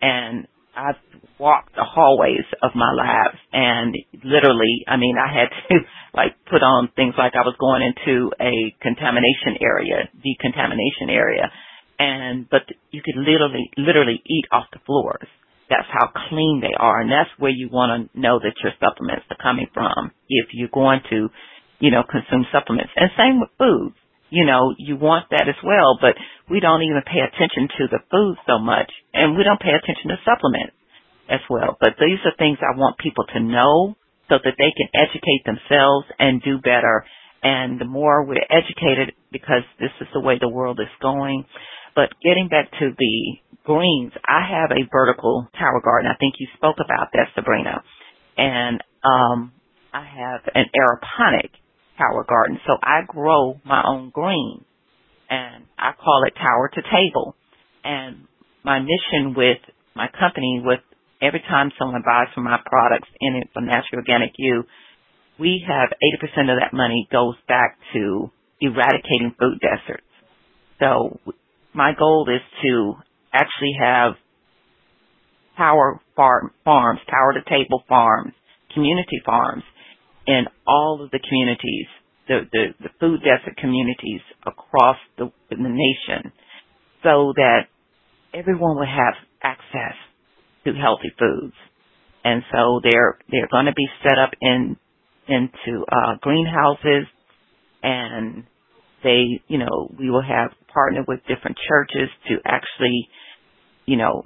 And 0.00 0.48
I've 0.76 0.98
walked 1.38 1.74
the 1.76 1.84
hallways 1.84 2.44
of 2.62 2.72
my 2.74 2.92
labs 2.92 3.38
and 3.52 3.94
literally, 4.24 4.84
I 4.88 4.96
mean, 4.96 5.16
I 5.18 5.32
had 5.32 5.48
to 5.68 5.76
like 6.14 6.34
put 6.50 6.62
on 6.62 6.90
things 6.96 7.14
like 7.18 7.32
I 7.34 7.46
was 7.46 7.54
going 7.58 7.82
into 7.82 8.30
a 8.40 8.74
contamination 8.82 9.58
area, 9.60 10.08
decontamination 10.22 11.10
area. 11.10 11.50
And, 11.98 12.48
but 12.50 12.62
you 12.90 13.02
could 13.04 13.16
literally, 13.16 13.70
literally 13.76 14.20
eat 14.26 14.46
off 14.50 14.66
the 14.72 14.80
floors. 14.84 15.28
That's 15.70 15.88
how 15.90 16.10
clean 16.28 16.60
they 16.60 16.74
are. 16.76 17.00
And 17.00 17.10
that's 17.10 17.30
where 17.38 17.54
you 17.54 17.68
want 17.70 18.10
to 18.12 18.20
know 18.20 18.38
that 18.38 18.54
your 18.62 18.72
supplements 18.80 19.24
are 19.30 19.40
coming 19.40 19.66
from 19.72 20.10
if 20.28 20.48
you're 20.52 20.74
going 20.74 21.00
to, 21.10 21.28
you 21.84 21.92
know, 21.92 22.00
consume 22.08 22.48
supplements. 22.48 22.96
And 22.96 23.12
same 23.20 23.44
with 23.44 23.52
foods 23.60 23.96
you 24.34 24.44
know, 24.44 24.74
you 24.78 24.96
want 24.96 25.30
that 25.30 25.46
as 25.46 25.60
well, 25.62 25.94
but 26.00 26.18
we 26.50 26.58
don't 26.58 26.82
even 26.82 27.06
pay 27.06 27.22
attention 27.22 27.70
to 27.78 27.84
the 27.86 28.02
food 28.10 28.34
so 28.50 28.58
much 28.58 28.90
and 29.14 29.38
we 29.38 29.44
don't 29.44 29.62
pay 29.62 29.70
attention 29.70 30.10
to 30.10 30.18
supplements 30.26 30.74
as 31.30 31.38
well. 31.48 31.78
But 31.78 31.94
these 32.02 32.18
are 32.26 32.34
things 32.36 32.58
I 32.58 32.76
want 32.76 32.98
people 32.98 33.24
to 33.30 33.38
know 33.38 33.94
so 34.28 34.42
that 34.42 34.58
they 34.58 34.72
can 34.74 34.90
educate 34.90 35.46
themselves 35.46 36.10
and 36.18 36.42
do 36.42 36.58
better. 36.58 37.06
And 37.46 37.78
the 37.78 37.86
more 37.86 38.26
we're 38.26 38.42
educated, 38.50 39.14
because 39.30 39.62
this 39.78 39.94
is 40.00 40.08
the 40.12 40.20
way 40.20 40.34
the 40.40 40.50
world 40.50 40.80
is 40.80 40.90
going. 41.00 41.44
But 41.94 42.10
getting 42.18 42.48
back 42.48 42.72
to 42.80 42.90
the 42.90 43.16
greens, 43.62 44.12
I 44.26 44.42
have 44.50 44.72
a 44.72 44.88
vertical 44.90 45.46
tower 45.54 45.80
garden. 45.84 46.10
I 46.10 46.18
think 46.18 46.34
you 46.40 46.48
spoke 46.56 46.82
about 46.82 47.12
that, 47.12 47.30
Sabrina. 47.36 47.84
And 48.36 48.82
um, 49.04 49.52
I 49.92 50.02
have 50.02 50.40
an 50.54 50.66
aeroponic 50.74 51.54
tower 51.98 52.24
garden. 52.28 52.58
So 52.66 52.76
I 52.82 53.00
grow 53.06 53.60
my 53.64 53.82
own 53.86 54.10
greens 54.10 54.64
and 55.30 55.64
I 55.78 55.92
call 55.92 56.22
it 56.26 56.34
tower 56.34 56.70
to 56.74 56.82
table. 56.82 57.34
And 57.84 58.26
my 58.64 58.80
mission 58.80 59.34
with 59.36 59.58
my 59.94 60.08
company 60.18 60.62
with 60.64 60.80
every 61.22 61.40
time 61.40 61.70
someone 61.78 62.02
buys 62.04 62.32
from 62.34 62.44
my 62.44 62.58
products 62.64 63.08
in 63.20 63.36
it 63.36 63.48
from 63.52 63.66
Natural 63.66 64.00
Organic 64.00 64.32
You, 64.36 64.64
we 65.38 65.64
have 65.66 65.90
80% 66.22 66.52
of 66.52 66.60
that 66.60 66.72
money 66.72 67.08
goes 67.10 67.34
back 67.48 67.76
to 67.92 68.30
eradicating 68.60 69.34
food 69.38 69.58
deserts. 69.60 70.06
So 70.80 71.18
my 71.74 71.92
goal 71.98 72.26
is 72.28 72.42
to 72.62 72.94
actually 73.32 73.74
have 73.80 74.14
tower 75.56 76.00
farm, 76.16 76.52
farms, 76.64 77.00
tower 77.10 77.34
to 77.34 77.42
table 77.48 77.82
farms, 77.88 78.32
community 78.72 79.20
farms 79.24 79.62
in 80.26 80.44
all 80.66 81.02
of 81.02 81.10
the 81.10 81.20
communities, 81.20 81.86
the, 82.28 82.40
the, 82.52 82.64
the 82.80 82.88
food 83.00 83.20
desert 83.20 83.56
communities 83.58 84.20
across 84.46 84.96
the, 85.18 85.30
the 85.50 85.56
nation 85.56 86.32
so 87.02 87.32
that 87.36 87.68
everyone 88.32 88.76
will 88.76 88.86
have 88.86 89.14
access 89.42 89.94
to 90.64 90.72
healthy 90.72 91.12
foods. 91.18 91.54
And 92.24 92.42
so 92.50 92.80
they're, 92.82 93.18
they're 93.30 93.48
going 93.50 93.66
to 93.66 93.74
be 93.74 93.86
set 94.02 94.18
up 94.18 94.30
in, 94.40 94.76
into, 95.28 95.84
uh, 95.92 96.16
greenhouses 96.22 97.06
and 97.82 98.44
they, 99.02 99.42
you 99.48 99.58
know, 99.58 99.94
we 99.98 100.08
will 100.10 100.22
have 100.22 100.52
partnered 100.72 101.04
with 101.06 101.20
different 101.28 101.58
churches 101.68 102.08
to 102.28 102.36
actually, 102.46 103.08
you 103.84 103.98
know, 103.98 104.24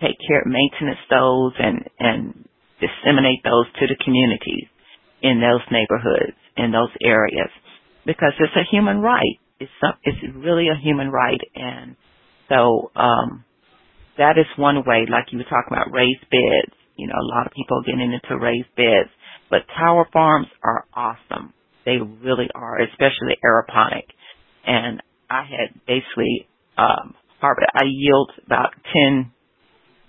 take 0.00 0.16
care, 0.28 0.42
of 0.42 0.46
maintenance 0.46 1.00
those 1.10 1.52
and, 1.58 1.90
and 1.98 2.48
disseminate 2.78 3.42
those 3.42 3.66
to 3.80 3.86
the 3.88 3.96
communities 4.04 4.68
in 5.24 5.40
those 5.40 5.64
neighborhoods, 5.72 6.36
in 6.56 6.70
those 6.70 6.92
areas, 7.02 7.48
because 8.04 8.36
it's 8.38 8.52
a 8.54 8.68
human 8.70 9.00
right. 9.00 9.40
It's 9.58 9.72
some, 9.80 9.94
it's 10.04 10.18
really 10.36 10.68
a 10.68 10.76
human 10.76 11.10
right, 11.10 11.40
and 11.54 11.96
so 12.50 12.92
um, 12.94 13.44
that 14.18 14.36
is 14.36 14.46
one 14.56 14.84
way. 14.84 15.06
Like 15.08 15.32
you 15.32 15.38
were 15.38 15.44
talking 15.44 15.72
about 15.72 15.92
raised 15.92 16.28
beds. 16.30 16.76
You 16.96 17.08
know, 17.08 17.16
a 17.16 17.30
lot 17.34 17.46
of 17.46 17.52
people 17.52 17.78
are 17.78 17.82
getting 17.82 18.12
into 18.12 18.38
raised 18.38 18.68
beds, 18.76 19.10
but 19.50 19.66
tower 19.76 20.06
farms 20.12 20.46
are 20.62 20.84
awesome. 20.92 21.54
They 21.86 21.96
really 21.96 22.48
are, 22.54 22.80
especially 22.82 23.36
aeroponic. 23.44 24.06
And 24.66 25.02
I 25.30 25.42
had 25.42 25.80
basically 25.86 26.48
um, 26.76 27.14
harvest. 27.40 27.66
I 27.74 27.84
yield 27.86 28.30
about 28.46 28.70
ten 28.92 29.32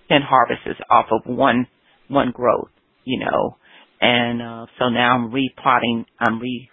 ten 0.09 0.21
harvests 0.21 0.81
off 0.89 1.07
of 1.11 1.21
one 1.25 1.67
one 2.09 2.31
growth. 2.31 2.69
You 3.05 3.19
know, 3.25 3.57
and 4.01 4.41
uh, 4.41 4.65
so 4.79 4.89
now 4.89 5.15
I'm 5.15 5.31
repotting, 5.31 6.05
I'm 6.19 6.39
re, 6.39 6.69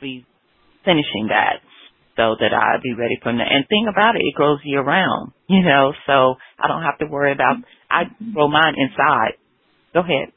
re 0.00 0.26
finishing 0.84 1.28
that 1.28 1.60
so 2.16 2.36
that 2.38 2.52
I'll 2.52 2.80
be 2.82 2.94
ready 2.94 3.18
for 3.22 3.32
that. 3.32 3.46
And 3.50 3.66
thing 3.68 3.86
about 3.90 4.16
it, 4.16 4.22
it 4.22 4.34
grows 4.34 4.60
year 4.64 4.82
round, 4.82 5.32
you 5.48 5.62
know, 5.62 5.92
so 6.06 6.36
I 6.58 6.68
don't 6.68 6.82
have 6.82 6.98
to 6.98 7.06
worry 7.06 7.32
about, 7.32 7.56
I 7.90 8.04
grow 8.32 8.48
mine 8.48 8.74
inside. 8.76 9.34
Go 9.92 10.00
ahead. 10.00 10.32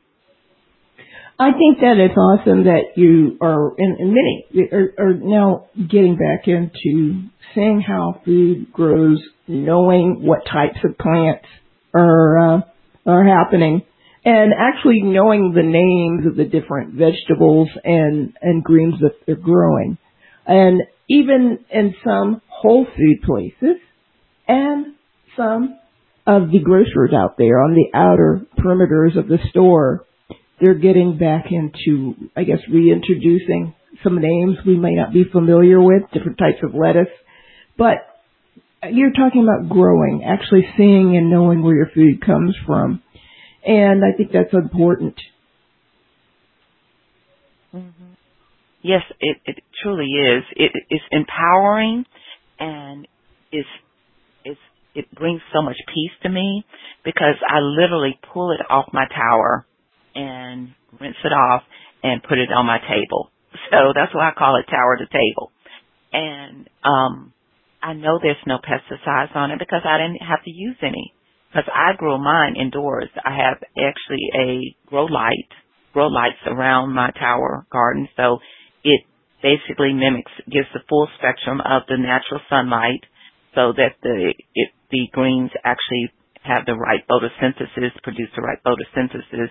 I 1.39 1.51
think 1.51 1.79
that 1.81 1.97
it's 1.97 2.17
awesome 2.17 2.63
that 2.63 2.97
you 2.97 3.37
are, 3.41 3.75
and, 3.77 3.99
and 3.99 4.11
many 4.11 4.69
are, 4.71 4.93
are 4.97 5.13
now 5.13 5.67
getting 5.77 6.15
back 6.15 6.47
into 6.47 7.27
seeing 7.53 7.79
how 7.79 8.21
food 8.25 8.73
grows, 8.73 9.23
knowing 9.47 10.25
what 10.25 10.39
types 10.51 10.79
of 10.83 10.97
plants 10.97 11.45
are, 11.93 12.55
uh, 12.55 12.61
are 13.05 13.23
happening 13.23 13.83
and 14.27 14.51
actually 14.59 15.01
knowing 15.03 15.53
the 15.55 15.63
names 15.63 16.27
of 16.27 16.35
the 16.35 16.43
different 16.43 16.95
vegetables 16.95 17.69
and, 17.85 18.33
and 18.41 18.61
greens 18.61 18.95
that 18.99 19.13
they're 19.25 19.37
growing. 19.37 19.97
And 20.45 20.81
even 21.09 21.59
in 21.71 21.95
some 22.03 22.41
whole 22.49 22.85
food 22.85 23.21
places 23.25 23.77
and 24.45 24.95
some 25.37 25.79
of 26.25 26.51
the 26.51 26.59
grocers 26.59 27.11
out 27.15 27.37
there 27.37 27.61
on 27.63 27.73
the 27.73 27.97
outer 27.97 28.41
perimeters 28.59 29.17
of 29.17 29.29
the 29.29 29.37
store, 29.49 30.05
they're 30.59 30.73
getting 30.73 31.17
back 31.17 31.45
into, 31.49 32.29
I 32.35 32.43
guess, 32.43 32.59
reintroducing 32.69 33.75
some 34.03 34.19
names 34.19 34.57
we 34.67 34.75
may 34.75 34.95
not 34.95 35.13
be 35.13 35.23
familiar 35.31 35.81
with, 35.81 36.03
different 36.11 36.37
types 36.37 36.59
of 36.63 36.75
lettuce. 36.75 37.13
But 37.77 38.03
you're 38.91 39.13
talking 39.13 39.47
about 39.47 39.69
growing, 39.69 40.25
actually 40.27 40.67
seeing 40.75 41.15
and 41.15 41.29
knowing 41.29 41.63
where 41.63 41.77
your 41.77 41.89
food 41.95 42.19
comes 42.25 42.55
from. 42.65 43.01
And 43.67 44.03
I 44.05 44.15
think 44.17 44.31
that's 44.31 44.53
important. 44.53 45.15
Mm-hmm. 47.75 48.13
Yes, 48.81 49.01
it, 49.19 49.37
it 49.45 49.57
truly 49.83 50.05
is. 50.07 50.43
It, 50.55 50.71
it's 50.89 51.03
empowering 51.11 52.05
and 52.59 53.07
it's, 53.51 53.67
it's, 54.45 54.59
it 54.95 55.13
brings 55.13 55.41
so 55.53 55.61
much 55.61 55.75
peace 55.87 56.13
to 56.23 56.29
me 56.29 56.65
because 57.03 57.35
I 57.47 57.59
literally 57.59 58.19
pull 58.33 58.51
it 58.51 58.61
off 58.69 58.85
my 58.93 59.05
tower 59.13 59.65
and 60.15 60.69
rinse 60.99 61.17
it 61.23 61.33
off 61.33 61.63
and 62.03 62.23
put 62.23 62.37
it 62.37 62.49
on 62.51 62.65
my 62.65 62.79
table. 62.79 63.29
So 63.71 63.91
that's 63.95 64.13
why 64.15 64.29
I 64.29 64.33
call 64.37 64.57
it 64.57 64.69
tower 64.71 64.97
to 64.97 65.05
table. 65.07 65.51
And, 66.13 66.69
um, 66.85 67.33
I 67.81 67.93
know 67.93 68.19
there's 68.21 68.37
no 68.45 68.59
pesticides 68.59 69.35
on 69.35 69.51
it 69.51 69.59
because 69.59 69.81
I 69.83 69.97
didn't 69.97 70.21
have 70.21 70.43
to 70.45 70.51
use 70.51 70.77
any 70.83 71.13
because 71.49 71.69
I 71.73 71.95
grow 71.97 72.17
mine 72.17 72.55
indoors. 72.59 73.09
I 73.23 73.35
have 73.35 73.57
actually 73.77 74.27
a 74.35 74.75
grow 74.89 75.05
light, 75.05 75.49
grow 75.93 76.07
lights 76.07 76.41
around 76.45 76.93
my 76.93 77.11
tower 77.11 77.65
garden, 77.71 78.07
so 78.15 78.39
it 78.83 79.01
basically 79.41 79.93
mimics, 79.93 80.31
gives 80.51 80.67
the 80.73 80.81
full 80.89 81.07
spectrum 81.17 81.61
of 81.61 81.83
the 81.87 81.97
natural 81.97 82.41
sunlight, 82.49 83.01
so 83.55 83.73
that 83.73 83.95
the 84.03 84.33
it, 84.55 84.69
the 84.91 85.07
greens 85.11 85.51
actually 85.63 86.11
have 86.43 86.65
the 86.65 86.75
right 86.75 87.01
photosynthesis, 87.09 87.91
produce 88.03 88.29
the 88.35 88.41
right 88.41 88.59
photosynthesis 88.63 89.49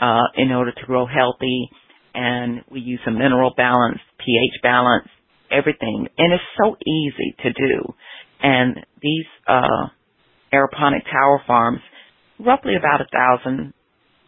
uh, 0.00 0.26
in 0.36 0.52
order 0.52 0.72
to 0.72 0.86
grow 0.86 1.06
healthy. 1.06 1.68
And 2.14 2.62
we 2.70 2.80
use 2.80 3.00
a 3.06 3.10
mineral 3.10 3.52
balance, 3.56 3.98
pH 4.18 4.62
balance, 4.62 5.08
everything, 5.50 6.08
and 6.18 6.32
it's 6.32 6.42
so 6.62 6.76
easy 6.86 7.34
to 7.42 7.52
do. 7.52 7.94
And 8.42 8.76
these 9.00 9.26
uh, 9.48 9.86
aeroponic 10.52 11.04
tower 11.10 11.42
farms, 11.46 11.80
roughly 12.38 12.74
about 12.76 13.00
a 13.00 13.06
thousand 13.12 13.72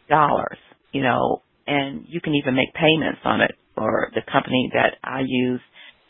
dollars, 0.08 0.58
you 0.92 1.02
know, 1.02 1.42
and 1.66 2.04
you 2.08 2.20
can 2.20 2.34
even 2.34 2.54
make 2.54 2.72
payments 2.74 3.20
on 3.24 3.40
it. 3.40 3.52
For 3.74 4.12
the 4.14 4.22
company 4.30 4.70
that 4.74 4.98
I 5.02 5.22
use, 5.26 5.60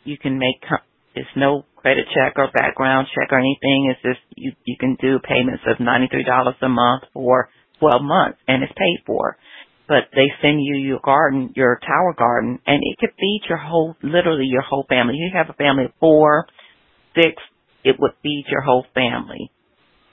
you 0.04 0.18
can 0.18 0.38
make 0.38 0.60
it's 1.14 1.28
no 1.34 1.64
credit 1.76 2.04
check 2.12 2.34
or 2.36 2.50
background 2.52 3.08
check 3.14 3.32
or 3.32 3.38
anything. 3.38 3.90
It's 3.90 4.02
just 4.02 4.20
you 4.36 4.52
you 4.66 4.76
can 4.78 4.98
do 5.00 5.18
payments 5.26 5.62
of 5.66 5.80
ninety 5.80 6.08
three 6.10 6.24
dollars 6.24 6.56
a 6.60 6.68
month 6.68 7.04
for 7.14 7.48
twelve 7.78 8.02
months, 8.02 8.38
and 8.46 8.62
it's 8.62 8.72
paid 8.76 8.98
for. 9.06 9.38
But 9.88 10.12
they 10.14 10.28
send 10.42 10.60
you 10.60 10.76
your 10.76 11.00
garden, 11.02 11.52
your 11.56 11.78
tower 11.86 12.14
garden, 12.18 12.58
and 12.66 12.80
it 12.82 12.98
could 12.98 13.16
feed 13.18 13.42
your 13.48 13.58
whole, 13.58 13.96
literally 14.02 14.46
your 14.46 14.62
whole 14.62 14.84
family. 14.88 15.14
You 15.16 15.30
have 15.34 15.50
a 15.50 15.54
family 15.54 15.86
of 15.86 15.92
four, 16.00 16.46
six, 17.14 17.34
it 17.84 17.96
would 17.98 18.12
feed 18.22 18.44
your 18.48 18.62
whole 18.62 18.86
family 18.94 19.50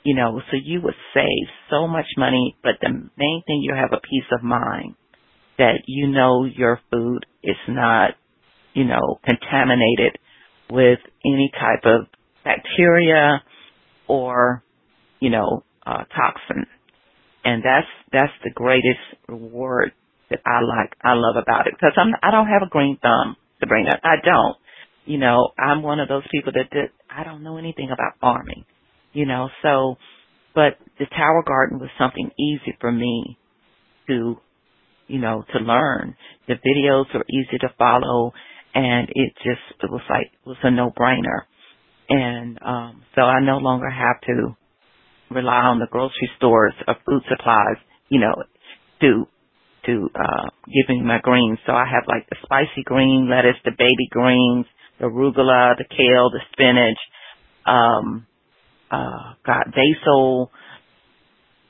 you 0.03 0.15
know, 0.15 0.41
so 0.49 0.57
you 0.61 0.81
would 0.81 0.95
save 1.13 1.47
so 1.69 1.87
much 1.87 2.07
money, 2.17 2.55
but 2.63 2.73
the 2.81 2.89
main 2.89 3.43
thing 3.45 3.61
you 3.61 3.73
have 3.75 3.93
a 3.93 4.01
peace 4.01 4.29
of 4.31 4.43
mind 4.43 4.95
that 5.57 5.83
you 5.85 6.07
know 6.07 6.45
your 6.45 6.79
food 6.91 7.25
is 7.43 7.57
not, 7.67 8.11
you 8.73 8.83
know, 8.83 9.19
contaminated 9.23 10.17
with 10.71 10.99
any 11.25 11.51
type 11.53 11.83
of 11.85 12.07
bacteria 12.43 13.43
or, 14.07 14.63
you 15.19 15.29
know, 15.29 15.63
uh, 15.85 16.03
toxin. 16.15 16.65
And 17.43 17.63
that's, 17.63 17.87
that's 18.11 18.33
the 18.43 18.51
greatest 18.51 18.99
reward 19.27 19.91
that 20.29 20.39
I 20.45 20.61
like, 20.61 20.95
I 21.03 21.13
love 21.13 21.35
about 21.41 21.67
it 21.67 21.73
because 21.73 21.93
I'm, 21.97 22.13
I 22.23 22.31
don't 22.31 22.47
have 22.47 22.61
a 22.65 22.69
green 22.69 22.97
thumb, 23.01 23.35
Sabrina. 23.59 23.99
I 24.03 24.15
don't. 24.23 24.57
You 25.05 25.17
know, 25.17 25.49
I'm 25.59 25.83
one 25.83 25.99
of 25.99 26.07
those 26.07 26.23
people 26.31 26.53
that 26.53 26.69
did, 26.71 26.89
I 27.09 27.23
don't 27.23 27.43
know 27.43 27.57
anything 27.57 27.89
about 27.91 28.19
farming 28.19 28.65
you 29.13 29.25
know, 29.25 29.49
so, 29.61 29.97
but 30.55 30.77
the 30.99 31.05
tower 31.05 31.43
garden 31.45 31.79
was 31.79 31.89
something 31.97 32.29
easy 32.39 32.75
for 32.79 32.91
me 32.91 33.37
to, 34.07 34.37
you 35.07 35.19
know, 35.19 35.43
to 35.53 35.59
learn. 35.59 36.15
The 36.47 36.55
videos 36.55 37.13
were 37.13 37.25
easy 37.29 37.57
to 37.59 37.69
follow 37.77 38.33
and 38.73 39.09
it 39.09 39.33
just, 39.37 39.83
it 39.83 39.91
was 39.91 40.01
like, 40.09 40.27
it 40.27 40.47
was 40.47 40.57
a 40.63 40.71
no-brainer. 40.71 41.41
And, 42.09 42.59
um, 42.65 43.03
so 43.15 43.21
I 43.21 43.39
no 43.41 43.57
longer 43.57 43.89
have 43.89 44.21
to 44.27 44.55
rely 45.29 45.61
on 45.61 45.79
the 45.79 45.87
grocery 45.89 46.29
stores 46.37 46.73
of 46.87 46.95
food 47.05 47.21
supplies, 47.29 47.77
you 48.09 48.19
know, 48.19 48.33
to, 49.01 49.27
to, 49.85 50.09
uh, 50.15 50.49
give 50.67 50.89
me 50.89 51.01
my 51.01 51.19
greens. 51.21 51.59
So 51.65 51.73
I 51.73 51.85
have 51.85 52.03
like 52.07 52.29
the 52.29 52.35
spicy 52.43 52.83
green 52.83 53.29
lettuce, 53.29 53.59
the 53.65 53.71
baby 53.71 54.07
greens, 54.09 54.65
the 54.99 55.05
arugula, 55.07 55.75
the 55.77 55.85
kale, 55.89 56.29
the 56.31 56.41
spinach, 56.51 56.97
um, 57.65 58.27
uh, 58.91 59.33
got 59.45 59.67
basil. 59.67 60.51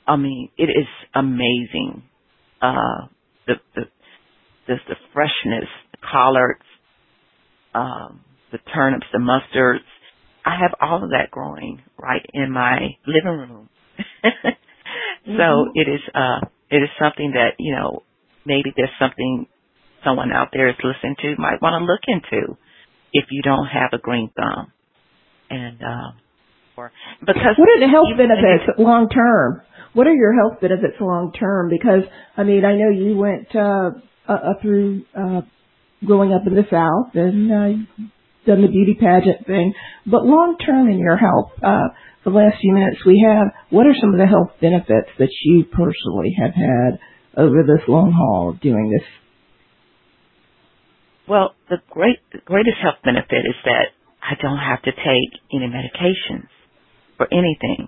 I 0.07 0.15
mean, 0.15 0.49
it 0.57 0.69
is 0.69 0.88
amazing. 1.13 2.03
Uh, 2.61 3.07
the, 3.47 3.55
the, 3.76 3.82
just 4.67 4.82
the 4.88 4.95
freshness, 5.13 5.69
the 5.91 5.97
collards, 6.11 6.61
um, 7.74 8.22
the 8.51 8.59
turnips, 8.74 9.05
the 9.13 9.19
mustards. 9.19 9.80
I 10.45 10.57
have 10.59 10.74
all 10.82 11.03
of 11.03 11.11
that 11.11 11.30
growing 11.30 11.82
right 11.97 12.26
in 12.34 12.51
my 12.51 12.97
living 13.05 13.49
room. 13.49 13.69
so 14.24 15.32
mm-hmm. 15.32 15.69
it 15.76 15.88
is, 15.88 16.01
uh, 16.15 16.39
it 16.69 16.78
is 16.78 16.89
something 16.99 17.34
that, 17.36 17.55
you 17.59 17.76
know, 17.76 18.03
maybe 18.45 18.74
there's 18.76 18.89
something 18.99 19.45
someone 20.03 20.32
out 20.32 20.49
there 20.51 20.67
is 20.67 20.76
listening 20.84 21.15
to 21.22 21.36
might 21.38 21.61
want 21.61 21.80
to 21.80 21.86
look 21.86 22.01
into 22.07 22.57
if 23.13 23.26
you 23.30 23.43
don't 23.43 23.67
have 23.67 23.91
a 23.93 23.99
green 23.99 24.32
thumb. 24.36 24.72
And, 25.49 25.82
um, 25.84 26.20
for. 26.82 26.91
Because 27.19 27.55
what 27.57 27.69
are 27.69 27.79
the 27.79 27.91
health 27.91 28.13
benefits 28.17 28.79
long 28.79 29.09
term? 29.09 29.61
What 29.93 30.07
are 30.07 30.15
your 30.15 30.34
health 30.34 30.61
benefits 30.61 30.95
long 30.99 31.34
term? 31.38 31.69
Because 31.69 32.03
I 32.38 32.43
mean, 32.43 32.65
I 32.65 32.75
know 32.75 32.89
you 32.89 33.17
went 33.17 33.53
uh, 33.55 33.91
uh, 34.27 34.53
through 34.61 35.03
uh, 35.17 35.41
growing 36.05 36.34
up 36.34 36.47
in 36.47 36.55
the 36.55 36.65
South 36.71 37.13
and 37.13 37.51
uh, 37.51 38.05
done 38.45 38.61
the 38.61 38.71
beauty 38.71 38.97
pageant 38.99 39.45
thing, 39.45 39.73
but 40.05 40.23
long 40.25 40.57
term 40.65 40.89
in 40.89 40.97
your 40.97 41.17
health. 41.17 41.51
Uh, 41.61 41.93
the 42.23 42.29
last 42.29 42.57
few 42.61 42.73
minutes 42.73 43.01
we 43.03 43.25
have, 43.25 43.47
what 43.71 43.88
are 43.88 43.97
some 43.99 44.13
of 44.13 44.19
the 44.19 44.27
health 44.27 44.53
benefits 44.61 45.09
that 45.17 45.34
you 45.43 45.65
personally 45.65 46.38
have 46.38 46.53
had 46.53 46.99
over 47.36 47.63
this 47.65 47.82
long 47.88 48.13
haul 48.13 48.53
doing 48.61 48.93
this? 48.93 49.07
Well, 51.27 51.55
the 51.67 51.77
great, 51.89 52.19
the 52.32 52.38
greatest 52.45 52.77
health 52.77 53.01
benefit 53.03 53.41
is 53.49 53.57
that 53.65 53.97
I 54.21 54.38
don't 54.39 54.59
have 54.59 54.84
to 54.84 54.91
take 54.91 55.34
any 55.51 55.65
medications 55.65 56.49
for 57.22 57.28
anything. 57.32 57.88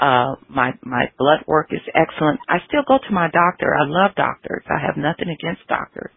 Uh, 0.00 0.34
my 0.48 0.72
my 0.82 1.12
blood 1.18 1.44
work 1.46 1.68
is 1.70 1.84
excellent. 1.94 2.40
I 2.48 2.58
still 2.66 2.82
go 2.88 2.98
to 2.98 3.14
my 3.14 3.28
doctor. 3.30 3.68
I 3.74 3.84
love 3.84 4.16
doctors. 4.16 4.64
I 4.66 4.80
have 4.80 4.96
nothing 4.96 5.28
against 5.28 5.68
doctors. 5.68 6.10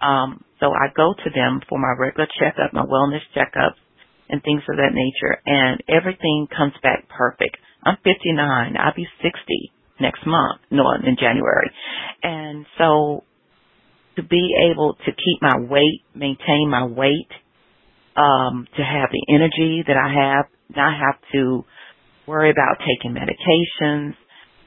Um, 0.00 0.44
so 0.60 0.72
I 0.72 0.92
go 0.94 1.14
to 1.14 1.30
them 1.34 1.60
for 1.68 1.78
my 1.78 1.94
regular 1.98 2.28
checkup, 2.38 2.72
my 2.72 2.84
wellness 2.84 3.24
checkups, 3.34 3.80
and 4.28 4.42
things 4.42 4.62
of 4.68 4.76
that 4.76 4.92
nature. 4.92 5.40
And 5.46 5.82
everything 5.88 6.48
comes 6.54 6.74
back 6.82 7.08
perfect. 7.08 7.56
I'm 7.82 7.96
59. 8.04 8.76
I'll 8.78 8.94
be 8.94 9.08
60 9.22 9.72
next 10.00 10.26
month, 10.26 10.60
no, 10.70 10.84
in 10.92 11.16
January. 11.18 11.70
And 12.22 12.66
so 12.78 13.24
to 14.16 14.22
be 14.22 14.54
able 14.70 14.94
to 14.94 15.10
keep 15.12 15.42
my 15.42 15.56
weight, 15.58 16.02
maintain 16.14 16.68
my 16.70 16.84
weight, 16.84 17.30
um, 18.16 18.66
to 18.76 18.82
have 18.82 19.08
the 19.12 19.34
energy 19.34 19.82
that 19.86 19.96
I 19.96 20.12
have, 20.12 20.46
not 20.76 20.92
have 20.98 21.20
to 21.32 21.64
worry 22.26 22.50
about 22.50 22.78
taking 22.80 23.14
medications, 23.14 24.14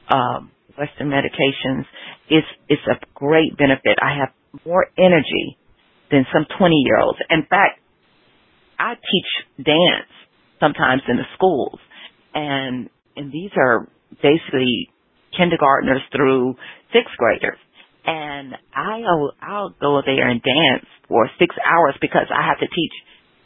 um, 0.08 0.50
Western 0.78 1.08
medications. 1.08 1.84
It's 2.28 2.46
it's 2.68 2.82
a 2.86 2.98
great 3.14 3.56
benefit. 3.56 3.98
I 4.02 4.18
have 4.18 4.30
more 4.64 4.86
energy 4.98 5.58
than 6.10 6.26
some 6.32 6.46
20 6.58 6.74
year 6.84 6.98
olds. 7.00 7.18
In 7.30 7.42
fact, 7.48 7.80
I 8.78 8.94
teach 8.94 9.64
dance 9.64 10.10
sometimes 10.60 11.02
in 11.08 11.16
the 11.16 11.28
schools, 11.36 11.78
and 12.34 12.88
and 13.16 13.32
these 13.32 13.50
are 13.56 13.88
basically 14.22 14.90
kindergartners 15.36 16.02
through 16.14 16.54
sixth 16.92 17.16
graders. 17.18 17.58
And 18.06 18.54
I'll 18.74 19.32
I'll 19.40 19.74
go 19.80 20.02
there 20.04 20.28
and 20.28 20.42
dance 20.42 20.86
for 21.08 21.28
six 21.38 21.54
hours 21.64 21.94
because 22.00 22.26
I 22.30 22.46
have 22.46 22.58
to 22.58 22.66
teach 22.66 22.92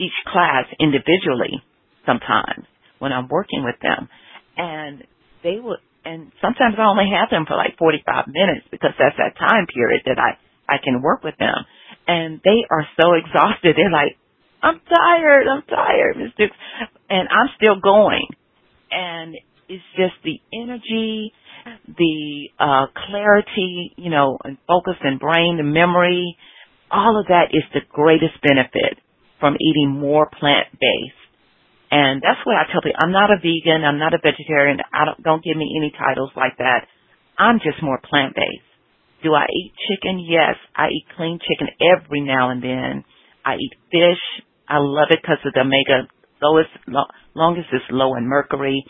each 0.01 0.19
class 0.27 0.65
individually 0.81 1.63
sometimes 2.09 2.65
when 2.99 3.13
I'm 3.13 3.29
working 3.29 3.65
with 3.65 3.77
them. 3.83 4.09
And 4.57 5.05
they 5.45 5.61
would, 5.61 5.79
and 6.05 6.33
sometimes 6.41 6.75
I 6.81 6.89
only 6.89 7.13
have 7.13 7.29
them 7.29 7.45
for 7.47 7.57
like 7.57 7.77
45 7.79 8.27
minutes 8.33 8.67
because 8.73 8.97
that's 8.99 9.21
that 9.21 9.37
time 9.37 9.67
period 9.69 10.03
that 10.07 10.19
I, 10.19 10.41
I 10.73 10.79
can 10.83 11.03
work 11.03 11.23
with 11.23 11.37
them. 11.39 11.69
And 12.09 12.41
they 12.43 12.65
are 12.73 12.89
so 12.97 13.13
exhausted. 13.13 13.77
They're 13.77 13.93
like, 13.93 14.17
I'm 14.63 14.81
tired, 14.81 15.47
I'm 15.47 15.63
tired, 15.69 16.17
Ms. 16.17 16.33
Dukes. 16.39 16.57
And 17.11 17.29
I'm 17.29 17.51
still 17.61 17.79
going. 17.81 18.27
And 18.91 19.37
it's 19.69 19.85
just 19.97 20.15
the 20.25 20.41
energy, 20.53 21.33
the 21.87 22.49
uh 22.59 22.87
clarity, 23.07 23.93
you 23.97 24.11
know, 24.11 24.39
and 24.43 24.57
focus 24.67 24.97
and 25.05 25.21
brain, 25.21 25.59
the 25.59 25.63
memory, 25.63 26.37
all 26.91 27.21
of 27.21 27.27
that 27.27 27.53
is 27.53 27.63
the 27.75 27.81
greatest 27.93 28.41
benefit 28.43 28.99
from 29.41 29.57
eating 29.61 29.91
more 29.91 30.29
plant 30.41 30.69
based. 30.73 31.28
And 31.91 32.21
that's 32.23 32.41
what 32.45 32.57
I 32.57 32.71
tell 32.71 32.83
people. 32.83 33.01
I'm 33.01 33.13
not 33.13 33.31
a 33.31 33.39
vegan. 33.41 33.85
I'm 33.85 33.99
not 33.99 34.15
a 34.15 34.19
vegetarian. 34.23 34.79
I 34.93 35.05
don't, 35.07 35.23
don't 35.23 35.45
give 35.45 35.57
me 35.57 35.73
any 35.79 35.93
titles 35.97 36.31
like 36.37 36.59
that. 36.59 36.87
I'm 37.39 37.59
just 37.61 37.83
more 37.83 38.01
plant 38.03 38.35
based. 38.35 38.69
Do 39.23 39.35
I 39.35 39.47
eat 39.47 39.73
chicken? 39.89 40.21
Yes. 40.21 40.57
I 40.77 40.89
eat 40.89 41.07
clean 41.17 41.39
chicken 41.41 41.69
every 41.81 42.21
now 42.21 42.51
and 42.51 42.63
then. 42.63 43.05
I 43.45 43.57
eat 43.57 43.73
fish. 43.91 44.45
I 44.69 44.79
love 44.79 45.09
it 45.11 45.21
because 45.23 45.39
of 45.47 45.53
the 45.55 45.61
omega 45.61 46.09
lowest, 46.43 46.71
longest 47.35 47.69
is 47.73 47.83
low 47.91 48.17
in 48.17 48.27
mercury. 48.27 48.85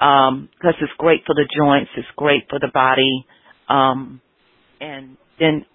Um, 0.00 0.48
cause 0.62 0.74
it's 0.80 0.92
great 0.98 1.22
for 1.26 1.34
the 1.34 1.46
joints. 1.56 1.90
It's 1.96 2.08
great 2.16 2.44
for 2.48 2.58
the 2.58 2.70
body. 2.72 3.26
Um, 3.68 4.20
and 4.80 5.16
then 5.38 5.66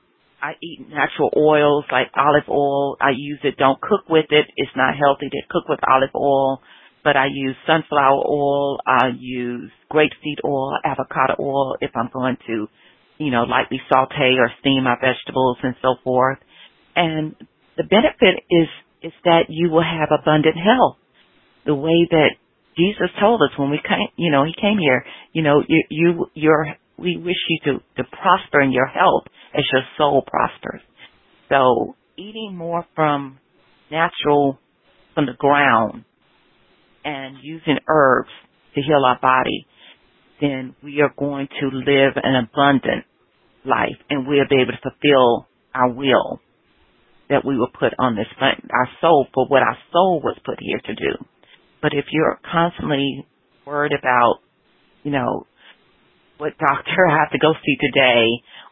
I 0.44 0.52
eat 0.62 0.90
natural 0.90 1.32
oils 1.38 1.86
like 1.92 2.08
olive 2.16 2.50
oil. 2.50 2.98
I 3.00 3.12
use 3.16 3.40
it. 3.44 3.56
Don't 3.58 3.80
cook 3.80 4.10
with 4.10 4.26
it. 4.30 4.46
It's 4.58 4.76
not 4.76 4.94
healthy 4.98 5.30
to 5.30 5.42
cook 5.50 5.70
with 5.70 5.80
olive 5.88 6.14
oil. 6.16 6.62
but 7.04 7.18
I 7.18 7.28
use 7.32 7.56
sunflower 7.68 8.24
oil, 8.28 8.80
I 8.88 9.10
use 9.20 9.70
grapeseed 9.92 10.40
oil, 10.46 10.78
avocado 10.86 11.36
oil 11.40 11.76
if 11.82 11.92
I'm 11.96 12.10
going 12.14 12.38
to, 12.48 12.68
you 13.18 13.32
know, 13.32 13.44
lightly 13.44 13.82
saute 13.92 14.38
or 14.40 14.50
steam 14.62 14.86
my 14.86 14.96
vegetables 14.96 15.58
and 15.64 15.76
so 15.82 15.96
forth. 16.04 16.40
And 16.96 17.36
the 17.78 17.84
benefit 17.84 18.44
is, 18.50 18.68
is 19.04 19.12
that 19.26 19.48
you 19.50 19.70
will 19.70 19.84
have 19.84 20.10
abundant 20.18 20.56
health. 20.56 20.98
The 21.66 21.76
way 21.76 22.08
that 22.12 22.32
Jesus 22.78 23.10
told 23.20 23.42
us 23.42 23.58
when 23.58 23.70
we 23.70 23.82
came, 23.84 24.08
you 24.16 24.32
know, 24.32 24.46
he 24.46 24.54
came 24.60 24.78
here, 24.80 25.06
you 25.34 25.44
know, 25.44 25.62
you, 25.68 25.84
you, 25.90 26.26
your, 26.34 26.68
we 27.04 27.18
wish 27.18 27.36
you 27.50 27.60
to, 27.66 28.04
to 28.04 28.10
prosper 28.10 28.62
in 28.62 28.72
your 28.72 28.88
health 28.88 29.26
as 29.54 29.64
your 29.72 29.84
soul 29.98 30.24
prospers. 30.26 30.82
So 31.50 31.96
eating 32.18 32.56
more 32.56 32.86
from 32.96 33.40
natural, 33.92 34.60
from 35.14 35.26
the 35.26 35.34
ground 35.38 36.06
and 37.04 37.38
using 37.42 37.78
herbs 37.88 38.30
to 38.76 38.82
heal 38.82 39.04
our 39.06 39.20
body, 39.22 39.68
then 40.42 40.76
we 40.82 41.02
are 41.02 41.14
going 41.18 41.48
to 41.60 41.68
live 41.68 42.14
an 42.16 42.36
abundant 42.36 43.06
life 43.66 44.00
and 44.10 44.28
we'll 44.28 44.48
be 44.50 44.62
able 44.62 44.72
to 44.72 44.82
fulfill 44.82 45.48
our 45.76 45.92
will 45.92 46.40
that 47.30 47.46
we 47.46 47.58
were 47.58 47.70
put 47.80 47.94
on 48.00 48.16
this 48.16 48.28
planet, 48.38 48.64
our 48.72 48.90
soul 49.02 49.28
for 49.34 49.48
what 49.48 49.62
our 49.62 49.78
soul 49.92 50.22
was 50.24 50.38
put 50.46 50.58
here 50.60 50.80
to 50.86 50.96
do. 50.96 51.26
But 51.82 51.94
if 51.94 52.06
you're 52.12 52.40
constantly 52.50 53.26
worried 53.66 53.94
about, 53.98 54.36
you 55.04 55.12
know, 55.12 55.48
what 56.44 56.58
doctor 56.58 57.08
I 57.08 57.20
have 57.20 57.32
to 57.32 57.40
go 57.40 57.54
see 57.54 57.78
today 57.80 58.28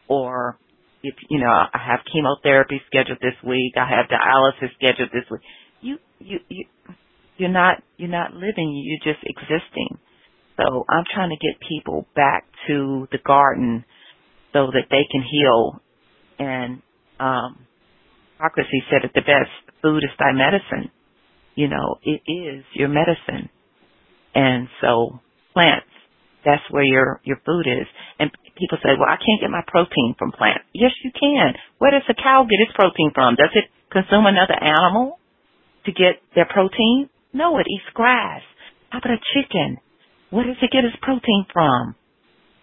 or 0.06 0.58
if 1.02 1.14
you 1.30 1.40
know 1.40 1.48
I 1.48 1.80
have 1.88 2.00
chemotherapy 2.12 2.82
scheduled 2.86 3.18
this 3.22 3.34
week, 3.42 3.72
I 3.76 3.88
have 3.88 4.12
dialysis 4.12 4.74
scheduled 4.76 5.08
this 5.08 5.24
week. 5.30 5.40
You 5.80 5.96
you 6.18 6.38
you 6.50 6.64
you're 7.38 7.48
not 7.48 7.82
you're 7.96 8.10
not 8.10 8.34
living, 8.34 8.76
you're 8.84 9.14
just 9.14 9.24
existing. 9.24 9.98
So 10.58 10.84
I'm 10.86 11.04
trying 11.14 11.30
to 11.30 11.36
get 11.36 11.66
people 11.66 12.06
back 12.14 12.44
to 12.68 13.08
the 13.10 13.18
garden 13.26 13.86
so 14.52 14.66
that 14.66 14.88
they 14.90 15.06
can 15.10 15.22
heal. 15.22 15.80
And 16.38 16.82
um 17.18 17.66
Hippocrates 18.36 18.84
said 18.90 19.04
it 19.04 19.12
the 19.14 19.22
best, 19.22 19.50
food 19.80 20.04
is 20.04 20.10
thy 20.18 20.32
medicine. 20.32 20.92
You 21.54 21.68
know, 21.68 21.96
it 22.02 22.20
is 22.30 22.64
your 22.74 22.88
medicine. 22.88 23.48
And 24.34 24.68
so 24.82 25.20
plants 25.54 25.91
that's 26.44 26.62
where 26.70 26.84
your 26.84 27.20
your 27.24 27.38
food 27.44 27.66
is. 27.66 27.86
And 28.18 28.30
people 28.56 28.78
say, 28.82 28.94
"Well, 28.98 29.08
I 29.08 29.16
can't 29.16 29.40
get 29.40 29.50
my 29.50 29.62
protein 29.66 30.14
from 30.18 30.32
plants." 30.32 30.64
Yes, 30.72 30.92
you 31.04 31.10
can. 31.12 31.54
Where 31.78 31.90
does 31.90 32.08
a 32.08 32.14
cow 32.14 32.44
get 32.48 32.60
its 32.60 32.72
protein 32.74 33.10
from? 33.14 33.36
Does 33.36 33.54
it 33.54 33.70
consume 33.90 34.26
another 34.26 34.56
animal 34.60 35.18
to 35.86 35.92
get 35.92 36.22
their 36.34 36.46
protein? 36.46 37.08
No, 37.32 37.58
it 37.58 37.66
eats 37.68 37.90
grass. 37.94 38.42
How 38.90 38.98
about 38.98 39.18
a 39.18 39.20
chicken? 39.34 39.78
Where 40.30 40.44
does 40.44 40.56
it 40.62 40.70
get 40.70 40.84
its 40.84 40.96
protein 41.00 41.46
from? 41.52 41.94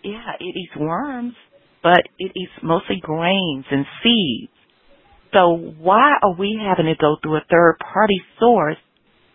Yeah, 0.04 0.34
it 0.40 0.56
eats 0.56 0.76
worms, 0.76 1.34
but 1.84 2.02
it 2.18 2.32
eats 2.36 2.52
mostly 2.64 3.00
grains 3.02 3.66
and 3.70 3.86
seeds. 4.04 4.52
So 5.34 5.54
why 5.80 6.14
are 6.24 6.34
we 6.38 6.60
having 6.60 6.86
to 6.86 6.96
go 7.00 7.18
through 7.22 7.38
a 7.38 7.46
third 7.50 7.78
party 7.94 8.22
source 8.40 8.78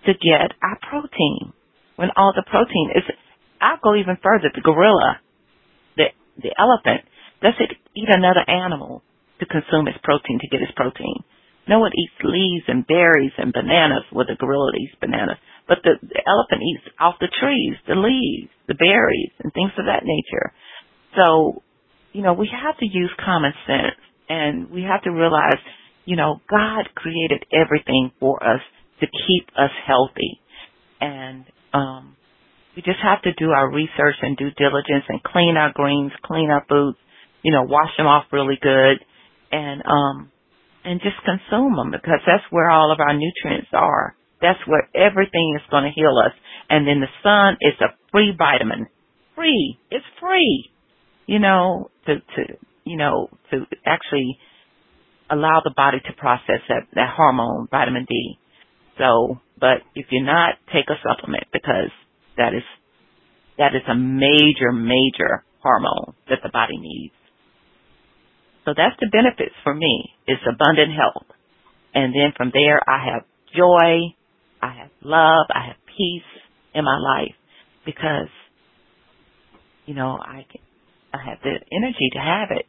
to 0.07 0.13
get 0.13 0.53
our 0.63 0.79
protein 0.91 1.53
when 1.97 2.11
all 2.17 2.33
the 2.35 2.45
protein 2.51 2.91
is 2.95 3.05
I'll 3.61 3.83
go 3.83 3.95
even 3.95 4.19
further. 4.23 4.51
The 4.55 4.61
gorilla, 4.61 5.21
the 5.97 6.11
the 6.41 6.55
elephant, 6.59 7.07
does 7.43 7.55
it 7.61 7.77
eat 7.95 8.09
another 8.09 8.45
animal 8.49 9.03
to 9.41 9.47
consume 9.47 9.89
its 9.89 9.99
protein 10.03 10.39
to 10.41 10.49
get 10.49 10.63
its 10.63 10.73
protein? 10.77 11.23
No 11.67 11.79
one 11.81 11.93
eats 11.97 12.13
leaves 12.23 12.65
and 12.69 12.87
berries 12.87 13.33
and 13.39 13.53
bananas. 13.53 14.05
Well, 14.13 14.27
the 14.29 14.37
gorilla 14.37 14.73
eats 14.77 14.95
bananas, 15.01 15.39
but 15.67 15.79
the, 15.83 15.97
the 16.03 16.23
elephant 16.27 16.61
eats 16.63 16.95
off 17.01 17.17
the 17.21 17.33
trees, 17.41 17.77
the 17.89 17.95
leaves, 17.95 18.51
the 18.69 18.75
berries, 18.75 19.33
and 19.41 19.53
things 19.53 19.73
of 19.79 19.87
that 19.87 20.05
nature. 20.05 20.53
So, 21.17 21.63
you 22.13 22.23
know, 22.23 22.35
we 22.35 22.51
have 22.53 22.77
to 22.79 22.87
use 22.87 23.11
common 23.25 23.53
sense, 23.67 23.97
and 24.29 24.71
we 24.71 24.83
have 24.83 25.03
to 25.05 25.11
realize, 25.11 25.57
you 26.05 26.17
know, 26.17 26.41
God 26.51 26.89
created 26.95 27.47
everything 27.53 28.13
for 28.21 28.43
us 28.43 28.61
to 29.01 29.07
keep 29.07 29.49
us 29.57 29.71
healthy, 29.87 30.41
and 31.01 31.45
um, 31.73 32.14
we 32.77 32.83
just 32.83 33.01
have 33.03 33.23
to 33.23 33.33
do 33.33 33.51
our 33.51 33.71
research 33.71 34.17
and 34.23 34.37
due 34.37 34.51
diligence 34.57 35.05
and 35.09 35.23
clean 35.23 35.57
our 35.57 35.73
greens, 35.73 36.13
clean 36.25 36.51
our 36.51 36.65
foods, 36.69 36.99
you 37.43 37.53
know, 37.53 37.63
wash 37.63 37.91
them 37.97 38.07
off 38.07 38.25
really 38.33 38.59
good 38.61 38.99
and, 39.53 39.83
um, 39.87 40.31
and 40.85 41.01
just 41.01 41.17
consume 41.25 41.77
them 41.77 41.91
because 41.91 42.21
that's 42.27 42.45
where 42.51 42.71
all 42.71 42.93
of 42.93 43.01
our 43.01 43.15
nutrients 43.15 43.71
are. 43.73 44.15
That's 44.43 44.59
where 44.67 44.89
everything 44.95 45.57
is 45.57 45.71
going 45.71 45.85
to 45.85 45.95
heal 45.95 46.15
us. 46.19 46.33
And 46.69 46.87
then 46.87 47.01
the 47.01 47.13
sun 47.23 47.57
is 47.61 47.75
a 47.81 47.95
free 48.11 48.35
vitamin. 48.37 48.87
Free. 49.35 49.79
It's 49.91 50.05
free. 50.21 50.71
You 51.27 51.39
know, 51.39 51.91
to, 52.07 52.17
to, 52.17 52.43
you 52.85 52.99
know, 52.99 53.31
to 53.51 53.65
actually 53.87 54.37
allow 55.31 55.63
the 55.65 55.73
body 55.75 55.99
to 56.05 56.13
process 56.19 56.61
that, 56.69 56.87
that 56.95 57.15
hormone, 57.17 57.69
vitamin 57.71 58.05
D. 58.09 58.39
So, 58.99 59.41
but 59.59 59.81
if 59.95 60.07
you're 60.11 60.25
not, 60.25 60.57
take 60.73 60.87
a 60.89 61.01
supplement 61.03 61.45
because 61.53 61.91
that 62.37 62.55
is 62.55 62.63
that 63.59 63.75
is 63.75 63.83
a 63.89 63.95
major, 63.95 64.73
major 64.73 65.45
hormone 65.63 66.15
that 66.29 66.41
the 66.43 66.51
body 66.51 66.77
needs. 66.79 67.15
So 68.65 68.75
that's 68.77 68.97
the 69.01 69.09
benefits 69.13 69.55
for 69.63 69.75
me. 69.75 70.11
It's 70.27 70.43
abundant 70.43 70.93
health. 70.93 71.27
And 71.95 72.13
then 72.15 72.33
from 72.37 72.51
there 72.53 72.81
I 72.89 73.13
have 73.13 73.23
joy, 73.55 74.15
I 74.61 74.75
have 74.81 74.91
love, 75.03 75.47
I 75.55 75.69
have 75.69 75.77
peace 75.87 76.31
in 76.75 76.85
my 76.85 76.99
life 76.99 77.35
because 77.87 78.29
you 79.87 79.95
know, 79.95 80.19
I 80.21 80.47
can, 80.51 80.63
I 81.13 81.19
have 81.31 81.39
the 81.43 81.55
energy 81.71 82.09
to 82.15 82.19
have 82.19 82.49
it. 82.51 82.67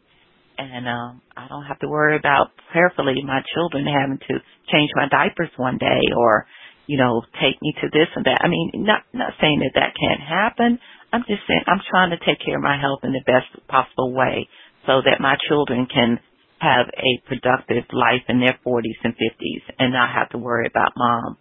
And 0.58 0.88
um 0.88 1.22
I 1.36 1.48
don't 1.50 1.66
have 1.66 1.80
to 1.80 1.88
worry 1.88 2.16
about 2.18 2.52
prayerfully 2.72 3.22
my 3.26 3.42
children 3.54 3.86
having 3.86 4.20
to 4.20 4.34
change 4.72 4.90
my 4.96 5.08
diapers 5.10 5.50
one 5.58 5.78
day 5.78 6.02
or 6.16 6.46
you 6.88 6.98
know, 6.98 7.24
take 7.42 7.62
me 7.62 7.74
to 7.82 7.88
this 7.92 8.08
and 8.16 8.26
that. 8.26 8.40
I 8.42 8.48
mean, 8.48 8.72
not 8.86 9.04
not 9.14 9.34
saying 9.42 9.60
that 9.60 9.80
that 9.80 9.94
can't 10.00 10.22
happen. 10.22 10.80
I'm 11.14 11.24
just 11.28 11.48
saying 11.48 11.64
I'm 11.68 11.82
trying 11.90 12.12
to 12.12 12.20
take 12.22 12.44
care 12.44 12.58
of 12.58 12.64
my 12.64 12.80
health 12.80 13.02
in 13.04 13.14
the 13.14 13.24
best 13.26 13.50
possible 13.68 14.14
way 14.14 14.50
so 14.86 15.02
that 15.02 15.22
my 15.22 15.38
children 15.48 15.88
can 15.88 16.20
have 16.60 16.88
a 16.94 17.12
productive 17.28 17.84
life 17.92 18.24
in 18.30 18.40
their 18.40 18.58
40s 18.66 19.00
and 19.04 19.14
50s 19.14 19.64
and 19.80 19.94
not 19.94 20.10
have 20.14 20.30
to 20.30 20.38
worry 20.38 20.68
about 20.68 20.94
mom 20.96 21.38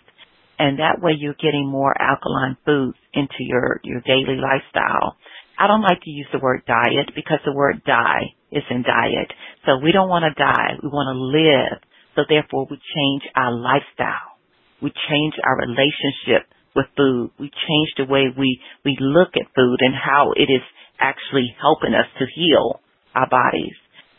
And 0.58 0.78
that 0.78 1.02
way 1.02 1.12
you're 1.18 1.38
getting 1.38 1.66
more 1.66 1.94
alkaline 2.00 2.56
foods 2.64 2.98
into 3.12 3.40
your, 3.40 3.80
your 3.82 4.00
daily 4.02 4.38
lifestyle. 4.38 5.16
I 5.58 5.66
don't 5.66 5.82
like 5.82 6.02
to 6.02 6.10
use 6.10 6.26
the 6.32 6.38
word 6.42 6.62
diet 6.66 7.14
because 7.14 7.38
the 7.44 7.54
word 7.54 7.82
die 7.86 8.34
is 8.50 8.62
in 8.70 8.82
diet. 8.82 9.30
So 9.66 9.78
we 9.82 9.92
don't 9.92 10.08
want 10.08 10.24
to 10.26 10.34
die. 10.34 10.78
We 10.82 10.88
want 10.88 11.14
to 11.14 11.18
live. 11.18 11.78
So 12.14 12.22
therefore 12.28 12.66
we 12.70 12.76
change 12.76 13.22
our 13.34 13.52
lifestyle. 13.54 14.38
We 14.82 14.90
change 14.90 15.34
our 15.42 15.56
relationship 15.58 16.50
with 16.74 16.86
food. 16.96 17.30
We 17.38 17.50
change 17.50 17.90
the 17.96 18.10
way 18.10 18.26
we, 18.36 18.60
we 18.84 18.96
look 19.00 19.30
at 19.34 19.54
food 19.54 19.78
and 19.80 19.94
how 19.94 20.32
it 20.36 20.50
is 20.50 20.62
actually 21.00 21.54
helping 21.60 21.94
us 21.94 22.06
to 22.18 22.26
heal 22.34 22.80
our 23.14 23.28
bodies. 23.28 23.74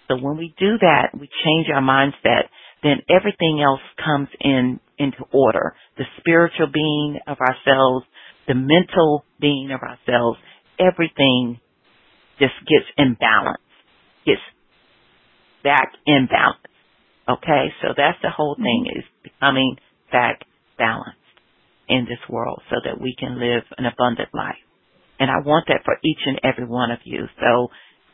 So 0.08 0.18
when 0.18 0.38
we 0.38 0.53
do 0.60 0.78
that, 0.80 1.10
we 1.14 1.28
change 1.43 1.68
our 1.74 1.82
mindset, 1.82 2.49
then 2.84 3.01
everything 3.10 3.62
else 3.64 3.82
comes 4.03 4.30
in 4.39 4.80
into 4.97 5.24
order. 5.32 5.76
The 5.97 6.06
spiritual 6.20 6.68
being 6.72 7.20
of 7.28 7.38
ourselves, 7.39 8.06
the 8.47 8.53
mental 8.53 9.26
being 9.39 9.72
of 9.72 9.82
ourselves, 9.82 10.38
everything 10.80 11.60
just 12.39 12.53
gets 12.68 12.86
in 12.97 13.16
balance, 13.20 13.62
gets 14.26 14.41
back 15.64 15.93
in 16.06 16.28
balance. 16.30 16.60
Okay, 17.28 17.74
so 17.82 17.89
that's 17.97 18.22
the 18.22 18.30
whole 18.30 18.56
thing 18.56 18.86
mm-hmm. 18.88 18.99
is 18.99 19.06
becoming 19.24 19.78
back 20.12 20.41
balanced 20.78 21.18
in 21.88 22.06
this 22.06 22.22
world 22.30 22.62
so 22.70 22.78
that 22.84 23.01
we 23.01 23.16
can 23.18 23.39
live 23.39 23.64
an 23.78 23.86
abundant 23.86 24.30
life. 24.34 24.62
And 25.20 25.32
I 25.32 25.39
want 25.45 25.66
that 25.70 25.82
for 25.86 25.95
each 26.03 26.20
and 26.26 26.39
every 26.43 26.66
one 26.66 26.91
of 26.91 26.99
you. 27.06 27.26
So 27.39 27.70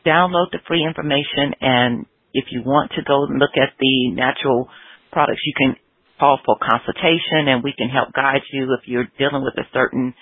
download 0.05 0.51
the 0.51 0.59
free 0.67 0.83
information 0.85 1.53
and 1.61 2.05
if 2.33 2.45
you 2.51 2.61
want 2.65 2.91
to 2.95 3.03
go 3.03 3.25
and 3.25 3.39
look 3.39 3.55
at 3.55 3.73
the 3.79 4.11
natural 4.11 4.69
products, 5.11 5.41
you 5.45 5.53
can 5.57 5.75
call 6.19 6.39
for 6.45 6.55
consultation 6.61 7.47
and 7.47 7.63
we 7.63 7.73
can 7.77 7.89
help 7.89 8.13
guide 8.13 8.41
you 8.53 8.75
if 8.79 8.87
you're 8.87 9.07
dealing 9.17 9.43
with 9.43 9.55
a 9.57 9.67
certain, 9.73 10.13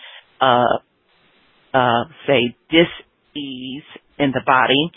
uh, 0.42 0.80
uh, 1.74 2.04
say 2.26 2.56
dis-ease 2.72 3.90
in 4.18 4.32
the 4.32 4.42
body, 4.46 4.92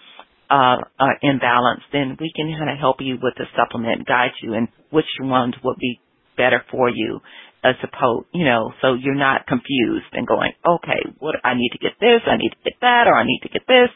uh, 0.50 0.76
uh, 0.98 1.16
imbalance, 1.22 1.82
then 1.92 2.16
we 2.20 2.32
can 2.34 2.48
kind 2.56 2.70
of 2.70 2.78
help 2.78 2.96
you 3.00 3.18
with 3.22 3.34
the 3.36 3.44
supplement, 3.56 4.06
guide 4.06 4.32
you 4.42 4.54
in 4.54 4.68
which 4.90 5.06
ones 5.20 5.54
would 5.64 5.76
be 5.78 6.00
better 6.36 6.62
for 6.70 6.88
you 6.88 7.20
as 7.64 7.76
opposed, 7.82 8.26
you 8.34 8.44
know, 8.44 8.72
so 8.80 8.94
you're 8.94 9.14
not 9.14 9.46
confused 9.46 10.10
and 10.12 10.26
going, 10.26 10.52
okay, 10.66 10.98
what 11.20 11.36
I 11.44 11.54
need 11.54 11.70
to 11.70 11.78
get 11.78 11.92
this, 12.00 12.20
I 12.26 12.36
need 12.36 12.50
to 12.50 12.62
get 12.64 12.80
that, 12.80 13.06
or 13.06 13.14
I 13.14 13.24
need 13.24 13.40
to 13.42 13.48
get 13.48 13.62
this, 13.68 13.88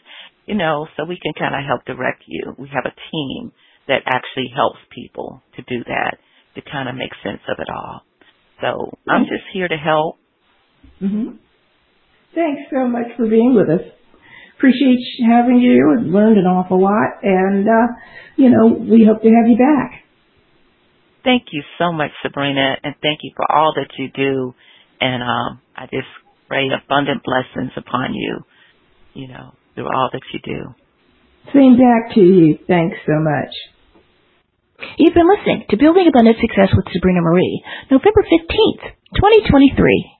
you 0.47 0.55
know, 0.55 0.87
so 0.95 1.03
we 1.03 1.19
can 1.21 1.33
kind 1.37 1.53
of 1.53 1.61
help 1.67 1.85
direct 1.85 2.23
you. 2.25 2.55
We 2.57 2.69
have 2.73 2.85
a 2.85 2.95
team 3.11 3.51
that 3.87 4.01
actually 4.07 4.47
helps 4.55 4.79
people 4.89 5.43
to 5.55 5.61
do 5.63 5.83
that, 5.83 6.17
to 6.55 6.61
kind 6.61 6.89
of 6.89 6.95
make 6.95 7.11
sense 7.23 7.41
of 7.47 7.57
it 7.59 7.67
all. 7.69 8.01
So 8.61 8.97
I'm 9.07 9.23
just 9.23 9.43
here 9.53 9.67
to 9.67 9.77
help. 9.77 10.17
Mm-hmm. 11.01 11.37
Thanks 12.33 12.61
so 12.71 12.87
much 12.87 13.07
for 13.17 13.27
being 13.27 13.55
with 13.55 13.69
us. 13.69 13.85
Appreciate 14.57 14.97
having 15.29 15.59
you 15.59 15.93
and 15.97 16.11
learned 16.11 16.37
an 16.37 16.45
awful 16.45 16.81
lot. 16.81 17.21
And, 17.21 17.67
uh, 17.67 17.93
you 18.37 18.49
know, 18.49 18.73
we 18.73 19.05
hope 19.05 19.21
to 19.21 19.29
have 19.29 19.47
you 19.47 19.57
back. 19.57 20.03
Thank 21.23 21.43
you 21.51 21.61
so 21.77 21.91
much, 21.91 22.11
Sabrina, 22.23 22.77
and 22.83 22.95
thank 23.01 23.19
you 23.21 23.31
for 23.35 23.51
all 23.51 23.73
that 23.75 23.89
you 23.97 24.09
do. 24.15 24.55
And 24.99 25.21
um, 25.21 25.61
I 25.75 25.83
just 25.85 26.07
pray 26.47 26.69
abundant 26.71 27.21
blessings 27.23 27.71
upon 27.75 28.13
you, 28.13 28.39
you 29.13 29.27
know, 29.27 29.53
through 29.77 29.93
all 29.93 30.09
that 30.11 30.25
you 30.33 30.41
do. 30.41 30.73
Same 31.53 31.77
back 31.77 32.15
to 32.15 32.19
you. 32.19 32.57
Thanks 32.65 32.97
so 33.05 33.21
much. 33.21 33.53
You've 34.97 35.13
been 35.13 35.29
listening 35.29 35.65
to 35.69 35.77
Building 35.77 36.09
Abundant 36.09 36.37
Success 36.41 36.73
with 36.73 36.85
Sabrina 36.91 37.21
Marie, 37.21 37.63
November 37.89 38.25
15th, 38.25 38.83
2023. 39.21 40.16